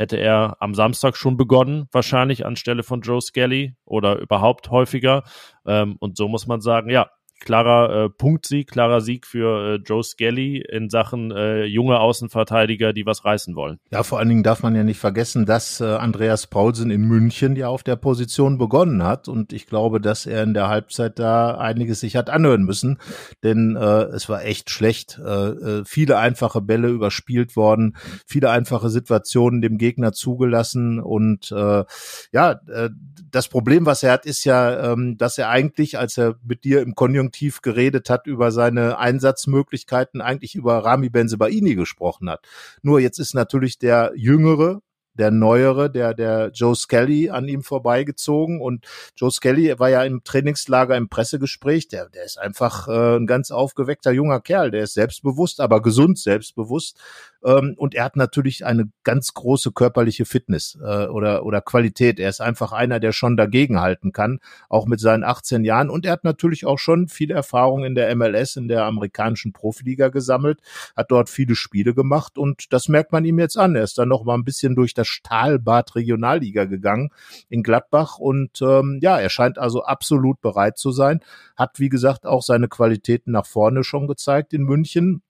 hätte 0.00 0.16
er 0.16 0.56
am 0.60 0.74
Samstag 0.74 1.14
schon 1.14 1.36
begonnen, 1.36 1.86
wahrscheinlich 1.92 2.46
anstelle 2.46 2.82
von 2.82 3.02
Joe 3.02 3.20
Skelly 3.20 3.74
oder 3.84 4.18
überhaupt 4.18 4.70
häufiger. 4.70 5.24
Ähm, 5.66 5.96
und 6.00 6.16
so 6.16 6.26
muss 6.26 6.46
man 6.46 6.62
sagen, 6.62 6.88
ja, 6.88 7.10
klarer 7.40 8.04
äh, 8.04 8.10
Punktsieg, 8.10 8.70
klarer 8.70 9.00
Sieg 9.00 9.26
für 9.26 9.74
äh, 9.74 9.80
Joe 9.84 10.04
Skelly 10.04 10.62
in 10.68 10.90
Sachen 10.90 11.30
äh, 11.30 11.64
junge 11.64 11.98
Außenverteidiger, 11.98 12.92
die 12.92 13.06
was 13.06 13.24
reißen 13.24 13.56
wollen. 13.56 13.78
Ja, 13.90 14.02
vor 14.02 14.18
allen 14.18 14.28
Dingen 14.28 14.42
darf 14.42 14.62
man 14.62 14.76
ja 14.76 14.84
nicht 14.84 15.00
vergessen, 15.00 15.46
dass 15.46 15.80
äh, 15.80 15.84
Andreas 15.84 16.46
Paulsen 16.46 16.90
in 16.90 17.02
München 17.02 17.56
ja 17.56 17.68
auf 17.68 17.82
der 17.82 17.96
Position 17.96 18.58
begonnen 18.58 19.02
hat 19.02 19.26
und 19.26 19.52
ich 19.52 19.66
glaube, 19.66 20.00
dass 20.00 20.26
er 20.26 20.42
in 20.42 20.54
der 20.54 20.68
Halbzeit 20.68 21.18
da 21.18 21.56
einiges 21.56 22.00
sich 22.00 22.16
hat 22.16 22.30
anhören 22.30 22.62
müssen, 22.62 22.98
denn 23.42 23.76
äh, 23.76 24.02
es 24.04 24.28
war 24.28 24.44
echt 24.44 24.70
schlecht. 24.70 25.18
Äh, 25.24 25.30
äh, 25.30 25.82
viele 25.84 26.18
einfache 26.18 26.60
Bälle 26.60 26.88
überspielt 26.88 27.56
worden, 27.56 27.96
viele 28.26 28.50
einfache 28.50 28.90
Situationen 28.90 29.62
dem 29.62 29.78
Gegner 29.78 30.12
zugelassen 30.12 31.00
und 31.00 31.50
äh, 31.50 31.84
ja, 32.32 32.60
äh, 32.68 32.90
das 33.30 33.48
Problem, 33.48 33.86
was 33.86 34.02
er 34.02 34.12
hat, 34.12 34.26
ist 34.26 34.44
ja, 34.44 34.92
ähm, 34.92 35.16
dass 35.16 35.38
er 35.38 35.48
eigentlich, 35.48 35.98
als 35.98 36.18
er 36.18 36.36
mit 36.44 36.64
dir 36.64 36.82
im 36.82 36.94
Konjunktiv 36.94 37.29
geredet 37.62 38.10
hat 38.10 38.26
über 38.26 38.52
seine 38.52 38.98
Einsatzmöglichkeiten, 38.98 40.20
eigentlich 40.20 40.54
über 40.54 40.84
Rami 40.84 41.08
Benzebaini 41.08 41.74
gesprochen 41.74 42.28
hat. 42.30 42.46
Nur 42.82 43.00
jetzt 43.00 43.18
ist 43.18 43.34
natürlich 43.34 43.78
der 43.78 44.12
Jüngere 44.14 44.82
der 45.14 45.30
Neuere, 45.30 45.90
der, 45.90 46.14
der 46.14 46.50
Joe 46.52 46.74
Skelly 46.74 47.30
an 47.30 47.48
ihm 47.48 47.62
vorbeigezogen. 47.62 48.60
Und 48.60 48.86
Joe 49.16 49.30
Skelly 49.30 49.78
war 49.78 49.90
ja 49.90 50.04
im 50.04 50.22
Trainingslager 50.24 50.96
im 50.96 51.08
Pressegespräch. 51.08 51.88
Der, 51.88 52.08
der 52.08 52.24
ist 52.24 52.38
einfach 52.38 52.88
äh, 52.88 53.16
ein 53.16 53.26
ganz 53.26 53.50
aufgeweckter 53.50 54.12
junger 54.12 54.40
Kerl. 54.40 54.70
Der 54.70 54.84
ist 54.84 54.94
selbstbewusst, 54.94 55.60
aber 55.60 55.82
gesund 55.82 56.18
selbstbewusst. 56.18 56.98
Ähm, 57.44 57.74
und 57.76 57.94
er 57.94 58.04
hat 58.04 58.16
natürlich 58.16 58.64
eine 58.64 58.90
ganz 59.04 59.32
große 59.34 59.72
körperliche 59.72 60.24
Fitness 60.24 60.78
äh, 60.82 61.06
oder, 61.06 61.44
oder 61.44 61.60
Qualität. 61.60 62.20
Er 62.20 62.28
ist 62.28 62.40
einfach 62.40 62.72
einer, 62.72 63.00
der 63.00 63.12
schon 63.12 63.36
dagegenhalten 63.36 64.12
kann, 64.12 64.40
auch 64.68 64.86
mit 64.86 65.00
seinen 65.00 65.24
18 65.24 65.64
Jahren. 65.64 65.90
Und 65.90 66.04
er 66.04 66.12
hat 66.12 66.24
natürlich 66.24 66.66
auch 66.66 66.78
schon 66.78 67.08
viel 67.08 67.30
Erfahrung 67.30 67.84
in 67.84 67.94
der 67.94 68.14
MLS, 68.14 68.56
in 68.56 68.68
der 68.68 68.84
amerikanischen 68.84 69.52
Profiliga 69.52 70.08
gesammelt, 70.08 70.60
hat 70.96 71.10
dort 71.10 71.30
viele 71.30 71.54
Spiele 71.54 71.94
gemacht 71.94 72.38
und 72.38 72.72
das 72.72 72.88
merkt 72.88 73.12
man 73.12 73.24
ihm 73.24 73.38
jetzt 73.38 73.56
an. 73.56 73.74
Er 73.74 73.84
ist 73.84 73.98
dann 73.98 74.08
noch 74.08 74.24
mal 74.24 74.34
ein 74.34 74.44
bisschen 74.44 74.74
durch 74.74 74.94
das 75.00 75.08
Stahlbad 75.08 75.96
Regionalliga 75.96 76.64
gegangen 76.64 77.10
in 77.48 77.62
Gladbach 77.62 78.18
und 78.18 78.60
ähm, 78.62 78.98
ja, 79.02 79.18
er 79.18 79.30
scheint 79.30 79.58
also 79.58 79.82
absolut 79.82 80.40
bereit 80.40 80.78
zu 80.78 80.92
sein. 80.92 81.20
Hat, 81.56 81.78
wie 81.78 81.88
gesagt, 81.88 82.26
auch 82.26 82.42
seine 82.42 82.68
Qualitäten 82.68 83.32
nach 83.32 83.46
vorne 83.46 83.84
schon 83.84 84.06
gezeigt 84.06 84.52
in 84.52 84.62
München 84.62 85.22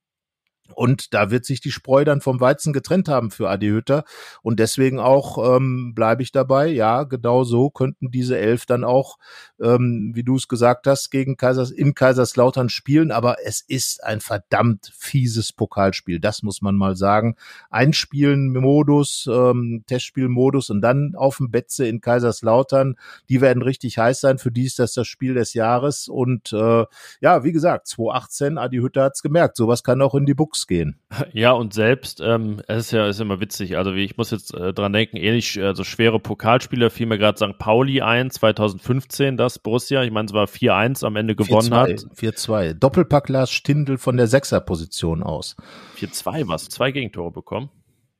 und 0.75 1.15
da 1.15 1.31
wird 1.31 1.45
sich 1.45 1.61
die 1.61 1.71
Spreu 1.71 2.05
dann 2.05 2.21
vom 2.21 2.41
Weizen 2.41 2.73
getrennt 2.73 3.09
haben 3.09 3.31
für 3.31 3.49
Adi 3.49 3.69
Hütter. 3.69 4.05
Und 4.43 4.59
deswegen 4.61 4.99
auch 4.99 5.57
ähm, 5.57 5.95
bleibe 5.95 6.23
ich 6.23 6.33
dabei. 6.33 6.69
Ja, 6.69 7.05
genau 7.05 7.45
so 7.45 7.71
könnten 7.71 8.11
diese 8.11 8.39
elf 8.39 8.67
dann 8.67 8.85
auch, 8.85 9.19
ähm, 9.61 10.13
wie 10.15 10.23
du 10.23 10.37
es 10.37 10.49
gesagt 10.49 10.87
hast, 10.87 11.11
gegen 11.11 11.37
Kaisers, 11.37 11.71
in 11.71 11.95
Kaiserslautern 11.95 12.69
spielen. 12.69 13.11
Aber 13.11 13.37
es 13.45 13.61
ist 13.61 14.03
ein 14.05 14.21
verdammt 14.21 14.93
fieses 14.95 15.53
Pokalspiel. 15.53 16.21
Das 16.21 16.43
muss 16.43 16.63
man 16.63 16.77
mal 16.77 16.97
sagen. 16.97 17.37
Einspielen-Modus, 17.71 19.29
ähm, 19.33 19.85
Testspielmodus 19.87 20.71
und 20.71 20.81
dann 20.81 21.15
auf 21.17 21.39
dem 21.39 21.51
Betze 21.51 21.87
in 21.87 22.01
Kaiserslautern. 22.01 22.97
Die 23.29 23.41
werden 23.41 23.63
richtig 23.63 23.99
heiß 23.99 24.21
sein. 24.21 24.39
Für 24.39 24.51
die 24.51 24.65
ist 24.65 24.79
das 24.79 24.95
das 24.95 25.07
Spiel 25.07 25.35
des 25.35 25.55
Jahres. 25.55 26.09
Und 26.09 26.53
äh, 26.53 26.85
ja, 27.21 27.45
wie 27.45 27.53
gesagt, 27.53 27.87
2018, 27.89 28.59
Adi 28.59 28.79
Hütter 28.79 29.05
hat's 29.05 29.23
gemerkt. 29.23 29.57
Sowas 29.57 29.85
kann 29.85 30.03
auch 30.03 30.15
in 30.15 30.27
die 30.27 30.35
Buchs 30.61 30.67
gehen. 30.67 30.97
Ja, 31.33 31.53
und 31.53 31.75
selbst, 31.75 32.21
ähm, 32.21 32.61
es 32.67 32.87
ist 32.87 32.93
ja 32.93 33.09
ist 33.09 33.21
immer 33.21 33.41
witzig, 33.41 33.77
also 33.77 33.93
ich 33.93 34.17
muss 34.17 34.31
jetzt 34.31 34.55
äh, 34.55 34.73
dran 34.73 34.93
denken, 34.93 35.17
ähnlich, 35.17 35.61
also 35.61 35.85
schwere 35.85 36.19
Pokalspiele, 36.19 36.91
fiel 36.91 37.07
mir 37.07 37.19
gerade 37.19 37.39
St. 37.39 37.59
Pauli 37.59 38.01
ein, 38.01 38.31
2015, 38.31 39.37
das 39.37 39.59
Borussia, 39.59 40.03
ich 40.03 40.11
meine, 40.11 40.27
es 40.27 40.33
war 40.33 40.47
4-1 40.47 41.05
am 41.05 41.17
Ende 41.17 41.37
gewonnen 41.37 41.69
4 41.69 41.77
hat. 41.77 41.89
4-2. 41.91 42.75
Doppelpack 42.75 43.29
Lars 43.29 43.51
Stindl 43.51 43.99
von 43.99 44.17
der 44.17 44.27
Sechserposition 44.27 45.23
aus. 45.23 45.57
4-2 45.99 46.49
was? 46.49 46.69
Zwei 46.69 46.91
Gegentore 46.93 47.31
bekommen? 47.31 47.71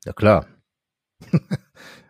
Ja, 0.05 0.13
klar. 0.13 0.47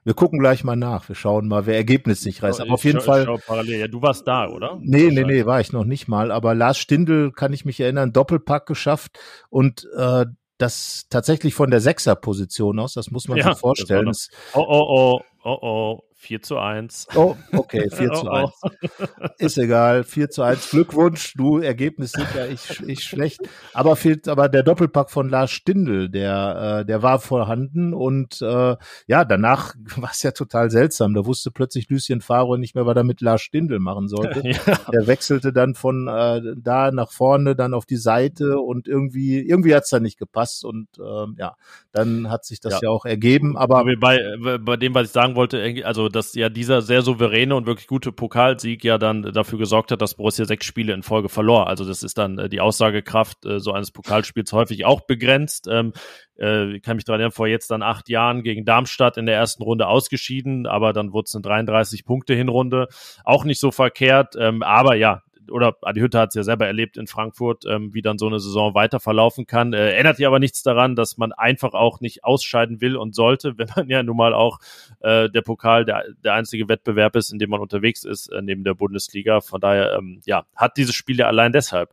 Wir 0.04 0.14
gucken 0.14 0.38
gleich 0.38 0.64
mal 0.64 0.76
nach. 0.76 1.08
Wir 1.08 1.14
schauen 1.14 1.48
mal, 1.48 1.66
wer 1.66 1.76
ergebnislich 1.76 2.42
reißt. 2.42 2.60
Aber 2.60 2.72
auf 2.72 2.84
jeden 2.84 3.00
schau, 3.00 3.06
Fall. 3.06 3.24
Schau 3.26 3.38
parallel. 3.46 3.80
Ja, 3.80 3.88
du 3.88 4.00
warst 4.00 4.26
da, 4.26 4.48
oder? 4.48 4.78
Nee, 4.80 5.10
nee, 5.10 5.24
nee, 5.24 5.46
war 5.46 5.60
ich 5.60 5.72
noch 5.72 5.84
nicht 5.84 6.08
mal. 6.08 6.32
Aber 6.32 6.54
Lars 6.54 6.78
Stindl, 6.78 7.32
kann 7.32 7.52
ich 7.52 7.64
mich 7.64 7.80
erinnern, 7.80 8.12
Doppelpack 8.12 8.66
geschafft 8.66 9.18
und 9.50 9.86
äh, 9.96 10.26
das 10.58 11.06
tatsächlich 11.08 11.54
von 11.54 11.70
der 11.70 11.80
Sechserposition 11.80 12.78
aus, 12.78 12.94
das 12.94 13.10
muss 13.10 13.28
man 13.28 13.38
ja, 13.38 13.50
sich 13.50 13.58
vorstellen. 13.58 14.04
Noch, 14.06 14.14
oh, 14.54 14.66
oh, 14.68 14.86
oh, 14.88 15.20
oh, 15.44 15.58
oh. 15.62 16.02
4 16.20 16.42
zu 16.42 16.58
1. 16.58 17.08
Oh, 17.14 17.34
okay, 17.52 17.88
4 17.94 18.12
zu 18.12 18.30
1. 18.30 18.50
Oh, 18.62 18.68
oh. 18.82 19.26
Ist 19.38 19.56
egal, 19.56 20.04
4 20.04 20.28
zu 20.28 20.42
1. 20.42 20.68
Glückwunsch, 20.68 21.32
du, 21.34 21.58
Ergebnis 21.58 22.12
ja 22.12 22.46
ich, 22.46 22.80
ich 22.86 23.04
schlecht. 23.04 23.40
Aber 23.72 23.96
fehlt 23.96 24.28
aber 24.28 24.50
der 24.50 24.62
Doppelpack 24.62 25.10
von 25.10 25.30
Lars 25.30 25.50
Stindl, 25.50 26.10
der, 26.10 26.80
äh, 26.80 26.84
der 26.84 27.02
war 27.02 27.20
vorhanden 27.20 27.94
und 27.94 28.42
äh, 28.42 28.76
ja, 29.06 29.24
danach 29.24 29.74
war 29.96 30.10
es 30.12 30.22
ja 30.22 30.32
total 30.32 30.70
seltsam. 30.70 31.14
Da 31.14 31.24
wusste 31.24 31.50
plötzlich 31.50 31.88
Lucien 31.88 32.20
Favre 32.20 32.58
nicht 32.58 32.74
mehr, 32.74 32.84
was 32.84 32.96
er 32.96 33.04
mit 33.04 33.22
Lars 33.22 33.40
Stindl 33.40 33.78
machen 33.78 34.08
sollte. 34.08 34.42
Ja. 34.50 34.76
Der 34.92 35.06
wechselte 35.06 35.52
dann 35.52 35.74
von 35.74 36.08
äh, 36.08 36.40
da 36.56 36.90
nach 36.90 37.12
vorne, 37.12 37.54
dann 37.54 37.72
auf 37.72 37.86
die 37.86 37.96
Seite 37.96 38.58
und 38.58 38.88
irgendwie, 38.88 39.40
irgendwie 39.40 39.74
hat's 39.74 39.90
da 39.90 40.00
nicht 40.00 40.18
gepasst 40.18 40.64
und 40.64 40.88
ähm, 40.98 41.36
ja, 41.38 41.54
dann 41.92 42.30
hat 42.30 42.44
sich 42.44 42.60
das 42.60 42.74
ja, 42.74 42.80
ja 42.84 42.90
auch 42.90 43.04
ergeben. 43.04 43.56
Aber 43.56 43.84
bei, 44.00 44.18
bei 44.58 44.76
dem, 44.76 44.94
was 44.94 45.06
ich 45.06 45.12
sagen 45.12 45.36
wollte, 45.36 45.62
also 45.84 46.09
dass 46.10 46.34
ja 46.34 46.48
dieser 46.48 46.82
sehr 46.82 47.02
souveräne 47.02 47.54
und 47.54 47.66
wirklich 47.66 47.86
gute 47.86 48.12
Pokalsieg 48.12 48.84
ja 48.84 48.98
dann 48.98 49.22
dafür 49.22 49.58
gesorgt 49.58 49.92
hat, 49.92 50.02
dass 50.02 50.14
Borussia 50.14 50.44
sechs 50.44 50.66
Spiele 50.66 50.92
in 50.92 51.02
Folge 51.02 51.28
verlor. 51.28 51.66
Also 51.66 51.84
das 51.84 52.02
ist 52.02 52.18
dann 52.18 52.38
äh, 52.38 52.48
die 52.48 52.60
Aussagekraft 52.60 53.44
äh, 53.46 53.60
so 53.60 53.72
eines 53.72 53.90
Pokalspiels 53.90 54.52
häufig 54.52 54.84
auch 54.84 55.02
begrenzt. 55.02 55.68
Ähm, 55.70 55.92
äh, 56.38 56.76
ich 56.76 56.82
kann 56.82 56.96
mich 56.96 57.04
daran 57.04 57.20
erinnern, 57.20 57.32
vor 57.32 57.46
jetzt 57.46 57.70
dann 57.70 57.82
acht 57.82 58.08
Jahren 58.08 58.42
gegen 58.42 58.64
Darmstadt 58.64 59.16
in 59.16 59.26
der 59.26 59.36
ersten 59.36 59.62
Runde 59.62 59.86
ausgeschieden, 59.86 60.66
aber 60.66 60.92
dann 60.92 61.12
wurde 61.12 61.26
es 61.26 61.34
eine 61.34 61.42
33 61.42 62.04
Punkte 62.04 62.34
Hinrunde. 62.34 62.88
Auch 63.24 63.44
nicht 63.44 63.60
so 63.60 63.70
verkehrt, 63.70 64.34
ähm, 64.38 64.62
aber 64.62 64.96
ja, 64.96 65.22
oder 65.50 65.76
Adi 65.82 66.00
Hütte 66.00 66.18
hat 66.18 66.30
es 66.30 66.34
ja 66.34 66.42
selber 66.42 66.66
erlebt 66.66 66.96
in 66.96 67.06
Frankfurt, 67.06 67.64
ähm, 67.66 67.94
wie 67.94 68.02
dann 68.02 68.18
so 68.18 68.26
eine 68.26 68.40
Saison 68.40 68.74
weiter 68.74 69.00
verlaufen 69.00 69.46
kann. 69.46 69.72
Äh, 69.72 69.92
ändert 69.92 70.18
ja 70.18 70.28
aber 70.28 70.38
nichts 70.38 70.62
daran, 70.62 70.96
dass 70.96 71.16
man 71.18 71.32
einfach 71.32 71.74
auch 71.74 72.00
nicht 72.00 72.24
ausscheiden 72.24 72.80
will 72.80 72.96
und 72.96 73.14
sollte, 73.14 73.54
wenn 73.58 73.68
man 73.74 73.88
ja 73.88 74.02
nun 74.02 74.16
mal 74.16 74.34
auch 74.34 74.58
äh, 75.00 75.28
der 75.30 75.42
Pokal 75.42 75.84
der, 75.84 76.04
der 76.24 76.34
einzige 76.34 76.68
Wettbewerb 76.68 77.16
ist, 77.16 77.32
in 77.32 77.38
dem 77.38 77.50
man 77.50 77.60
unterwegs 77.60 78.04
ist, 78.04 78.28
äh, 78.28 78.42
neben 78.42 78.64
der 78.64 78.74
Bundesliga. 78.74 79.40
Von 79.40 79.60
daher, 79.60 79.94
ähm, 79.96 80.20
ja, 80.24 80.44
hat 80.54 80.76
dieses 80.76 80.94
Spiel 80.94 81.18
ja 81.18 81.26
allein 81.26 81.52
deshalb 81.52 81.90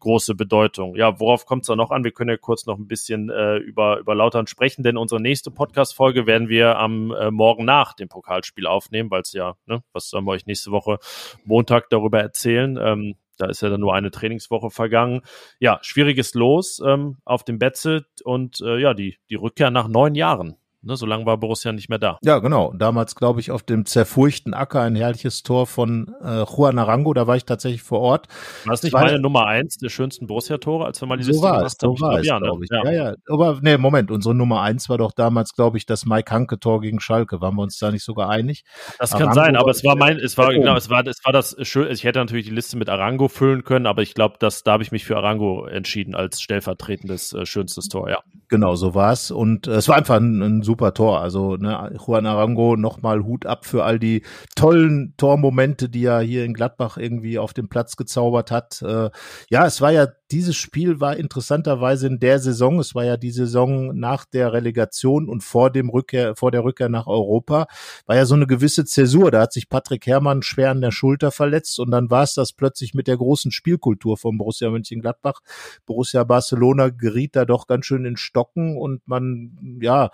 große 0.00 0.34
Bedeutung. 0.34 0.94
Ja, 0.96 1.18
worauf 1.20 1.46
kommt 1.46 1.62
es 1.62 1.68
da 1.68 1.76
noch 1.76 1.90
an? 1.90 2.04
Wir 2.04 2.12
können 2.12 2.30
ja 2.30 2.36
kurz 2.36 2.66
noch 2.66 2.78
ein 2.78 2.86
bisschen 2.86 3.30
äh, 3.30 3.56
über, 3.56 3.98
über 3.98 4.14
Lautern 4.14 4.46
sprechen, 4.46 4.82
denn 4.82 4.96
unsere 4.96 5.20
nächste 5.20 5.50
Podcast-Folge 5.50 6.26
werden 6.26 6.48
wir 6.48 6.78
am 6.78 7.10
äh, 7.12 7.30
Morgen 7.30 7.64
nach 7.64 7.94
dem 7.94 8.08
Pokalspiel 8.08 8.66
aufnehmen, 8.66 9.10
weil 9.10 9.22
es 9.22 9.32
ja, 9.32 9.54
ne, 9.66 9.82
was 9.92 10.10
sollen 10.10 10.24
wir 10.24 10.32
euch 10.32 10.46
nächste 10.46 10.70
Woche 10.70 10.98
Montag 11.44 11.88
darüber 11.90 12.20
erzählen? 12.20 12.78
Ähm, 12.80 13.14
da 13.38 13.46
ist 13.46 13.62
ja 13.62 13.70
dann 13.70 13.80
nur 13.80 13.94
eine 13.94 14.10
Trainingswoche 14.10 14.70
vergangen. 14.70 15.22
Ja, 15.60 15.78
schwieriges 15.82 16.34
Los 16.34 16.82
ähm, 16.84 17.16
auf 17.24 17.44
dem 17.44 17.58
Betze 17.58 18.04
und 18.24 18.60
äh, 18.60 18.78
ja, 18.78 18.94
die, 18.94 19.16
die 19.30 19.36
Rückkehr 19.36 19.70
nach 19.70 19.88
neun 19.88 20.14
Jahren. 20.14 20.56
Ne, 20.88 20.96
so 20.96 21.04
lange 21.04 21.26
war 21.26 21.36
Borussia 21.36 21.70
nicht 21.72 21.90
mehr 21.90 21.98
da. 21.98 22.16
Ja, 22.22 22.38
genau. 22.38 22.72
Damals, 22.72 23.14
glaube 23.14 23.40
ich, 23.40 23.50
auf 23.50 23.62
dem 23.62 23.84
zerfurchten 23.84 24.54
Acker 24.54 24.80
ein 24.80 24.96
herrliches 24.96 25.42
Tor 25.42 25.66
von 25.66 26.14
äh, 26.24 26.44
Juan 26.44 26.78
Arango. 26.78 27.12
Da 27.12 27.26
war 27.26 27.36
ich 27.36 27.44
tatsächlich 27.44 27.82
vor 27.82 28.00
Ort. 28.00 28.26
War 28.64 28.72
das 28.72 28.82
nicht 28.82 28.94
meine 28.94 29.12
war, 29.12 29.18
Nummer 29.18 29.46
eins 29.46 29.76
der 29.76 29.90
schönsten 29.90 30.26
Borussia-Tore, 30.26 30.86
als 30.86 30.98
wir 31.02 31.06
mal 31.06 31.18
die 31.18 31.24
so 31.24 31.32
Liste 31.32 31.42
war 31.42 31.68
so 31.68 32.00
war 32.00 32.20
es, 32.20 32.26
ja, 32.26 32.38
glaube 32.38 32.64
ich. 32.64 32.70
Ja. 32.72 32.84
ja, 32.84 33.10
ja. 33.10 33.14
Aber 33.28 33.58
nee, 33.60 33.76
Moment, 33.76 34.10
unsere 34.10 34.34
Nummer 34.34 34.62
eins 34.62 34.88
war 34.88 34.96
doch 34.96 35.12
damals, 35.12 35.52
glaube 35.52 35.76
ich, 35.76 35.84
das 35.84 36.06
Mike 36.06 36.32
Hanke-Tor 36.32 36.80
gegen 36.80 37.00
Schalke. 37.00 37.42
Waren 37.42 37.56
wir 37.56 37.62
uns 37.64 37.76
da 37.78 37.90
nicht 37.90 38.02
sogar 38.02 38.30
einig? 38.30 38.64
Das 38.98 39.12
Arango 39.12 39.26
kann 39.26 39.34
sein, 39.34 39.56
aber 39.56 39.70
es 39.72 39.84
war 39.84 39.94
mein, 39.94 40.16
es 40.16 40.38
war, 40.38 40.54
genau, 40.54 40.74
es 40.74 40.88
war, 40.88 41.06
es 41.06 41.22
war 41.22 41.34
das 41.34 41.54
schön. 41.68 41.90
Ich 41.90 42.04
hätte 42.04 42.18
natürlich 42.18 42.46
die 42.46 42.54
Liste 42.54 42.78
mit 42.78 42.88
Arango 42.88 43.28
füllen 43.28 43.62
können, 43.62 43.84
aber 43.84 44.00
ich 44.00 44.14
glaube, 44.14 44.36
dass 44.38 44.62
da 44.62 44.72
habe 44.72 44.82
ich 44.82 44.90
mich 44.90 45.04
für 45.04 45.18
Arango 45.18 45.66
entschieden 45.66 46.14
als 46.14 46.40
stellvertretendes 46.40 47.34
äh, 47.34 47.44
schönstes 47.44 47.88
Tor, 47.88 48.08
ja. 48.08 48.20
Genau, 48.48 48.76
so 48.76 48.94
war 48.94 49.12
es. 49.12 49.30
Und 49.30 49.66
äh, 49.66 49.72
es 49.72 49.88
war 49.88 49.96
einfach 49.96 50.16
ein, 50.16 50.40
ein 50.40 50.62
super 50.62 50.77
Tor. 50.78 51.20
Also 51.20 51.56
ne, 51.56 51.96
Juan 52.06 52.26
Arango 52.26 52.76
nochmal 52.76 53.24
Hut 53.24 53.46
ab 53.46 53.66
für 53.66 53.84
all 53.84 53.98
die 53.98 54.22
tollen 54.54 55.14
Tormomente, 55.16 55.88
die 55.88 56.04
er 56.04 56.20
hier 56.20 56.44
in 56.44 56.54
Gladbach 56.54 56.96
irgendwie 56.96 57.38
auf 57.38 57.52
dem 57.52 57.68
Platz 57.68 57.96
gezaubert 57.96 58.50
hat. 58.50 58.82
Äh, 58.82 59.10
ja, 59.50 59.66
es 59.66 59.80
war 59.80 59.92
ja 59.92 60.06
dieses 60.30 60.56
Spiel 60.56 61.00
war 61.00 61.16
interessanterweise 61.16 62.06
in 62.06 62.20
der 62.20 62.38
Saison, 62.38 62.78
es 62.80 62.94
war 62.94 63.04
ja 63.04 63.16
die 63.16 63.30
Saison 63.30 63.98
nach 63.98 64.26
der 64.26 64.52
Relegation 64.52 65.28
und 65.28 65.42
vor 65.42 65.70
dem 65.70 65.88
Rückkehr, 65.88 66.36
vor 66.36 66.50
der 66.50 66.64
Rückkehr 66.64 66.90
nach 66.90 67.06
Europa, 67.06 67.66
war 68.06 68.16
ja 68.16 68.26
so 68.26 68.34
eine 68.34 68.46
gewisse 68.46 68.84
Zäsur. 68.84 69.30
Da 69.30 69.40
hat 69.40 69.52
sich 69.54 69.70
Patrick 69.70 70.06
Herrmann 70.06 70.42
schwer 70.42 70.70
an 70.70 70.82
der 70.82 70.90
Schulter 70.90 71.30
verletzt 71.30 71.80
und 71.80 71.90
dann 71.90 72.10
war 72.10 72.24
es 72.24 72.34
das 72.34 72.52
plötzlich 72.52 72.92
mit 72.92 73.06
der 73.06 73.16
großen 73.16 73.50
Spielkultur 73.50 74.18
von 74.18 74.36
Borussia 74.36 74.68
Mönchengladbach. 74.68 75.40
Borussia 75.86 76.24
Barcelona 76.24 76.90
geriet 76.90 77.34
da 77.34 77.46
doch 77.46 77.66
ganz 77.66 77.86
schön 77.86 78.04
in 78.04 78.18
Stocken 78.18 78.76
und 78.76 79.06
man, 79.08 79.78
ja, 79.80 80.10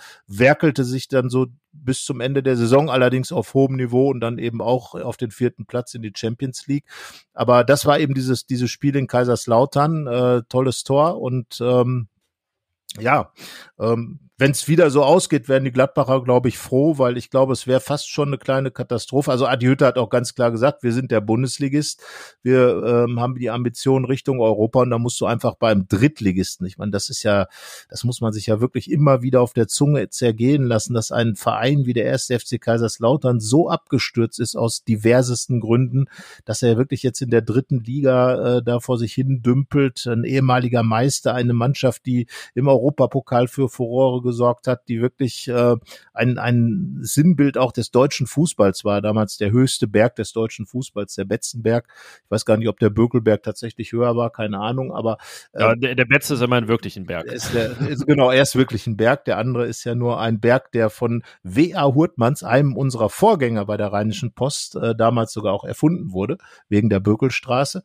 werkelte 0.55 0.85
sich 0.85 1.09
dann 1.09 1.31
so 1.31 1.47
bis 1.73 2.05
zum 2.05 2.21
Ende 2.21 2.41
der 2.43 2.57
Saison, 2.57 2.89
allerdings 2.89 3.33
auf 3.33 3.55
hohem 3.55 3.75
Niveau 3.75 4.09
und 4.09 4.21
dann 4.21 4.39
eben 4.39 4.63
auch 4.63 4.95
auf 4.95 5.17
den 5.17 5.33
vierten 5.33 5.67
Platz 5.67 5.95
in 5.95 6.03
die 6.03 6.13
Champions 6.15 6.69
League. 6.69 6.85
Aber 7.33 7.65
das 7.65 7.87
war 7.87 7.99
eben 7.99 8.15
dieses, 8.15 8.47
dieses 8.47 8.71
Spiel 8.71 8.95
in 8.95 9.09
Kaiserslautern, 9.09 10.07
äh, 10.07 10.43
tolles 10.49 10.85
Tor 10.85 11.21
und 11.21 11.61
ähm, 11.61 12.07
ja, 13.01 13.33
ähm, 13.81 14.24
wenn 14.37 14.51
es 14.51 14.67
wieder 14.67 14.91
so 14.91 15.05
ausgeht, 15.05 15.49
werden 15.49 15.65
die 15.65 15.71
Gladbacher, 15.71 16.21
glaube 16.25 16.49
ich, 16.49 16.59
froh, 16.59 16.99
weil 16.99 17.17
ich 17.17 17.31
glaube, 17.31 17.53
es 17.53 17.69
wäre 17.69 17.79
fast 17.79 18.11
schon 18.11 18.29
eine 18.29 18.39
kleine 18.39 18.73
Katastrophe. 18.73 19.31
Also 19.31 19.47
Adi 19.47 19.67
Hütter 19.67 19.87
hat 19.87 19.97
auch 19.97 20.11
ganz 20.11 20.35
klar 20.35 20.51
gesagt, 20.51 20.83
wir 20.83 20.93
sind 20.93 21.13
der 21.13 21.21
Bundesligist, 21.21 22.03
wir 22.43 22.83
ähm, 22.85 23.21
haben 23.21 23.37
die 23.37 23.51
Ambition 23.51 24.05
Richtung 24.05 24.41
Europa 24.41 24.83
und 24.83 24.91
da 24.91 24.99
musst 24.99 25.21
du 25.21 25.27
einfach 25.27 25.55
beim 25.55 25.87
Drittligisten. 25.87 26.67
Ich 26.67 26.79
meine, 26.79 26.91
das 26.91 27.11
ist 27.11 27.23
ja, 27.23 27.47
das 27.89 28.03
muss 28.03 28.21
man 28.21 28.33
sich 28.33 28.47
ja 28.47 28.61
wirklich 28.61 28.91
immer 28.91 29.23
wieder 29.23 29.41
auf 29.41 29.53
der 29.53 29.69
Zunge 29.69 30.09
zergehen 30.09 30.65
lassen, 30.65 30.95
dass 30.95 31.13
ein 31.13 31.37
Verein 31.37 31.87
wie 31.87 31.93
der 31.93 32.07
erste 32.07 32.37
FC 32.37 32.61
Kaiserslautern 32.61 33.39
so 33.39 33.69
abgestürzt 33.69 34.41
ist 34.41 34.57
aus 34.57 34.83
diversesten 34.83 35.61
Gründen, 35.61 36.07
dass 36.45 36.61
er 36.65 36.77
wirklich 36.77 37.05
jetzt 37.05 37.23
in 37.23 37.31
der 37.31 37.43
dritten 37.43 37.85
Liga 37.85 38.57
äh, 38.57 38.63
da 38.65 38.81
vor 38.81 38.99
sich 38.99 39.15
hin 39.15 39.43
dümpelt. 39.43 40.09
Ein 40.09 40.25
ehemaliger 40.25 40.83
Meister, 40.83 41.35
eine 41.35 41.53
Mannschaft, 41.53 42.05
die 42.07 42.27
im 42.57 42.67
Europapokal 42.67 43.47
für 43.47 43.69
Furore 43.69 44.24
gesorgt 44.25 44.67
hat, 44.67 44.89
die 44.89 45.01
wirklich 45.01 45.47
äh, 45.47 45.77
ein, 46.13 46.39
ein 46.39 46.99
Sinnbild 47.03 47.57
auch 47.57 47.71
des 47.71 47.93
deutschen 47.93 48.27
Fußballs 48.27 48.85
war. 48.85 49.01
Damals 49.01 49.37
der 49.37 49.53
höchste 49.53 49.87
Berg 49.87 50.17
des 50.17 50.33
deutschen 50.33 50.67
Fußballs, 50.67 51.15
der 51.15 51.25
Betzenberg. 51.25 51.87
Ich 52.25 52.31
weiß 52.31 52.45
gar 52.45 52.57
nicht, 52.57 52.69
ob 52.69 52.81
der 52.81 52.91
Bökelberg 52.91 53.43
tatsächlich 53.45 53.93
höher 53.93 54.17
war, 54.17 54.31
keine 54.31 54.59
Ahnung, 54.59 54.93
aber 54.93 55.19
äh, 55.53 55.61
ja, 55.61 55.75
der, 55.77 55.95
der 55.95 56.05
Betze 56.07 56.35
ist 56.35 56.41
immer 56.41 56.57
ein 56.57 56.67
wirklichen 56.67 57.07
Berg. 57.07 57.27
Ist 57.27 57.55
der, 57.55 57.79
ist, 57.89 58.07
genau, 58.07 58.31
er 58.31 58.43
ist 58.43 58.57
wirklich 58.57 58.87
ein 58.87 58.97
Berg. 58.97 59.25
Der 59.27 59.39
andere 59.39 59.67
ist 59.67 59.85
ja 59.85 59.95
nur 59.95 60.21
ein 60.21 60.41
Berg, 60.41 60.73
der 60.73 60.91
von 60.91 61.23
W.A. 61.43 61.95
Hurtmanns, 61.95 62.43
einem 62.43 62.77
unserer 62.77 63.11
Vorgänger 63.11 63.67
bei 63.67 63.77
der 63.77 63.93
Rheinischen 63.93 64.33
Post, 64.33 64.77
äh, 64.77 64.95
damals 64.97 65.33
sogar 65.33 65.53
auch 65.53 65.65
erfunden 65.65 66.13
wurde, 66.13 66.39
wegen 66.69 66.89
der 66.89 67.01
Bökelstraße. 67.01 67.83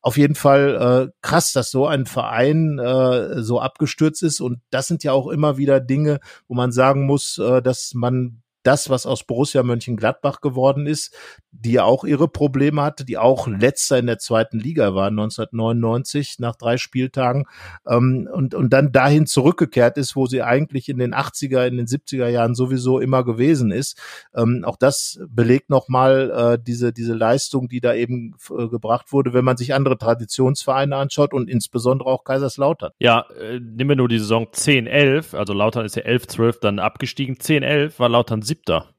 Auf 0.00 0.16
jeden 0.16 0.34
Fall 0.34 1.10
äh, 1.10 1.12
krass, 1.20 1.52
dass 1.52 1.70
so 1.70 1.86
ein 1.86 2.06
Verein 2.06 2.78
äh, 2.78 3.42
so 3.42 3.60
abgestürzt 3.60 4.22
ist 4.22 4.40
und 4.40 4.60
das 4.70 4.86
sind 4.86 5.04
ja 5.04 5.12
auch 5.12 5.28
immer 5.28 5.58
wieder 5.58 5.80
Dinge, 5.82 6.20
wo 6.48 6.54
man 6.54 6.72
sagen 6.72 7.06
muss, 7.06 7.38
äh, 7.38 7.62
dass 7.62 7.94
man 7.94 8.41
das, 8.62 8.90
was 8.90 9.06
aus 9.06 9.24
Borussia 9.24 9.62
Mönchengladbach 9.62 10.40
geworden 10.40 10.86
ist, 10.86 11.14
die 11.50 11.80
auch 11.80 12.04
ihre 12.04 12.28
Probleme 12.28 12.82
hatte, 12.82 13.04
die 13.04 13.18
auch 13.18 13.46
letzter 13.46 13.98
in 13.98 14.06
der 14.06 14.18
zweiten 14.18 14.58
Liga 14.58 14.94
war 14.94 15.08
1999 15.08 16.38
nach 16.38 16.56
drei 16.56 16.78
Spieltagen 16.78 17.44
ähm, 17.86 18.28
und, 18.32 18.54
und 18.54 18.72
dann 18.72 18.90
dahin 18.90 19.26
zurückgekehrt 19.26 19.98
ist, 19.98 20.16
wo 20.16 20.26
sie 20.26 20.42
eigentlich 20.42 20.88
in 20.88 20.98
den 20.98 21.14
80er, 21.14 21.66
in 21.66 21.76
den 21.76 21.86
70er 21.86 22.28
Jahren 22.28 22.54
sowieso 22.54 23.00
immer 23.00 23.22
gewesen 23.22 23.70
ist. 23.70 24.00
Ähm, 24.34 24.64
auch 24.64 24.76
das 24.76 25.20
belegt 25.28 25.68
nochmal 25.68 26.30
äh, 26.30 26.62
diese, 26.62 26.92
diese 26.92 27.14
Leistung, 27.14 27.68
die 27.68 27.80
da 27.80 27.94
eben 27.94 28.34
äh, 28.50 28.68
gebracht 28.68 29.12
wurde, 29.12 29.34
wenn 29.34 29.44
man 29.44 29.56
sich 29.56 29.74
andere 29.74 29.98
Traditionsvereine 29.98 30.96
anschaut 30.96 31.34
und 31.34 31.50
insbesondere 31.50 32.08
auch 32.08 32.24
Kaiserslautern. 32.24 32.92
Ja, 32.98 33.26
äh, 33.38 33.60
nehmen 33.60 33.90
wir 33.90 33.96
nur 33.96 34.08
die 34.08 34.18
Saison 34.18 34.46
10, 34.50 34.86
11, 34.86 35.34
also 35.34 35.52
Lautern 35.52 35.84
ist 35.84 35.96
ja 35.96 36.02
11, 36.02 36.28
12 36.28 36.60
dann 36.60 36.78
abgestiegen. 36.78 37.38
10, 37.38 37.62
11 37.62 37.98
war 37.98 38.08
Lautern 38.08 38.42
siebter 38.52 38.94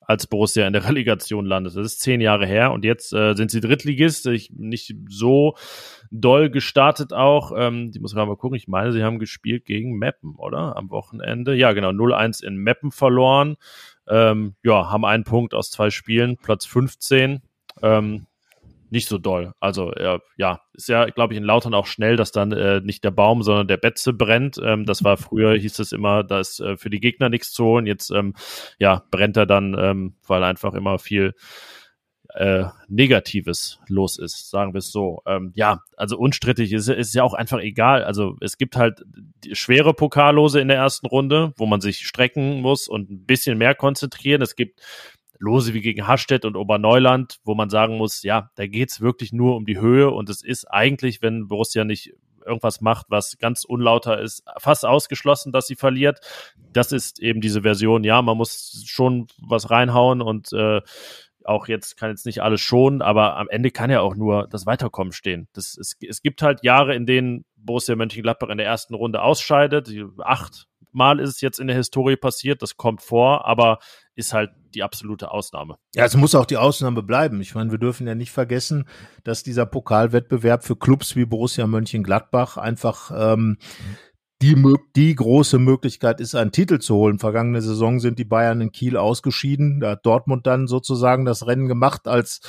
als 0.00 0.26
Borussia 0.26 0.66
in 0.66 0.72
der 0.72 0.84
Relegation 0.88 1.44
landet. 1.44 1.76
Das 1.76 1.86
ist 1.86 2.00
zehn 2.00 2.20
Jahre 2.20 2.46
her 2.46 2.72
und 2.72 2.84
jetzt 2.84 3.12
äh, 3.12 3.34
sind 3.34 3.50
sie 3.50 3.60
Drittligist. 3.60 4.26
Ich, 4.26 4.50
nicht 4.50 4.94
so 5.08 5.56
doll 6.10 6.50
gestartet 6.50 7.12
auch. 7.12 7.52
Ähm, 7.56 7.92
die 7.92 8.00
muss 8.00 8.14
man 8.14 8.26
mal 8.28 8.36
gucken. 8.36 8.56
Ich 8.56 8.68
meine, 8.68 8.92
sie 8.92 9.02
haben 9.02 9.18
gespielt 9.18 9.64
gegen 9.64 9.98
Meppen, 9.98 10.34
oder? 10.36 10.76
Am 10.76 10.90
Wochenende. 10.90 11.54
Ja, 11.54 11.72
genau. 11.72 11.90
0-1 11.90 12.44
in 12.44 12.56
Meppen 12.56 12.90
verloren. 12.90 13.56
Ähm, 14.08 14.56
ja, 14.64 14.90
haben 14.90 15.04
einen 15.04 15.24
Punkt 15.24 15.54
aus 15.54 15.70
zwei 15.70 15.90
Spielen, 15.90 16.36
Platz 16.36 16.66
15. 16.66 17.40
Ähm, 17.82 18.26
nicht 18.92 19.08
so 19.08 19.16
doll. 19.16 19.54
Also 19.58 19.90
äh, 19.94 20.18
ja, 20.36 20.60
ist 20.74 20.88
ja, 20.88 21.06
glaube 21.06 21.32
ich, 21.32 21.38
in 21.38 21.44
Lautern 21.44 21.72
auch 21.72 21.86
schnell, 21.86 22.16
dass 22.16 22.30
dann 22.30 22.52
äh, 22.52 22.80
nicht 22.82 23.02
der 23.02 23.10
Baum, 23.10 23.42
sondern 23.42 23.66
der 23.66 23.78
Betze 23.78 24.12
brennt. 24.12 24.60
Ähm, 24.62 24.84
das 24.84 25.02
war 25.02 25.16
früher, 25.16 25.56
hieß 25.56 25.78
es 25.78 25.92
immer, 25.92 26.22
da 26.22 26.40
ist 26.40 26.60
äh, 26.60 26.76
für 26.76 26.90
die 26.90 27.00
Gegner 27.00 27.30
nichts 27.30 27.52
zu 27.52 27.64
holen. 27.64 27.86
Jetzt 27.86 28.10
ähm, 28.10 28.34
ja, 28.78 29.02
brennt 29.10 29.38
er 29.38 29.46
dann, 29.46 29.74
ähm, 29.78 30.16
weil 30.26 30.44
einfach 30.44 30.74
immer 30.74 30.98
viel 30.98 31.32
äh, 32.34 32.64
Negatives 32.88 33.78
los 33.88 34.18
ist, 34.18 34.50
sagen 34.50 34.74
wir 34.74 34.78
es 34.78 34.90
so. 34.90 35.22
Ähm, 35.26 35.52
ja, 35.54 35.80
also 35.96 36.18
unstrittig 36.18 36.72
ist, 36.72 36.88
ist 36.88 37.14
ja 37.14 37.22
auch 37.22 37.34
einfach 37.34 37.60
egal. 37.60 38.04
Also 38.04 38.36
es 38.40 38.58
gibt 38.58 38.76
halt 38.76 39.02
schwere 39.52 39.94
Pokallose 39.94 40.60
in 40.60 40.68
der 40.68 40.76
ersten 40.76 41.06
Runde, 41.06 41.52
wo 41.56 41.66
man 41.66 41.80
sich 41.80 42.06
strecken 42.06 42.60
muss 42.60 42.88
und 42.88 43.10
ein 43.10 43.24
bisschen 43.24 43.58
mehr 43.58 43.74
konzentrieren. 43.74 44.42
Es 44.42 44.56
gibt 44.56 44.80
Lose 45.42 45.74
wie 45.74 45.80
gegen 45.80 46.06
Hastedt 46.06 46.44
und 46.44 46.56
Oberneuland, 46.56 47.38
wo 47.44 47.54
man 47.54 47.68
sagen 47.68 47.98
muss, 47.98 48.22
ja, 48.22 48.50
da 48.54 48.66
geht's 48.66 49.00
wirklich 49.00 49.32
nur 49.32 49.56
um 49.56 49.66
die 49.66 49.80
Höhe 49.80 50.10
und 50.10 50.30
es 50.30 50.42
ist 50.42 50.70
eigentlich, 50.70 51.20
wenn 51.20 51.48
Borussia 51.48 51.84
nicht 51.84 52.14
irgendwas 52.46 52.80
macht, 52.80 53.06
was 53.08 53.38
ganz 53.38 53.64
unlauter 53.64 54.20
ist, 54.20 54.44
fast 54.58 54.84
ausgeschlossen, 54.84 55.52
dass 55.52 55.66
sie 55.66 55.76
verliert. 55.76 56.20
Das 56.72 56.92
ist 56.92 57.20
eben 57.20 57.40
diese 57.40 57.62
Version, 57.62 58.04
ja, 58.04 58.22
man 58.22 58.36
muss 58.36 58.84
schon 58.86 59.26
was 59.38 59.70
reinhauen 59.70 60.22
und 60.22 60.52
äh, 60.52 60.80
auch 61.44 61.66
jetzt 61.66 61.96
kann 61.96 62.10
jetzt 62.10 62.24
nicht 62.24 62.40
alles 62.40 62.60
schonen, 62.60 63.02
aber 63.02 63.36
am 63.36 63.48
Ende 63.48 63.72
kann 63.72 63.90
ja 63.90 64.00
auch 64.00 64.14
nur 64.14 64.46
das 64.48 64.64
Weiterkommen 64.64 65.12
stehen. 65.12 65.48
Das, 65.52 65.76
es, 65.76 65.96
es 66.00 66.22
gibt 66.22 66.40
halt 66.40 66.62
Jahre, 66.62 66.94
in 66.94 67.04
denen 67.04 67.44
Borussia 67.56 67.96
Mönchengladbach 67.96 68.48
in 68.48 68.58
der 68.58 68.66
ersten 68.66 68.94
Runde 68.94 69.22
ausscheidet. 69.22 69.92
Acht 70.22 70.66
Mal 70.92 71.20
ist 71.20 71.30
es 71.30 71.40
jetzt 71.40 71.58
in 71.58 71.68
der 71.68 71.76
Historie 71.76 72.16
passiert, 72.16 72.60
das 72.60 72.76
kommt 72.76 73.00
vor, 73.00 73.46
aber 73.46 73.78
ist 74.14 74.32
halt 74.32 74.50
die 74.74 74.82
absolute 74.82 75.30
Ausnahme. 75.30 75.76
Ja, 75.94 76.04
es 76.04 76.16
muss 76.16 76.34
auch 76.34 76.46
die 76.46 76.56
Ausnahme 76.56 77.02
bleiben. 77.02 77.40
Ich 77.40 77.54
meine, 77.54 77.70
wir 77.70 77.78
dürfen 77.78 78.06
ja 78.06 78.14
nicht 78.14 78.30
vergessen, 78.30 78.86
dass 79.24 79.42
dieser 79.42 79.66
Pokalwettbewerb 79.66 80.64
für 80.64 80.76
Clubs 80.76 81.16
wie 81.16 81.24
Borussia 81.24 81.66
Mönchengladbach 81.66 82.56
einfach 82.56 83.10
ähm, 83.14 83.58
die, 84.42 84.56
die 84.96 85.14
große 85.14 85.58
Möglichkeit 85.58 86.20
ist, 86.20 86.34
einen 86.34 86.52
Titel 86.52 86.80
zu 86.80 86.96
holen. 86.96 87.18
Vergangene 87.18 87.62
Saison 87.62 88.00
sind 88.00 88.18
die 88.18 88.24
Bayern 88.24 88.60
in 88.60 88.72
Kiel 88.72 88.96
ausgeschieden. 88.96 89.80
Da 89.80 89.92
hat 89.92 90.04
Dortmund 90.04 90.46
dann 90.46 90.66
sozusagen 90.66 91.24
das 91.24 91.46
Rennen 91.46 91.68
gemacht 91.68 92.08
als 92.08 92.40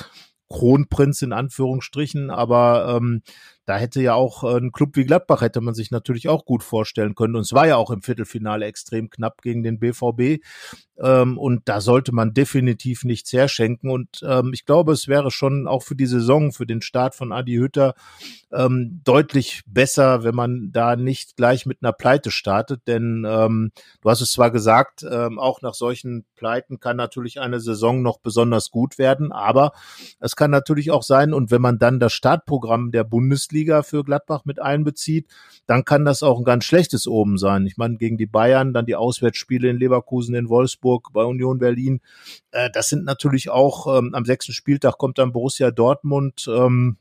Kronprinz 0.48 1.22
in 1.22 1.32
Anführungsstrichen, 1.32 2.30
aber 2.30 2.96
ähm, 2.96 3.22
da 3.66 3.76
hätte 3.78 4.02
ja 4.02 4.14
auch 4.14 4.44
äh, 4.44 4.58
ein 4.58 4.72
Club 4.72 4.96
wie 4.96 5.04
Gladbach 5.04 5.40
hätte 5.40 5.60
man 5.60 5.74
sich 5.74 5.90
natürlich 5.90 6.28
auch 6.28 6.44
gut 6.44 6.62
vorstellen 6.62 7.14
können. 7.14 7.34
Und 7.36 7.42
es 7.42 7.52
war 7.52 7.66
ja 7.66 7.76
auch 7.76 7.90
im 7.90 8.02
Viertelfinale 8.02 8.66
extrem 8.66 9.10
knapp 9.10 9.42
gegen 9.42 9.62
den 9.62 9.78
BVB. 9.78 10.42
Ähm, 10.96 11.38
und 11.38 11.68
da 11.68 11.80
sollte 11.80 12.12
man 12.12 12.34
definitiv 12.34 13.04
nichts 13.04 13.32
herschenken. 13.32 13.90
Und 13.90 14.20
ähm, 14.26 14.50
ich 14.52 14.64
glaube, 14.64 14.92
es 14.92 15.08
wäre 15.08 15.30
schon 15.30 15.66
auch 15.66 15.82
für 15.82 15.96
die 15.96 16.06
Saison, 16.06 16.52
für 16.52 16.66
den 16.66 16.82
Start 16.82 17.14
von 17.14 17.32
Adi 17.32 17.54
Hütter 17.54 17.94
ähm, 18.52 19.00
deutlich 19.04 19.62
besser, 19.66 20.22
wenn 20.24 20.34
man 20.34 20.70
da 20.70 20.94
nicht 20.94 21.36
gleich 21.36 21.66
mit 21.66 21.78
einer 21.82 21.92
Pleite 21.92 22.30
startet. 22.30 22.82
Denn 22.86 23.26
ähm, 23.26 23.72
du 24.02 24.10
hast 24.10 24.20
es 24.20 24.32
zwar 24.32 24.50
gesagt, 24.50 25.04
ähm, 25.10 25.38
auch 25.38 25.62
nach 25.62 25.74
solchen 25.74 26.24
Pleiten 26.36 26.78
kann 26.78 26.96
natürlich 26.96 27.40
eine 27.40 27.60
Saison 27.60 28.02
noch 28.02 28.18
besonders 28.18 28.70
gut 28.70 28.98
werden, 28.98 29.32
aber 29.32 29.72
es 30.20 30.36
kann 30.36 30.50
natürlich 30.50 30.90
auch 30.90 31.02
sein, 31.02 31.32
und 31.32 31.50
wenn 31.50 31.62
man 31.62 31.78
dann 31.78 31.98
das 32.00 32.12
Startprogramm 32.12 32.90
der 32.90 33.04
Bundesliga 33.04 33.53
für 33.82 34.04
Gladbach 34.04 34.44
mit 34.44 34.60
einbezieht, 34.60 35.26
dann 35.66 35.84
kann 35.84 36.04
das 36.04 36.22
auch 36.22 36.38
ein 36.38 36.44
ganz 36.44 36.64
schlechtes 36.64 37.06
oben 37.06 37.38
sein. 37.38 37.66
Ich 37.66 37.76
meine, 37.76 37.96
gegen 37.96 38.18
die 38.18 38.26
Bayern, 38.26 38.72
dann 38.72 38.86
die 38.86 38.96
Auswärtsspiele 38.96 39.68
in 39.68 39.78
Leverkusen, 39.78 40.34
in 40.34 40.48
Wolfsburg, 40.48 41.12
bei 41.12 41.24
Union 41.24 41.58
Berlin. 41.58 42.00
Äh, 42.50 42.70
das 42.72 42.88
sind 42.88 43.04
natürlich 43.04 43.50
auch, 43.50 43.98
ähm, 43.98 44.14
am 44.14 44.24
sechsten 44.24 44.52
Spieltag 44.52 44.98
kommt 44.98 45.18
dann 45.18 45.32
Borussia 45.32 45.70
Dortmund. 45.70 46.46
Ähm, 46.48 46.96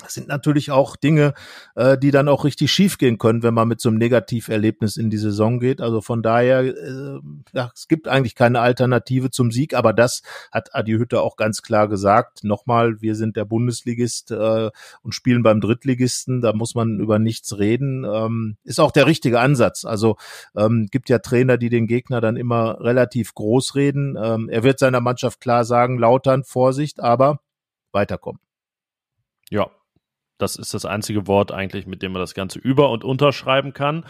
das 0.00 0.14
sind 0.14 0.28
natürlich 0.28 0.70
auch 0.70 0.94
Dinge, 0.94 1.34
äh, 1.74 1.98
die 1.98 2.12
dann 2.12 2.28
auch 2.28 2.44
richtig 2.44 2.70
schief 2.72 2.98
gehen 2.98 3.18
können, 3.18 3.42
wenn 3.42 3.54
man 3.54 3.66
mit 3.66 3.80
so 3.80 3.88
einem 3.88 3.98
Negativerlebnis 3.98 4.96
in 4.96 5.10
die 5.10 5.16
Saison 5.16 5.58
geht. 5.58 5.80
Also 5.80 6.00
von 6.00 6.22
daher, 6.22 6.60
äh, 6.60 7.18
ja, 7.52 7.72
es 7.74 7.88
gibt 7.88 8.06
eigentlich 8.06 8.36
keine 8.36 8.60
Alternative 8.60 9.30
zum 9.30 9.50
Sieg, 9.50 9.74
aber 9.74 9.92
das 9.92 10.22
hat 10.52 10.74
Adi 10.74 10.92
Hütte 10.92 11.20
auch 11.20 11.36
ganz 11.36 11.62
klar 11.62 11.88
gesagt. 11.88 12.44
Nochmal, 12.44 13.02
wir 13.02 13.16
sind 13.16 13.36
der 13.36 13.44
Bundesligist 13.44 14.30
äh, 14.30 14.70
und 15.02 15.14
spielen 15.14 15.42
beim 15.42 15.60
Drittligisten, 15.60 16.40
da 16.42 16.52
muss 16.52 16.76
man 16.76 17.00
über 17.00 17.18
nichts 17.18 17.58
reden. 17.58 18.04
Ähm, 18.04 18.56
ist 18.62 18.78
auch 18.78 18.92
der 18.92 19.06
richtige 19.06 19.40
Ansatz. 19.40 19.84
Also 19.84 20.16
ähm, 20.56 20.86
gibt 20.92 21.08
ja 21.08 21.18
Trainer, 21.18 21.58
die 21.58 21.70
den 21.70 21.88
Gegner 21.88 22.20
dann 22.20 22.36
immer 22.36 22.80
relativ 22.80 23.34
groß 23.34 23.74
reden. 23.74 24.16
Ähm, 24.16 24.48
er 24.48 24.62
wird 24.62 24.78
seiner 24.78 25.00
Mannschaft 25.00 25.40
klar 25.40 25.64
sagen, 25.64 25.98
lautern, 25.98 26.44
Vorsicht, 26.44 27.00
aber 27.00 27.40
weiterkommen. 27.90 28.40
Ja, 29.50 29.70
das 30.38 30.56
ist 30.56 30.74
das 30.74 30.84
einzige 30.84 31.26
Wort 31.26 31.52
eigentlich, 31.52 31.86
mit 31.86 32.02
dem 32.02 32.12
man 32.12 32.20
das 32.20 32.34
Ganze 32.34 32.58
über- 32.58 32.90
und 32.90 33.04
unterschreiben 33.04 33.72
kann. 33.72 34.04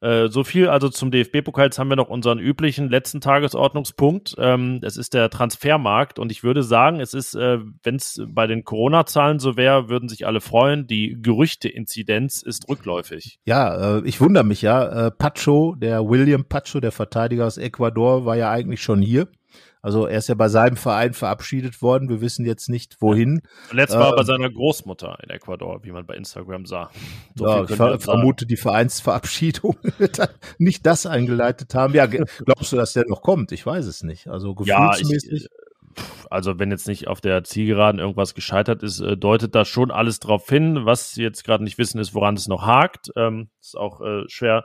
Äh, 0.00 0.28
so 0.28 0.44
viel 0.44 0.68
also 0.68 0.88
zum 0.88 1.10
DFB-Pokal. 1.10 1.66
Jetzt 1.66 1.78
haben 1.78 1.88
wir 1.88 1.96
noch 1.96 2.08
unseren 2.08 2.38
üblichen 2.38 2.90
letzten 2.90 3.20
Tagesordnungspunkt. 3.20 4.34
Ähm, 4.38 4.80
es 4.82 4.96
ist 4.96 5.14
der 5.14 5.30
Transfermarkt 5.30 6.18
und 6.18 6.30
ich 6.30 6.44
würde 6.44 6.62
sagen, 6.62 7.00
es 7.00 7.14
ist, 7.14 7.34
äh, 7.34 7.58
wenn 7.82 7.96
es 7.96 8.20
bei 8.26 8.46
den 8.46 8.64
Corona-Zahlen 8.64 9.38
so 9.38 9.56
wäre, 9.56 9.88
würden 9.88 10.08
sich 10.08 10.26
alle 10.26 10.40
freuen. 10.40 10.86
Die 10.86 11.16
Gerüchte-Inzidenz 11.20 12.42
ist 12.42 12.68
rückläufig. 12.68 13.38
Ja, 13.44 13.98
äh, 13.98 14.02
ich 14.04 14.20
wundere 14.20 14.44
mich 14.44 14.60
ja. 14.60 15.06
Äh, 15.06 15.10
Pacho, 15.10 15.74
der 15.74 16.06
William 16.06 16.44
Pacho, 16.44 16.80
der 16.80 16.92
Verteidiger 16.92 17.46
aus 17.46 17.56
Ecuador, 17.56 18.26
war 18.26 18.36
ja 18.36 18.50
eigentlich 18.50 18.82
schon 18.82 19.00
hier. 19.00 19.28
Also 19.84 20.06
er 20.06 20.16
ist 20.16 20.30
ja 20.30 20.34
bei 20.34 20.48
seinem 20.48 20.78
Verein 20.78 21.12
verabschiedet 21.12 21.82
worden. 21.82 22.08
Wir 22.08 22.22
wissen 22.22 22.46
jetzt 22.46 22.70
nicht, 22.70 23.02
wohin. 23.02 23.42
Zuletzt 23.68 23.92
war 23.92 24.06
er 24.06 24.12
bei 24.12 24.22
ähm, 24.22 24.26
seiner 24.26 24.50
Großmutter 24.50 25.18
in 25.22 25.28
Ecuador, 25.28 25.84
wie 25.84 25.92
man 25.92 26.06
bei 26.06 26.14
Instagram 26.14 26.64
sah. 26.64 26.90
So 27.34 27.46
ja, 27.46 27.64
ich 27.64 27.70
ver 27.70 28.00
vermute, 28.00 28.46
die 28.46 28.56
Vereinsverabschiedung 28.56 29.76
wird 29.98 30.26
nicht 30.56 30.86
das 30.86 31.04
eingeleitet 31.04 31.74
haben. 31.74 31.92
Ja, 31.92 32.06
glaubst 32.06 32.72
du, 32.72 32.76
dass 32.76 32.94
der 32.94 33.04
noch 33.06 33.20
kommt? 33.20 33.52
Ich 33.52 33.66
weiß 33.66 33.84
es 33.84 34.02
nicht. 34.02 34.26
Also 34.26 34.54
gefühlsmäßig. 34.54 35.30
Ja, 35.30 35.36
ich, 35.36 35.48
also 36.30 36.58
wenn 36.58 36.70
jetzt 36.70 36.88
nicht 36.88 37.08
auf 37.08 37.20
der 37.20 37.44
Zielgeraden 37.44 38.00
irgendwas 38.00 38.34
gescheitert 38.34 38.82
ist, 38.82 39.00
äh, 39.00 39.16
deutet 39.16 39.54
das 39.54 39.68
schon 39.68 39.90
alles 39.90 40.20
darauf 40.20 40.48
hin. 40.48 40.84
Was 40.84 41.12
sie 41.12 41.22
jetzt 41.22 41.44
gerade 41.44 41.64
nicht 41.64 41.78
wissen, 41.78 41.98
ist, 41.98 42.14
woran 42.14 42.34
es 42.34 42.48
noch 42.48 42.66
hakt. 42.66 43.10
Ähm, 43.16 43.48
ist 43.60 43.76
auch 43.76 44.00
äh, 44.00 44.24
schwer 44.28 44.64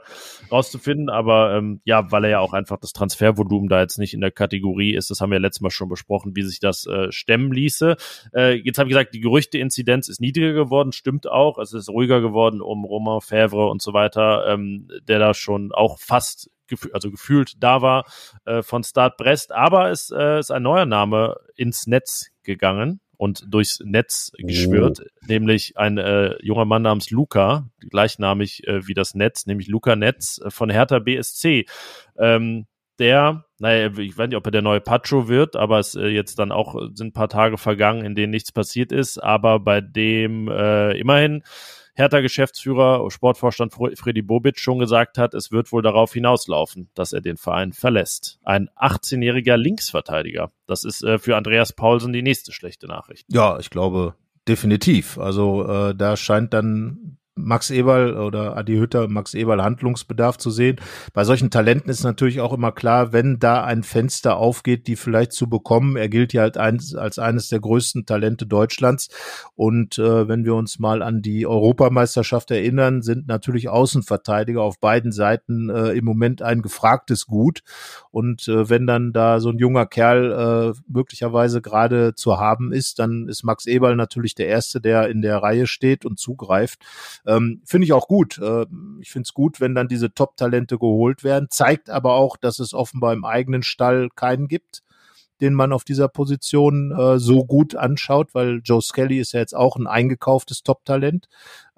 rauszufinden, 0.50 1.08
aber 1.08 1.56
ähm, 1.56 1.80
ja, 1.84 2.10
weil 2.12 2.24
er 2.24 2.30
ja 2.30 2.40
auch 2.40 2.52
einfach 2.52 2.78
das 2.78 2.92
Transfervolumen 2.92 3.68
da 3.68 3.80
jetzt 3.80 3.98
nicht 3.98 4.14
in 4.14 4.20
der 4.20 4.30
Kategorie 4.30 4.94
ist, 4.94 5.10
das 5.10 5.20
haben 5.20 5.30
wir 5.30 5.36
ja 5.36 5.42
letztes 5.42 5.62
Mal 5.62 5.70
schon 5.70 5.88
besprochen, 5.88 6.36
wie 6.36 6.42
sich 6.42 6.60
das 6.60 6.86
äh, 6.86 7.10
stemmen 7.10 7.52
ließe. 7.52 7.96
Äh, 8.34 8.54
jetzt 8.56 8.78
habe 8.78 8.88
ich 8.88 8.94
gesagt, 8.94 9.14
die 9.14 9.20
Gerüchte-Inzidenz 9.20 10.08
ist 10.08 10.20
niedriger 10.20 10.52
geworden, 10.52 10.92
stimmt 10.92 11.28
auch. 11.28 11.58
Es 11.58 11.72
ist 11.72 11.88
ruhiger 11.88 12.20
geworden 12.20 12.60
um 12.60 12.84
Romain 12.84 13.20
Fèvre 13.20 13.70
und 13.70 13.82
so 13.82 13.92
weiter, 13.92 14.46
ähm, 14.48 14.88
der 15.08 15.18
da 15.18 15.34
schon 15.34 15.72
auch 15.72 15.98
fast 15.98 16.50
also 16.92 17.10
gefühlt 17.10 17.62
da 17.62 17.82
war 17.82 18.04
äh, 18.44 18.62
von 18.62 18.84
Start 18.84 19.16
Brest. 19.16 19.52
Aber 19.52 19.90
es 19.90 20.10
äh, 20.10 20.38
ist 20.38 20.50
ein 20.50 20.62
neuer 20.62 20.86
Name 20.86 21.36
ins 21.56 21.86
Netz 21.86 22.30
gegangen 22.42 23.00
und 23.20 23.44
durchs 23.50 23.80
Netz 23.84 24.32
geschwört, 24.38 25.02
oh. 25.04 25.26
nämlich 25.26 25.76
ein 25.76 25.98
äh, 25.98 26.42
junger 26.42 26.64
Mann 26.64 26.80
namens 26.80 27.10
Luca, 27.10 27.68
gleichnamig 27.90 28.66
äh, 28.66 28.86
wie 28.86 28.94
das 28.94 29.14
Netz, 29.14 29.44
nämlich 29.44 29.68
Luca 29.68 29.94
Netz 29.94 30.40
äh, 30.42 30.50
von 30.50 30.70
Hertha 30.70 31.00
BSC. 31.00 31.66
Ähm, 32.16 32.66
der, 32.98 33.44
naja, 33.58 33.90
ich 33.98 34.16
weiß 34.16 34.28
nicht, 34.28 34.36
ob 34.36 34.46
er 34.46 34.52
der 34.52 34.62
neue 34.62 34.80
Pacho 34.80 35.28
wird, 35.28 35.54
aber 35.54 35.78
es 35.78 35.94
äh, 35.94 36.06
jetzt 36.06 36.38
dann 36.38 36.50
auch 36.50 36.74
sind 36.94 37.08
ein 37.08 37.12
paar 37.12 37.28
Tage 37.28 37.58
vergangen, 37.58 38.06
in 38.06 38.14
denen 38.14 38.30
nichts 38.30 38.52
passiert 38.52 38.90
ist, 38.90 39.18
aber 39.18 39.60
bei 39.60 39.82
dem 39.82 40.48
äh, 40.48 40.92
immerhin 40.98 41.42
Hertha-Geschäftsführer, 41.94 43.10
Sportvorstand 43.10 43.72
Freddy 43.72 44.22
Bobic 44.22 44.58
schon 44.58 44.78
gesagt 44.78 45.18
hat, 45.18 45.34
es 45.34 45.52
wird 45.52 45.72
wohl 45.72 45.82
darauf 45.82 46.12
hinauslaufen, 46.12 46.90
dass 46.94 47.12
er 47.12 47.20
den 47.20 47.36
Verein 47.36 47.72
verlässt. 47.72 48.38
Ein 48.44 48.68
18-jähriger 48.76 49.56
Linksverteidiger. 49.56 50.52
Das 50.66 50.84
ist 50.84 51.02
äh, 51.02 51.18
für 51.18 51.36
Andreas 51.36 51.72
Paulsen 51.72 52.12
die 52.12 52.22
nächste 52.22 52.52
schlechte 52.52 52.86
Nachricht. 52.86 53.26
Ja, 53.28 53.58
ich 53.58 53.70
glaube 53.70 54.14
definitiv. 54.48 55.18
Also 55.18 55.66
äh, 55.66 55.94
da 55.94 56.16
scheint 56.16 56.54
dann 56.54 57.18
Max 57.44 57.70
Eberl 57.70 58.16
oder 58.16 58.56
Adi 58.56 58.76
Hütter, 58.76 59.08
Max 59.08 59.34
Eberl 59.34 59.62
Handlungsbedarf 59.62 60.38
zu 60.38 60.50
sehen. 60.50 60.76
Bei 61.12 61.24
solchen 61.24 61.50
Talenten 61.50 61.90
ist 61.90 62.04
natürlich 62.04 62.40
auch 62.40 62.52
immer 62.52 62.72
klar, 62.72 63.12
wenn 63.12 63.38
da 63.38 63.64
ein 63.64 63.82
Fenster 63.82 64.36
aufgeht, 64.36 64.86
die 64.86 64.96
vielleicht 64.96 65.32
zu 65.32 65.48
bekommen. 65.48 65.96
Er 65.96 66.08
gilt 66.08 66.32
ja 66.32 66.42
halt 66.42 66.56
als, 66.56 66.94
als 66.94 67.18
eines 67.18 67.48
der 67.48 67.60
größten 67.60 68.06
Talente 68.06 68.46
Deutschlands. 68.46 69.08
Und 69.54 69.98
äh, 69.98 70.28
wenn 70.28 70.44
wir 70.44 70.54
uns 70.54 70.78
mal 70.78 71.02
an 71.02 71.22
die 71.22 71.46
Europameisterschaft 71.46 72.50
erinnern, 72.50 73.02
sind 73.02 73.28
natürlich 73.28 73.68
Außenverteidiger 73.68 74.62
auf 74.62 74.80
beiden 74.80 75.12
Seiten 75.12 75.70
äh, 75.70 75.90
im 75.92 76.04
Moment 76.04 76.42
ein 76.42 76.62
gefragtes 76.62 77.26
Gut. 77.26 77.60
Und 78.10 78.48
äh, 78.48 78.68
wenn 78.68 78.86
dann 78.86 79.12
da 79.12 79.40
so 79.40 79.50
ein 79.50 79.58
junger 79.58 79.86
Kerl 79.86 80.74
äh, 80.76 80.80
möglicherweise 80.88 81.62
gerade 81.62 82.14
zu 82.14 82.38
haben 82.38 82.72
ist, 82.72 82.98
dann 82.98 83.28
ist 83.28 83.44
Max 83.44 83.66
Eberl 83.66 83.96
natürlich 83.96 84.34
der 84.34 84.48
Erste, 84.48 84.80
der 84.80 85.08
in 85.08 85.22
der 85.22 85.38
Reihe 85.38 85.66
steht 85.66 86.04
und 86.04 86.18
zugreift. 86.18 86.80
Ähm, 87.30 87.62
finde 87.64 87.84
ich 87.84 87.92
auch 87.92 88.08
gut. 88.08 88.38
Äh, 88.38 88.66
ich 89.00 89.10
finde 89.10 89.26
es 89.26 89.34
gut, 89.34 89.60
wenn 89.60 89.74
dann 89.74 89.88
diese 89.88 90.12
Top-Talente 90.12 90.78
geholt 90.78 91.22
werden. 91.22 91.48
Zeigt 91.50 91.90
aber 91.90 92.14
auch, 92.14 92.36
dass 92.36 92.58
es 92.58 92.74
offenbar 92.74 93.12
im 93.12 93.24
eigenen 93.24 93.62
Stall 93.62 94.08
keinen 94.14 94.48
gibt 94.48 94.82
den 95.40 95.54
man 95.54 95.72
auf 95.72 95.84
dieser 95.84 96.08
Position 96.08 96.92
äh, 96.92 97.18
so 97.18 97.44
gut 97.44 97.74
anschaut, 97.74 98.34
weil 98.34 98.60
Joe 98.62 98.82
Skelly 98.82 99.18
ist 99.18 99.32
ja 99.32 99.40
jetzt 99.40 99.56
auch 99.56 99.76
ein 99.76 99.86
eingekauftes 99.86 100.62
Top-Talent. 100.62 101.28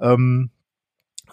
Ähm, 0.00 0.50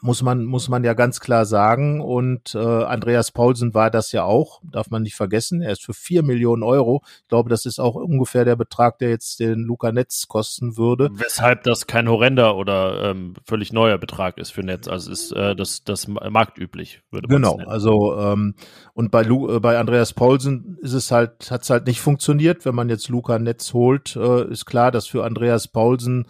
muss 0.01 0.21
man, 0.21 0.45
muss 0.45 0.69
man 0.69 0.83
ja 0.83 0.93
ganz 0.93 1.19
klar 1.19 1.45
sagen. 1.45 2.01
Und 2.01 2.55
äh, 2.55 2.59
Andreas 2.59 3.31
Paulsen 3.31 3.73
war 3.73 3.91
das 3.91 4.11
ja 4.11 4.23
auch, 4.23 4.61
darf 4.63 4.89
man 4.89 5.03
nicht 5.03 5.15
vergessen. 5.15 5.61
Er 5.61 5.71
ist 5.71 5.83
für 5.83 5.93
vier 5.93 6.23
Millionen 6.23 6.63
Euro. 6.63 7.01
Ich 7.21 7.27
glaube, 7.27 7.49
das 7.49 7.65
ist 7.65 7.79
auch 7.79 7.95
ungefähr 7.95 8.45
der 8.45 8.55
Betrag, 8.55 8.99
der 8.99 9.09
jetzt 9.09 9.39
den 9.39 9.59
Luca 9.63 9.91
Netz 9.91 10.27
kosten 10.27 10.77
würde. 10.77 11.09
Weshalb 11.13 11.63
das 11.63 11.87
kein 11.87 12.07
horrender 12.09 12.55
oder 12.55 13.11
ähm, 13.11 13.33
völlig 13.45 13.73
neuer 13.73 13.97
Betrag 13.97 14.37
ist 14.37 14.51
für 14.51 14.63
Netz. 14.63 14.87
Also 14.87 15.11
ist 15.11 15.31
äh, 15.31 15.55
das, 15.55 15.83
das 15.83 16.07
marktüblich, 16.07 17.01
würde 17.11 17.27
man 17.27 17.41
Genau, 17.41 17.57
also 17.67 18.17
ähm, 18.17 18.55
und 18.93 19.11
bei, 19.11 19.23
Lu 19.23 19.49
äh, 19.55 19.59
bei 19.59 19.77
Andreas 19.77 20.13
Paulsen 20.13 20.77
ist 20.81 20.93
es 20.93 21.11
halt, 21.11 21.51
hat 21.51 21.63
es 21.63 21.69
halt 21.69 21.87
nicht 21.87 22.01
funktioniert. 22.01 22.65
Wenn 22.65 22.75
man 22.75 22.89
jetzt 22.89 23.09
Luca 23.09 23.39
Netz 23.39 23.73
holt, 23.73 24.15
äh, 24.15 24.49
ist 24.49 24.65
klar, 24.65 24.91
dass 24.91 25.07
für 25.07 25.23
Andreas 25.23 25.67
Paulsen 25.67 26.27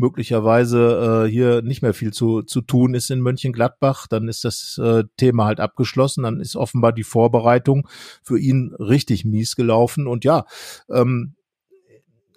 möglicherweise 0.00 1.26
äh, 1.26 1.30
hier 1.30 1.62
nicht 1.62 1.82
mehr 1.82 1.92
viel 1.92 2.12
zu, 2.12 2.42
zu 2.42 2.62
tun 2.62 2.94
ist 2.94 3.10
in 3.10 3.20
Mönchengladbach, 3.20 4.06
dann 4.06 4.28
ist 4.28 4.44
das 4.44 4.80
äh, 4.82 5.04
Thema 5.18 5.44
halt 5.44 5.60
abgeschlossen. 5.60 6.22
Dann 6.22 6.40
ist 6.40 6.56
offenbar 6.56 6.92
die 6.92 7.04
Vorbereitung 7.04 7.86
für 8.22 8.38
ihn 8.38 8.74
richtig 8.78 9.26
mies 9.26 9.56
gelaufen. 9.56 10.06
Und 10.06 10.24
ja, 10.24 10.46
ähm, 10.90 11.34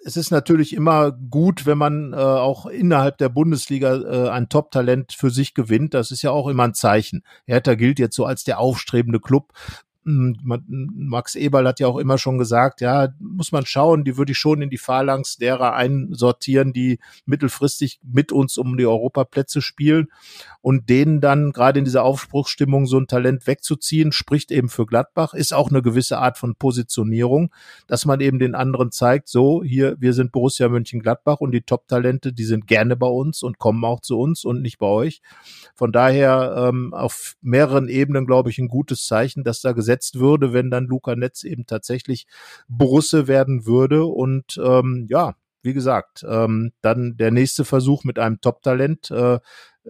es 0.04 0.18
ist 0.18 0.30
natürlich 0.30 0.74
immer 0.74 1.12
gut, 1.12 1.64
wenn 1.64 1.78
man 1.78 2.12
äh, 2.12 2.16
auch 2.16 2.66
innerhalb 2.66 3.16
der 3.16 3.30
Bundesliga 3.30 3.96
äh, 3.96 4.28
ein 4.28 4.50
Top-Talent 4.50 5.14
für 5.14 5.30
sich 5.30 5.54
gewinnt. 5.54 5.94
Das 5.94 6.10
ist 6.10 6.20
ja 6.20 6.30
auch 6.30 6.46
immer 6.48 6.64
ein 6.64 6.74
Zeichen. 6.74 7.24
Hertha 7.46 7.74
gilt 7.74 7.98
jetzt 7.98 8.14
so 8.14 8.26
als 8.26 8.44
der 8.44 8.60
aufstrebende 8.60 9.20
Club 9.20 9.52
Max 10.04 11.34
Eberl 11.34 11.66
hat 11.66 11.80
ja 11.80 11.86
auch 11.86 11.98
immer 11.98 12.18
schon 12.18 12.38
gesagt, 12.38 12.80
ja, 12.80 13.08
muss 13.18 13.52
man 13.52 13.64
schauen, 13.64 14.04
die 14.04 14.16
würde 14.16 14.32
ich 14.32 14.38
schon 14.38 14.60
in 14.60 14.70
die 14.70 14.78
Phalanx 14.78 15.36
derer 15.36 15.74
einsortieren, 15.74 16.72
die 16.72 16.98
mittelfristig 17.26 18.00
mit 18.02 18.30
uns 18.30 18.58
um 18.58 18.76
die 18.76 18.86
Europaplätze 18.86 19.62
spielen 19.62 20.08
und 20.60 20.88
denen 20.88 21.20
dann 21.20 21.52
gerade 21.52 21.78
in 21.78 21.84
dieser 21.84 22.04
Aufbruchsstimmung 22.04 22.86
so 22.86 22.98
ein 22.98 23.06
Talent 23.06 23.46
wegzuziehen, 23.46 24.12
spricht 24.12 24.50
eben 24.50 24.70
für 24.70 24.86
Gladbach, 24.86 25.34
ist 25.34 25.52
auch 25.52 25.70
eine 25.70 25.82
gewisse 25.82 26.18
Art 26.18 26.38
von 26.38 26.54
Positionierung, 26.54 27.52
dass 27.86 28.06
man 28.06 28.20
eben 28.20 28.38
den 28.38 28.54
anderen 28.54 28.90
zeigt, 28.90 29.28
so, 29.28 29.62
hier, 29.62 29.96
wir 29.98 30.14
sind 30.14 30.32
Borussia 30.32 30.68
Mönchengladbach 30.70 31.40
und 31.40 31.52
die 31.52 31.60
Top-Talente, 31.60 32.32
die 32.32 32.44
sind 32.44 32.66
gerne 32.66 32.96
bei 32.96 33.06
uns 33.06 33.42
und 33.42 33.58
kommen 33.58 33.84
auch 33.84 34.00
zu 34.00 34.18
uns 34.18 34.44
und 34.44 34.62
nicht 34.62 34.78
bei 34.78 34.86
euch. 34.86 35.20
Von 35.74 35.92
daher 35.92 36.68
ähm, 36.68 36.94
auf 36.94 37.36
mehreren 37.42 37.88
Ebenen, 37.88 38.26
glaube 38.26 38.48
ich, 38.48 38.58
ein 38.58 38.68
gutes 38.68 39.04
Zeichen, 39.04 39.44
dass 39.44 39.60
da 39.60 39.72
gesetzt 39.72 39.93
würde, 40.14 40.52
wenn 40.52 40.70
dann 40.70 40.86
Luca 40.86 41.16
Netz 41.16 41.44
eben 41.44 41.66
tatsächlich 41.66 42.26
Borusse 42.68 43.28
werden 43.28 43.66
würde 43.66 44.04
und 44.04 44.60
ähm, 44.62 45.06
ja, 45.08 45.34
wie 45.62 45.72
gesagt, 45.72 46.24
ähm, 46.28 46.72
dann 46.82 47.16
der 47.16 47.30
nächste 47.30 47.64
Versuch 47.64 48.04
mit 48.04 48.18
einem 48.18 48.40
Top-Talent, 48.40 49.10
äh, 49.10 49.38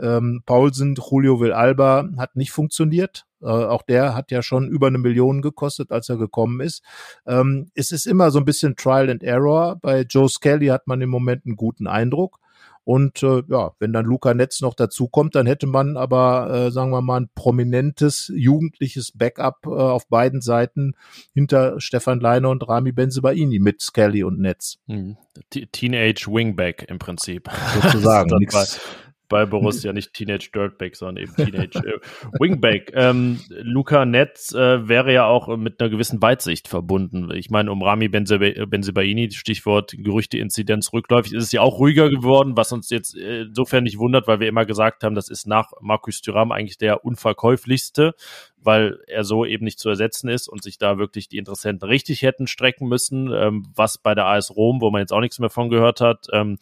ähm, 0.00 0.42
Paulsen, 0.46 0.94
Julio 0.96 1.40
Villalba 1.40 2.08
hat 2.16 2.36
nicht 2.36 2.52
funktioniert. 2.52 3.26
Äh, 3.42 3.46
auch 3.46 3.82
der 3.82 4.14
hat 4.14 4.30
ja 4.30 4.42
schon 4.42 4.68
über 4.68 4.86
eine 4.86 4.98
Million 4.98 5.42
gekostet, 5.42 5.90
als 5.92 6.08
er 6.08 6.16
gekommen 6.16 6.60
ist. 6.60 6.82
Ähm, 7.26 7.70
es 7.74 7.92
ist 7.92 8.06
immer 8.06 8.30
so 8.30 8.38
ein 8.38 8.44
bisschen 8.44 8.76
Trial 8.76 9.10
and 9.10 9.22
Error. 9.22 9.76
Bei 9.80 10.02
Joe 10.02 10.28
Skelly 10.28 10.66
hat 10.68 10.86
man 10.86 11.00
im 11.00 11.10
Moment 11.10 11.44
einen 11.46 11.56
guten 11.56 11.86
Eindruck. 11.86 12.38
Und 12.84 13.22
äh, 13.22 13.42
ja, 13.48 13.72
wenn 13.78 13.92
dann 13.92 14.04
Luca 14.04 14.34
Netz 14.34 14.60
noch 14.60 14.74
dazu 14.74 15.08
kommt, 15.08 15.34
dann 15.34 15.46
hätte 15.46 15.66
man 15.66 15.96
aber, 15.96 16.50
äh, 16.52 16.70
sagen 16.70 16.90
wir 16.90 17.00
mal, 17.00 17.22
ein 17.22 17.30
prominentes 17.34 18.30
jugendliches 18.34 19.12
Backup 19.12 19.66
äh, 19.66 19.70
auf 19.70 20.06
beiden 20.08 20.40
Seiten 20.42 20.94
hinter 21.32 21.80
Stefan 21.80 22.20
Leiner 22.20 22.50
und 22.50 22.68
Rami 22.68 22.92
Benzebaini 22.92 23.58
mit 23.58 23.80
Skelly 23.80 24.22
und 24.22 24.38
Netz. 24.38 24.78
Hm. 24.86 25.16
Teenage 25.50 26.26
Wingback 26.28 26.84
im 26.88 26.98
Prinzip. 26.98 27.48
Sozusagen. 27.82 28.30
bei 29.34 29.46
Borussia, 29.46 29.92
nicht 29.92 30.12
Teenage 30.12 30.50
Dirtbag, 30.54 30.94
sondern 30.94 31.24
eben 31.24 31.34
Teenage 31.34 31.80
äh, 31.80 31.98
Wingback. 32.38 32.92
Ähm, 32.94 33.40
Luca 33.48 34.06
Netz 34.06 34.54
äh, 34.54 34.86
wäre 34.86 35.12
ja 35.12 35.26
auch 35.26 35.56
mit 35.56 35.80
einer 35.80 35.90
gewissen 35.90 36.22
Weitsicht 36.22 36.68
verbunden. 36.68 37.32
Ich 37.34 37.50
meine, 37.50 37.72
um 37.72 37.82
Rami 37.82 38.06
Benzebaini, 38.08 39.32
Stichwort 39.32 39.96
Gerüchte, 39.98 40.38
Inzidenz 40.38 40.92
rückläufig, 40.92 41.32
ist 41.32 41.42
es 41.42 41.50
ja 41.50 41.62
auch 41.62 41.80
ruhiger 41.80 42.10
geworden, 42.10 42.56
was 42.56 42.70
uns 42.70 42.90
jetzt 42.90 43.16
äh, 43.16 43.40
insofern 43.42 43.82
nicht 43.82 43.98
wundert, 43.98 44.28
weil 44.28 44.38
wir 44.38 44.46
immer 44.46 44.66
gesagt 44.66 45.02
haben, 45.02 45.16
das 45.16 45.28
ist 45.28 45.48
nach 45.48 45.72
Markus 45.80 46.20
Thuram 46.20 46.52
eigentlich 46.52 46.78
der 46.78 47.04
unverkäuflichste, 47.04 48.14
weil 48.62 49.00
er 49.08 49.24
so 49.24 49.44
eben 49.44 49.64
nicht 49.64 49.80
zu 49.80 49.88
ersetzen 49.88 50.28
ist 50.28 50.46
und 50.46 50.62
sich 50.62 50.78
da 50.78 50.96
wirklich 50.96 51.28
die 51.28 51.38
Interessenten 51.38 51.88
richtig 51.88 52.22
hätten 52.22 52.46
strecken 52.46 52.86
müssen, 52.86 53.32
ähm, 53.32 53.66
was 53.74 53.98
bei 53.98 54.14
der 54.14 54.26
AS 54.26 54.54
Rom, 54.54 54.80
wo 54.80 54.92
man 54.92 55.00
jetzt 55.00 55.12
auch 55.12 55.18
nichts 55.18 55.40
mehr 55.40 55.50
von 55.50 55.70
gehört 55.70 56.00
hat, 56.00 56.28
ähm, 56.32 56.56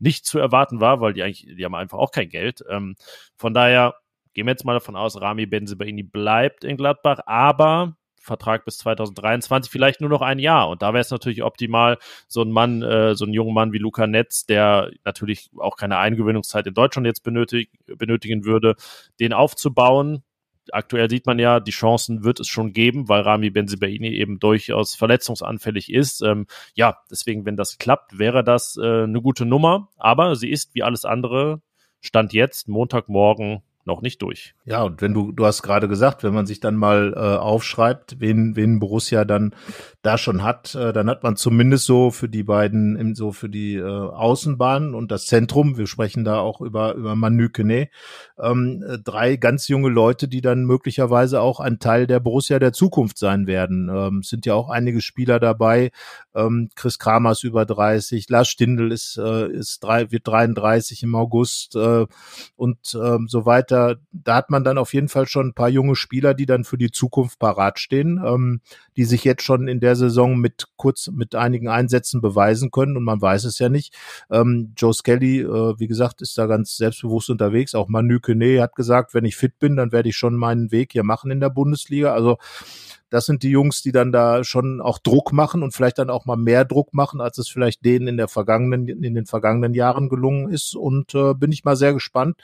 nicht 0.00 0.26
zu 0.26 0.38
erwarten 0.38 0.80
war, 0.80 1.00
weil 1.00 1.12
die 1.12 1.22
eigentlich, 1.22 1.46
die 1.56 1.64
haben 1.64 1.74
einfach 1.74 1.98
auch 1.98 2.10
kein 2.10 2.28
Geld. 2.28 2.64
Ähm, 2.68 2.96
von 3.36 3.54
daher 3.54 3.94
gehen 4.34 4.46
wir 4.46 4.52
jetzt 4.52 4.64
mal 4.64 4.74
davon 4.74 4.96
aus, 4.96 5.20
Rami 5.20 5.46
Benzebaini 5.46 6.02
bleibt 6.02 6.64
in 6.64 6.76
Gladbach, 6.76 7.20
aber 7.26 7.96
Vertrag 8.20 8.64
bis 8.64 8.78
2023, 8.78 9.72
vielleicht 9.72 10.00
nur 10.00 10.10
noch 10.10 10.20
ein 10.20 10.38
Jahr. 10.38 10.68
Und 10.68 10.82
da 10.82 10.92
wäre 10.92 11.00
es 11.00 11.10
natürlich 11.10 11.42
optimal, 11.42 11.98
so 12.28 12.42
ein 12.42 12.50
Mann, 12.50 12.82
äh, 12.82 13.14
so 13.14 13.24
einen 13.24 13.34
jungen 13.34 13.54
Mann 13.54 13.72
wie 13.72 13.78
Luca 13.78 14.06
Netz, 14.06 14.44
der 14.44 14.90
natürlich 15.04 15.50
auch 15.56 15.76
keine 15.76 15.98
Eingewöhnungszeit 15.98 16.66
in 16.66 16.74
Deutschland 16.74 17.06
jetzt 17.06 17.22
benötig, 17.22 17.70
benötigen 17.86 18.44
würde, 18.44 18.76
den 19.18 19.32
aufzubauen, 19.32 20.22
aktuell 20.72 21.08
sieht 21.10 21.26
man 21.26 21.38
ja, 21.38 21.60
die 21.60 21.70
Chancen 21.70 22.24
wird 22.24 22.40
es 22.40 22.48
schon 22.48 22.72
geben, 22.72 23.08
weil 23.08 23.22
Rami 23.22 23.50
Benzibaini 23.50 24.08
eben 24.08 24.38
durchaus 24.38 24.94
verletzungsanfällig 24.94 25.92
ist. 25.92 26.22
Ähm, 26.22 26.46
ja, 26.74 26.98
deswegen, 27.10 27.44
wenn 27.44 27.56
das 27.56 27.78
klappt, 27.78 28.18
wäre 28.18 28.44
das 28.44 28.76
äh, 28.76 29.04
eine 29.04 29.20
gute 29.22 29.44
Nummer. 29.46 29.88
Aber 29.96 30.36
sie 30.36 30.50
ist 30.50 30.74
wie 30.74 30.82
alles 30.82 31.04
andere, 31.04 31.62
Stand 32.00 32.32
jetzt, 32.32 32.68
Montagmorgen, 32.68 33.62
noch 33.90 34.02
nicht 34.02 34.22
durch. 34.22 34.54
Ja, 34.64 34.84
und 34.84 35.02
wenn 35.02 35.12
du, 35.12 35.32
du 35.32 35.44
hast 35.44 35.62
gerade 35.62 35.88
gesagt, 35.88 36.22
wenn 36.22 36.32
man 36.32 36.46
sich 36.46 36.60
dann 36.60 36.76
mal 36.76 37.12
äh, 37.14 37.18
aufschreibt, 37.18 38.20
wen, 38.20 38.54
wen 38.54 38.78
Borussia 38.78 39.24
dann 39.24 39.54
da 40.02 40.16
schon 40.16 40.42
hat, 40.42 40.74
äh, 40.74 40.92
dann 40.92 41.10
hat 41.10 41.22
man 41.22 41.36
zumindest 41.36 41.86
so 41.86 42.10
für 42.10 42.28
die 42.28 42.44
beiden, 42.44 43.14
so 43.14 43.32
für 43.32 43.48
die 43.48 43.74
äh, 43.74 43.82
Außenbahnen 43.84 44.94
und 44.94 45.10
das 45.10 45.26
Zentrum, 45.26 45.76
wir 45.76 45.86
sprechen 45.86 46.24
da 46.24 46.38
auch 46.38 46.60
über, 46.60 46.94
über 46.94 47.16
Manu 47.16 47.48
Kene, 47.48 47.88
ähm, 48.38 48.84
äh, 48.86 48.98
drei 48.98 49.36
ganz 49.36 49.68
junge 49.68 49.88
Leute, 49.88 50.28
die 50.28 50.40
dann 50.40 50.64
möglicherweise 50.64 51.40
auch 51.40 51.58
ein 51.60 51.80
Teil 51.80 52.06
der 52.06 52.20
Borussia 52.20 52.58
der 52.58 52.72
Zukunft 52.72 53.18
sein 53.18 53.46
werden. 53.46 53.90
Ähm, 53.92 54.22
sind 54.22 54.46
ja 54.46 54.54
auch 54.54 54.70
einige 54.70 55.00
Spieler 55.00 55.40
dabei. 55.40 55.90
Ähm, 56.34 56.70
Chris 56.76 56.98
Kramer 56.98 57.32
ist 57.32 57.44
über 57.44 57.66
30, 57.66 58.28
Lars 58.28 58.48
Stindl 58.48 58.92
ist, 58.92 59.18
äh, 59.18 59.50
ist 59.50 59.80
drei, 59.80 60.10
wird 60.12 60.26
33 60.26 61.02
im 61.02 61.14
August 61.14 61.74
äh, 61.74 62.06
und 62.56 62.78
ähm, 62.94 63.26
so 63.28 63.46
weiter 63.46 63.79
da, 64.12 64.36
hat 64.36 64.50
man 64.50 64.64
dann 64.64 64.78
auf 64.78 64.94
jeden 64.94 65.08
Fall 65.08 65.26
schon 65.26 65.48
ein 65.48 65.54
paar 65.54 65.68
junge 65.68 65.96
Spieler, 65.96 66.34
die 66.34 66.46
dann 66.46 66.64
für 66.64 66.78
die 66.78 66.90
Zukunft 66.90 67.38
parat 67.38 67.78
stehen, 67.78 68.20
ähm, 68.24 68.60
die 68.96 69.04
sich 69.04 69.24
jetzt 69.24 69.42
schon 69.42 69.68
in 69.68 69.80
der 69.80 69.96
Saison 69.96 70.38
mit 70.38 70.68
kurz 70.76 71.08
mit 71.08 71.34
einigen 71.34 71.68
Einsätzen 71.68 72.20
beweisen 72.20 72.70
können 72.70 72.96
und 72.96 73.04
man 73.04 73.20
weiß 73.20 73.44
es 73.44 73.58
ja 73.58 73.68
nicht. 73.68 73.94
Ähm, 74.30 74.72
Joe 74.76 74.94
Skelly, 74.94 75.40
äh, 75.40 75.78
wie 75.78 75.88
gesagt, 75.88 76.22
ist 76.22 76.36
da 76.38 76.46
ganz 76.46 76.76
selbstbewusst 76.76 77.30
unterwegs. 77.30 77.74
Auch 77.74 77.88
Manu 77.88 78.20
Kene 78.20 78.60
hat 78.62 78.74
gesagt, 78.74 79.14
wenn 79.14 79.24
ich 79.24 79.36
fit 79.36 79.58
bin, 79.58 79.76
dann 79.76 79.92
werde 79.92 80.08
ich 80.08 80.16
schon 80.16 80.36
meinen 80.36 80.70
Weg 80.70 80.92
hier 80.92 81.04
machen 81.04 81.30
in 81.30 81.40
der 81.40 81.50
Bundesliga. 81.50 82.12
Also 82.12 82.38
das 83.10 83.26
sind 83.26 83.42
die 83.42 83.50
Jungs, 83.50 83.82
die 83.82 83.92
dann 83.92 84.12
da 84.12 84.44
schon 84.44 84.80
auch 84.80 84.98
Druck 84.98 85.32
machen 85.32 85.62
und 85.62 85.74
vielleicht 85.74 85.98
dann 85.98 86.10
auch 86.10 86.26
mal 86.26 86.36
mehr 86.36 86.64
Druck 86.64 86.94
machen, 86.94 87.20
als 87.20 87.38
es 87.38 87.48
vielleicht 87.48 87.84
denen 87.84 88.06
in 88.06 88.16
der 88.16 88.28
vergangenen, 88.28 88.86
in 88.86 89.14
den 89.14 89.26
vergangenen 89.26 89.74
Jahren 89.74 90.08
gelungen 90.08 90.48
ist. 90.48 90.76
Und 90.76 91.14
äh, 91.14 91.34
bin 91.34 91.50
ich 91.50 91.64
mal 91.64 91.76
sehr 91.76 91.92
gespannt, 91.92 92.40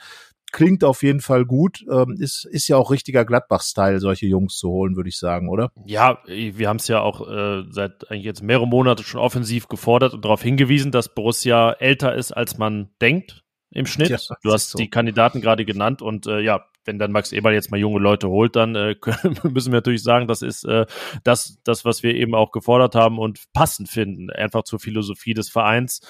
klingt 0.51 0.83
auf 0.83 1.03
jeden 1.03 1.21
Fall 1.21 1.45
gut. 1.45 1.85
Ähm, 1.91 2.15
ist, 2.19 2.45
ist 2.45 2.67
ja 2.67 2.77
auch 2.77 2.91
richtiger 2.91 3.25
Gladbach-Style, 3.25 3.99
solche 3.99 4.27
Jungs 4.27 4.57
zu 4.57 4.69
holen, 4.69 4.95
würde 4.95 5.09
ich 5.09 5.17
sagen, 5.17 5.49
oder? 5.49 5.71
Ja, 5.85 6.19
wir 6.25 6.69
haben 6.69 6.77
es 6.77 6.87
ja 6.87 7.01
auch 7.01 7.27
äh, 7.27 7.63
seit 7.69 8.09
eigentlich 8.09 8.25
jetzt 8.25 8.41
mehrere 8.41 8.67
Monate 8.67 9.03
schon 9.03 9.19
offensiv 9.19 9.67
gefordert 9.67 10.13
und 10.13 10.25
darauf 10.25 10.41
hingewiesen, 10.41 10.91
dass 10.91 11.13
Borussia 11.13 11.71
älter 11.73 12.15
ist, 12.15 12.31
als 12.31 12.57
man 12.57 12.89
denkt 13.01 13.43
im 13.71 13.85
Schnitt. 13.85 14.09
Ja, 14.09 14.17
du 14.41 14.51
hast 14.51 14.71
so. 14.71 14.77
die 14.77 14.89
Kandidaten 14.89 15.41
gerade 15.41 15.65
genannt 15.65 16.01
und 16.01 16.27
äh, 16.27 16.39
ja, 16.39 16.65
wenn 16.87 16.97
dann 16.97 17.11
Max 17.11 17.33
Eberl 17.33 17.53
jetzt 17.53 17.69
mal 17.69 17.77
junge 17.79 17.99
Leute 17.99 18.29
holt, 18.29 18.55
dann 18.55 18.75
äh, 18.75 18.95
müssen 19.43 19.71
wir 19.71 19.77
natürlich 19.77 20.01
sagen, 20.01 20.27
das 20.27 20.41
ist 20.41 20.63
äh, 20.63 20.85
das, 21.23 21.59
das, 21.63 21.85
was 21.85 22.01
wir 22.01 22.15
eben 22.15 22.33
auch 22.33 22.51
gefordert 22.51 22.95
haben 22.95 23.19
und 23.19 23.51
passend 23.53 23.89
finden, 23.89 24.31
einfach 24.31 24.63
zur 24.63 24.79
Philosophie 24.79 25.33
des 25.33 25.49
Vereins, 25.49 26.01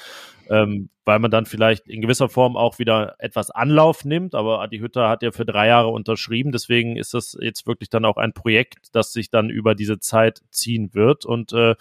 ähm, 0.49 0.89
weil 1.03 1.19
man 1.19 1.31
dann 1.31 1.47
vielleicht 1.47 1.87
in 1.87 2.01
gewisser 2.01 2.29
Form 2.29 2.55
auch 2.55 2.77
wieder 2.79 3.15
etwas 3.17 3.49
Anlauf 3.49 4.05
nimmt. 4.05 4.35
Aber 4.35 4.61
Adi 4.61 4.77
Hütter 4.77 5.09
hat 5.09 5.23
ja 5.23 5.31
für 5.31 5.45
drei 5.45 5.67
Jahre 5.67 5.89
unterschrieben, 5.89 6.51
deswegen 6.51 6.95
ist 6.95 7.15
das 7.15 7.35
jetzt 7.41 7.65
wirklich 7.65 7.89
dann 7.89 8.05
auch 8.05 8.17
ein 8.17 8.33
Projekt, 8.33 8.89
das 8.93 9.11
sich 9.11 9.31
dann 9.31 9.49
über 9.49 9.73
diese 9.73 9.99
Zeit 9.99 10.43
ziehen 10.51 10.93
wird 10.93 11.25
und 11.25 11.53
äh, 11.53 11.75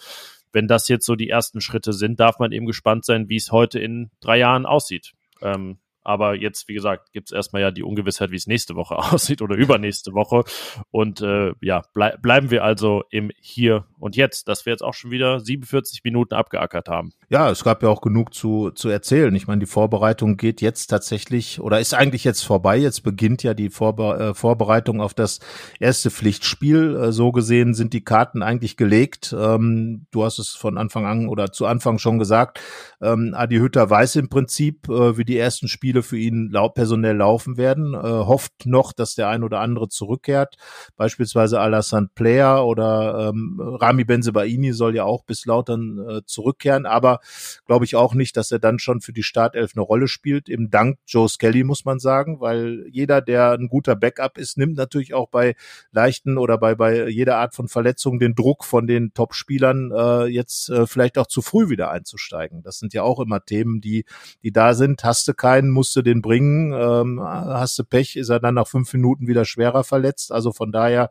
wenn 0.53 0.67
das 0.67 0.87
jetzt 0.87 1.05
so 1.05 1.15
die 1.15 1.29
ersten 1.29 1.61
Schritte 1.61 1.93
sind, 1.93 2.19
darf 2.19 2.39
man 2.39 2.51
eben 2.51 2.65
gespannt 2.65 3.05
sein, 3.05 3.29
wie 3.29 3.35
es 3.35 3.51
heute 3.51 3.79
in 3.79 4.09
drei 4.21 4.39
Jahren 4.39 4.65
aussieht. 4.65 5.13
Ähm, 5.41 5.77
aber 6.07 6.35
jetzt, 6.35 6.69
wie 6.69 6.73
gesagt, 6.73 7.11
gibt 7.11 7.27
es 7.27 7.35
erstmal 7.35 7.61
ja 7.61 7.69
die 7.69 7.83
Ungewissheit, 7.83 8.31
wie 8.31 8.37
es 8.37 8.47
nächste 8.47 8.75
Woche 8.75 8.97
aussieht 9.13 9.41
oder 9.41 9.55
übernächste 9.55 10.13
Woche. 10.13 10.43
Und 10.89 11.21
äh, 11.21 11.51
ja, 11.61 11.83
blei 11.93 12.15
bleiben 12.21 12.49
wir 12.49 12.63
also 12.63 13.03
im 13.09 13.29
Hier 13.41 13.85
und 13.99 14.15
Jetzt, 14.15 14.47
dass 14.47 14.65
wir 14.65 14.71
jetzt 14.71 14.83
auch 14.83 14.93
schon 14.93 15.11
wieder 15.11 15.39
47 15.39 16.03
Minuten 16.03 16.33
abgeackert 16.33 16.87
haben. 16.87 17.11
Ja, 17.29 17.49
es 17.51 17.63
gab 17.63 17.83
ja 17.83 17.89
auch 17.89 17.99
genug 17.99 18.33
zu, 18.33 18.71
zu 18.71 18.87
erzählen. 18.87 19.35
Ich 19.35 19.47
meine, 19.47 19.59
die 19.59 19.65
Vorbereitung 19.65 20.37
geht 20.37 20.61
jetzt 20.61 20.87
tatsächlich 20.87 21.59
oder 21.59 21.79
ist 21.79 21.93
eigentlich 21.93 22.23
jetzt 22.23 22.43
vorbei. 22.43 22.77
Jetzt 22.77 23.01
beginnt 23.01 23.43
ja 23.43 23.53
die 23.53 23.69
Vorbe 23.69 24.17
äh, 24.17 24.33
Vorbereitung 24.33 25.01
auf 25.01 25.13
das 25.13 25.39
erste 25.79 26.09
Pflichtspiel. 26.09 26.95
Äh, 26.95 27.11
so 27.11 27.33
gesehen 27.33 27.73
sind 27.73 27.91
die 27.91 28.03
Karten 28.03 28.43
eigentlich 28.43 28.77
gelegt. 28.77 29.35
Ähm, 29.37 30.05
du 30.11 30.23
hast 30.23 30.39
es 30.39 30.49
von 30.49 30.77
Anfang 30.77 31.05
an 31.05 31.27
oder 31.27 31.51
zu 31.51 31.65
Anfang 31.65 31.97
schon 31.97 32.17
gesagt. 32.17 32.61
Ähm, 33.01 33.33
Adi 33.35 33.57
Hütter 33.57 33.89
weiß 33.89 34.15
im 34.15 34.29
Prinzip, 34.29 34.87
äh, 34.87 35.17
wie 35.17 35.25
die 35.25 35.37
ersten 35.37 35.67
Spiele 35.67 35.96
für 36.03 36.17
ihn 36.17 36.49
lau 36.51 36.69
personell 36.69 37.17
laufen 37.17 37.57
werden. 37.57 37.93
Äh, 37.93 37.97
hofft 37.97 38.65
noch, 38.65 38.93
dass 38.93 39.15
der 39.15 39.29
ein 39.29 39.43
oder 39.43 39.59
andere 39.59 39.89
zurückkehrt. 39.89 40.55
Beispielsweise 40.95 41.59
Alassane 41.59 42.09
Player 42.13 42.65
oder 42.65 43.29
ähm, 43.29 43.59
Rami 43.59 44.03
Benzebaini 44.03 44.73
soll 44.73 44.95
ja 44.95 45.03
auch 45.03 45.23
bis 45.23 45.45
Lautern 45.45 45.99
äh, 46.07 46.21
zurückkehren. 46.25 46.85
Aber 46.85 47.19
glaube 47.65 47.85
ich 47.85 47.95
auch 47.95 48.13
nicht, 48.13 48.37
dass 48.37 48.51
er 48.51 48.59
dann 48.59 48.79
schon 48.79 49.01
für 49.01 49.13
die 49.13 49.23
Startelf 49.23 49.71
eine 49.75 49.83
Rolle 49.83 50.07
spielt. 50.07 50.49
Im 50.49 50.69
Dank 50.69 50.99
Joe 51.05 51.29
Skelly 51.29 51.63
muss 51.63 51.85
man 51.85 51.99
sagen, 51.99 52.39
weil 52.39 52.85
jeder, 52.91 53.21
der 53.21 53.51
ein 53.51 53.67
guter 53.67 53.95
Backup 53.95 54.37
ist, 54.37 54.57
nimmt 54.57 54.77
natürlich 54.77 55.13
auch 55.13 55.29
bei 55.29 55.55
leichten 55.91 56.37
oder 56.37 56.57
bei, 56.57 56.75
bei 56.75 57.07
jeder 57.07 57.37
Art 57.37 57.55
von 57.55 57.67
Verletzung 57.67 58.19
den 58.19 58.35
Druck 58.35 58.63
von 58.63 58.87
den 58.87 59.13
Top-Spielern 59.13 59.91
äh, 59.91 60.25
jetzt 60.25 60.69
äh, 60.69 60.87
vielleicht 60.87 61.17
auch 61.17 61.27
zu 61.27 61.41
früh 61.41 61.69
wieder 61.69 61.91
einzusteigen. 61.91 62.61
Das 62.63 62.79
sind 62.79 62.93
ja 62.93 63.03
auch 63.03 63.19
immer 63.19 63.43
Themen, 63.43 63.81
die, 63.81 64.05
die 64.43 64.51
da 64.51 64.73
sind. 64.73 65.03
Hast 65.03 65.27
du 65.27 65.33
keinen, 65.33 65.69
musst 65.77 65.95
du 65.95 66.01
den 66.01 66.21
bringen. 66.21 66.73
Ähm, 66.73 67.21
hast 67.21 67.79
du 67.79 67.83
Pech, 67.83 68.15
ist 68.15 68.29
er 68.29 68.39
dann 68.39 68.55
nach 68.55 68.67
fünf 68.67 68.91
Minuten 68.93 69.27
wieder 69.27 69.45
schwerer 69.45 69.83
verletzt. 69.83 70.31
Also 70.31 70.51
von 70.51 70.71
daher 70.71 71.09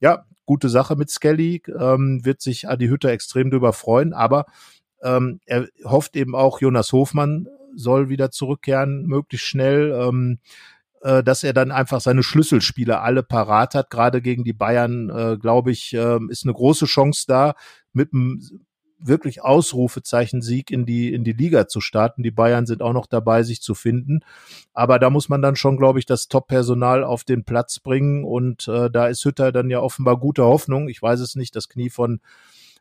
ja, 0.00 0.24
gute 0.46 0.68
Sache 0.68 0.96
mit 0.96 1.10
Skelly, 1.10 1.62
ähm, 1.78 2.24
wird 2.24 2.40
sich 2.40 2.68
Adi 2.68 2.88
Hütter 2.88 3.10
extrem 3.10 3.50
drüber 3.50 3.72
freuen, 3.72 4.14
aber 4.14 4.46
ähm, 5.02 5.40
er 5.46 5.68
hofft 5.84 6.16
eben 6.16 6.34
auch, 6.34 6.60
Jonas 6.60 6.92
Hofmann 6.92 7.46
soll 7.76 8.08
wieder 8.08 8.30
zurückkehren, 8.30 9.06
möglichst 9.06 9.46
schnell. 9.46 9.92
Ähm, 9.92 10.38
äh, 11.02 11.22
dass 11.22 11.44
er 11.44 11.52
dann 11.52 11.70
einfach 11.70 12.00
seine 12.00 12.24
Schlüsselspiele 12.24 13.00
alle 13.00 13.22
parat 13.22 13.76
hat. 13.76 13.88
Gerade 13.88 14.20
gegen 14.20 14.42
die 14.42 14.52
Bayern, 14.52 15.10
äh, 15.10 15.36
glaube 15.38 15.70
ich, 15.70 15.94
äh, 15.94 16.18
ist 16.28 16.44
eine 16.44 16.54
große 16.54 16.86
Chance 16.86 17.24
da, 17.28 17.54
mit 17.92 18.12
einem 18.12 18.40
wirklich 18.98 19.42
Ausrufezeichen-Sieg 19.42 20.70
in 20.70 20.86
die, 20.86 21.12
in 21.12 21.24
die 21.24 21.32
Liga 21.32 21.68
zu 21.68 21.80
starten. 21.80 22.22
Die 22.22 22.30
Bayern 22.30 22.66
sind 22.66 22.82
auch 22.82 22.92
noch 22.92 23.06
dabei, 23.06 23.42
sich 23.42 23.62
zu 23.62 23.74
finden. 23.74 24.20
Aber 24.72 24.98
da 24.98 25.10
muss 25.10 25.28
man 25.28 25.42
dann 25.42 25.56
schon, 25.56 25.76
glaube 25.76 25.98
ich, 25.98 26.06
das 26.06 26.28
Top-Personal 26.28 27.04
auf 27.04 27.24
den 27.24 27.44
Platz 27.44 27.78
bringen. 27.78 28.24
Und 28.24 28.68
äh, 28.68 28.90
da 28.90 29.06
ist 29.06 29.24
Hütter 29.24 29.52
dann 29.52 29.70
ja 29.70 29.80
offenbar 29.80 30.18
gute 30.18 30.44
Hoffnung. 30.44 30.88
Ich 30.88 31.00
weiß 31.00 31.20
es 31.20 31.36
nicht. 31.36 31.54
Das 31.56 31.68
Knie 31.68 31.90
von, 31.90 32.20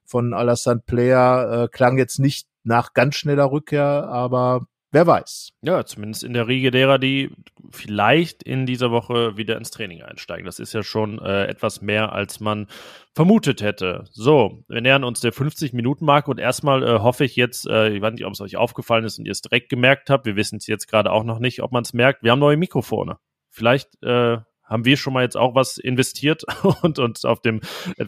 von 0.05 0.33
Alassane 0.33 0.81
Player 0.85 1.63
äh, 1.63 1.67
klang 1.67 1.97
jetzt 1.97 2.19
nicht 2.19 2.47
nach 2.63 2.93
ganz 2.93 3.15
schneller 3.15 3.51
Rückkehr, 3.51 4.07
aber 4.09 4.67
Wer 4.91 5.05
weiß. 5.05 5.51
Ja, 5.61 5.85
zumindest 5.85 6.23
in 6.23 6.33
der 6.33 6.47
Riege 6.47 6.71
derer, 6.71 6.97
die 6.97 7.29
vielleicht 7.71 8.41
in 8.43 8.65
dieser 8.65 8.89
Woche 8.89 9.35
wieder 9.35 9.57
ins 9.57 9.69
Training 9.69 10.01
einsteigen. 10.01 10.45
Das 10.45 10.59
ist 10.59 10.73
ja 10.73 10.81
schon 10.81 11.19
äh, 11.19 11.45
etwas 11.45 11.81
mehr, 11.81 12.13
als 12.13 12.39
man 12.39 12.67
vermutet 13.13 13.61
hätte. 13.61 14.05
So, 14.11 14.63
wir 14.69 14.79
nähern 14.79 15.03
uns 15.03 15.19
der 15.19 15.33
50-Minuten-Marke 15.33 16.31
und 16.31 16.39
erstmal 16.39 16.83
äh, 16.83 16.99
hoffe 16.99 17.25
ich 17.25 17.35
jetzt, 17.35 17.67
äh, 17.67 17.89
ich 17.89 18.01
weiß 18.01 18.13
nicht, 18.13 18.25
ob 18.25 18.31
es 18.31 18.39
euch 18.39 18.55
aufgefallen 18.55 19.03
ist 19.03 19.19
und 19.19 19.25
ihr 19.25 19.33
es 19.33 19.41
direkt 19.41 19.69
gemerkt 19.69 20.09
habt, 20.09 20.25
wir 20.25 20.37
wissen 20.37 20.57
es 20.57 20.67
jetzt 20.67 20.87
gerade 20.87 21.11
auch 21.11 21.25
noch 21.25 21.39
nicht, 21.39 21.61
ob 21.61 21.73
man 21.73 21.83
es 21.83 21.93
merkt, 21.93 22.23
wir 22.23 22.31
haben 22.31 22.39
neue 22.39 22.57
Mikrofone. 22.57 23.17
Vielleicht 23.49 24.01
äh, 24.03 24.37
haben 24.63 24.85
wir 24.85 24.97
schon 24.97 25.13
mal 25.13 25.23
jetzt 25.23 25.37
auch 25.37 25.55
was 25.55 25.77
investiert 25.77 26.43
und 26.81 26.99
uns 26.99 27.25
auf 27.25 27.41
dem, 27.41 27.59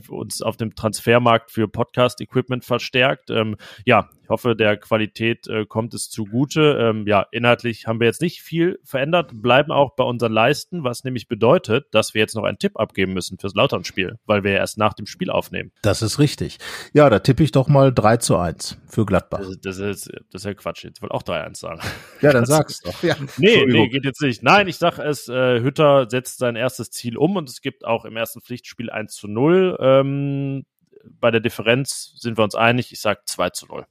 uns 0.07 0.41
auf 0.41 0.55
dem 0.55 0.75
Transfermarkt 0.75 1.51
für 1.51 1.67
Podcast-Equipment 1.67 2.63
verstärkt. 2.63 3.29
Ähm, 3.29 3.57
ja, 3.85 4.09
ich 4.29 4.31
hoffe, 4.31 4.55
der 4.55 4.77
Qualität 4.77 5.47
äh, 5.47 5.65
kommt 5.65 5.95
es 5.95 6.07
zugute. 6.07 6.77
Ähm, 6.79 7.07
ja, 7.07 7.25
inhaltlich 7.31 7.87
haben 7.87 7.99
wir 7.99 8.05
jetzt 8.05 8.21
nicht 8.21 8.43
viel 8.43 8.79
verändert, 8.83 9.31
bleiben 9.33 9.71
auch 9.71 9.95
bei 9.95 10.03
unseren 10.03 10.31
Leisten, 10.31 10.83
was 10.83 11.03
nämlich 11.03 11.27
bedeutet, 11.27 11.87
dass 11.95 12.13
wir 12.13 12.21
jetzt 12.21 12.35
noch 12.35 12.43
einen 12.43 12.59
Tipp 12.59 12.79
abgeben 12.79 13.13
müssen 13.13 13.39
fürs 13.39 13.55
Lautern-Spiel, 13.55 14.19
weil 14.27 14.43
wir 14.43 14.51
ja 14.51 14.57
erst 14.57 14.77
nach 14.77 14.93
dem 14.93 15.07
Spiel 15.07 15.31
aufnehmen. 15.31 15.71
Das 15.81 16.03
ist 16.03 16.19
richtig. 16.19 16.59
Ja, 16.93 17.09
da 17.09 17.17
tippe 17.17 17.41
ich 17.41 17.51
doch 17.51 17.67
mal 17.67 17.91
3 17.91 18.17
zu 18.17 18.37
1 18.37 18.77
für 18.87 19.03
Gladbach. 19.03 19.39
Das, 19.39 19.61
das, 19.61 19.77
ist, 19.79 20.11
das 20.31 20.43
ist 20.43 20.45
ja 20.45 20.53
Quatsch. 20.53 20.83
Jetzt 20.83 21.01
wollte 21.01 21.15
auch 21.15 21.23
3-1 21.23 21.57
sagen. 21.57 21.81
Ja, 22.21 22.31
dann 22.31 22.45
sag's 22.45 22.81
doch. 22.81 23.01
Ja. 23.01 23.15
Nee, 23.37 23.65
nee, 23.65 23.87
geht 23.87 24.05
jetzt 24.05 24.21
nicht. 24.21 24.43
Nein, 24.43 24.67
ich 24.67 24.77
sag 24.77 24.99
es, 24.99 25.27
äh, 25.27 25.59
Hütter 25.59 26.05
setzt 26.07 26.37
sein 26.37 26.55
erstes 26.55 26.91
Ziel 26.91 27.17
um 27.17 27.35
und 27.35 27.49
es 27.49 27.61
gibt 27.61 27.83
auch 27.83 28.05
im 28.05 28.15
ersten 28.15 28.41
Pflichtspiel 28.41 28.91
1 28.91 29.15
zu 29.15 29.27
0. 29.27 29.75
Ähm, 29.79 30.65
bei 31.03 31.31
der 31.31 31.39
Differenz 31.39 32.13
sind 32.17 32.37
wir 32.37 32.43
uns 32.43 32.53
einig. 32.53 32.91
Ich 32.91 33.01
sag 33.01 33.27
2 33.27 33.49
zu 33.49 33.65
0. 33.65 33.87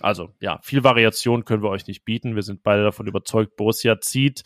Also 0.00 0.30
ja, 0.40 0.58
viel 0.62 0.84
Variation 0.84 1.44
können 1.44 1.62
wir 1.62 1.70
euch 1.70 1.86
nicht 1.86 2.04
bieten. 2.04 2.34
Wir 2.34 2.42
sind 2.42 2.62
beide 2.62 2.82
davon 2.82 3.06
überzeugt, 3.06 3.56
Borussia 3.56 4.00
zieht 4.00 4.42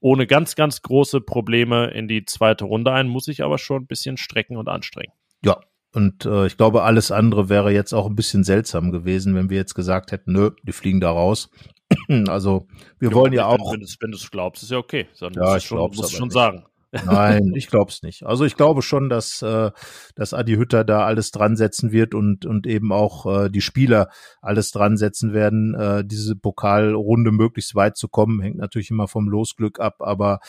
ohne 0.00 0.26
ganz, 0.26 0.54
ganz 0.54 0.82
große 0.82 1.20
Probleme 1.20 1.90
in 1.90 2.08
die 2.08 2.24
zweite 2.24 2.64
Runde 2.64 2.92
ein, 2.92 3.08
muss 3.08 3.24
sich 3.24 3.42
aber 3.42 3.58
schon 3.58 3.82
ein 3.82 3.86
bisschen 3.86 4.16
strecken 4.16 4.56
und 4.56 4.68
anstrengen. 4.68 5.12
Ja, 5.44 5.58
und 5.92 6.26
äh, 6.26 6.46
ich 6.46 6.56
glaube, 6.56 6.82
alles 6.82 7.10
andere 7.10 7.48
wäre 7.48 7.72
jetzt 7.72 7.92
auch 7.92 8.06
ein 8.06 8.14
bisschen 8.14 8.44
seltsam 8.44 8.92
gewesen, 8.92 9.34
wenn 9.34 9.50
wir 9.50 9.56
jetzt 9.56 9.74
gesagt 9.74 10.12
hätten, 10.12 10.32
nö, 10.32 10.50
die 10.62 10.72
fliegen 10.72 11.00
da 11.00 11.10
raus. 11.10 11.50
also 12.28 12.68
wir 12.98 13.10
ja, 13.10 13.14
wollen 13.14 13.32
ja 13.32 13.46
auch. 13.46 13.72
Wenn 13.72 14.10
du 14.10 14.16
es 14.16 14.30
glaubst, 14.30 14.62
ist 14.62 14.70
ja 14.70 14.78
okay. 14.78 15.08
Dann 15.18 15.32
ja, 15.32 15.56
ich 15.56 15.66
glaube 15.66 15.96
es 15.96 16.10
schon 16.12 16.28
nicht. 16.28 16.34
sagen. 16.34 16.64
Nein, 16.92 17.52
ich 17.54 17.68
glaube 17.68 17.90
es 17.90 18.02
nicht. 18.02 18.24
Also 18.24 18.44
ich 18.44 18.56
glaube 18.56 18.82
schon, 18.82 19.08
dass, 19.08 19.42
äh, 19.42 19.70
dass 20.14 20.32
Adi 20.32 20.54
Hütter 20.54 20.84
da 20.84 21.04
alles 21.04 21.30
dran 21.30 21.56
setzen 21.56 21.92
wird 21.92 22.14
und, 22.14 22.46
und 22.46 22.66
eben 22.66 22.92
auch 22.92 23.26
äh, 23.26 23.50
die 23.50 23.60
Spieler 23.60 24.08
alles 24.40 24.70
dran 24.70 24.96
setzen 24.96 25.32
werden, 25.32 25.74
äh, 25.74 26.04
diese 26.04 26.34
Pokalrunde 26.36 27.30
möglichst 27.30 27.74
weit 27.74 27.96
zu 27.96 28.08
kommen. 28.08 28.40
Hängt 28.40 28.56
natürlich 28.56 28.90
immer 28.90 29.08
vom 29.08 29.28
Losglück 29.28 29.80
ab, 29.80 29.96
aber 30.00 30.40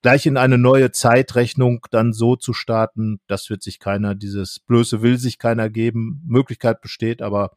gleich 0.00 0.26
in 0.26 0.36
eine 0.36 0.58
neue 0.58 0.92
Zeitrechnung 0.92 1.86
dann 1.90 2.12
so 2.12 2.36
zu 2.36 2.52
starten, 2.52 3.20
das 3.26 3.50
wird 3.50 3.62
sich 3.62 3.78
keiner, 3.78 4.14
dieses 4.14 4.60
Blöße 4.60 5.02
will 5.02 5.18
sich 5.18 5.38
keiner 5.38 5.68
geben. 5.68 6.22
Möglichkeit 6.26 6.80
besteht, 6.80 7.20
aber 7.20 7.50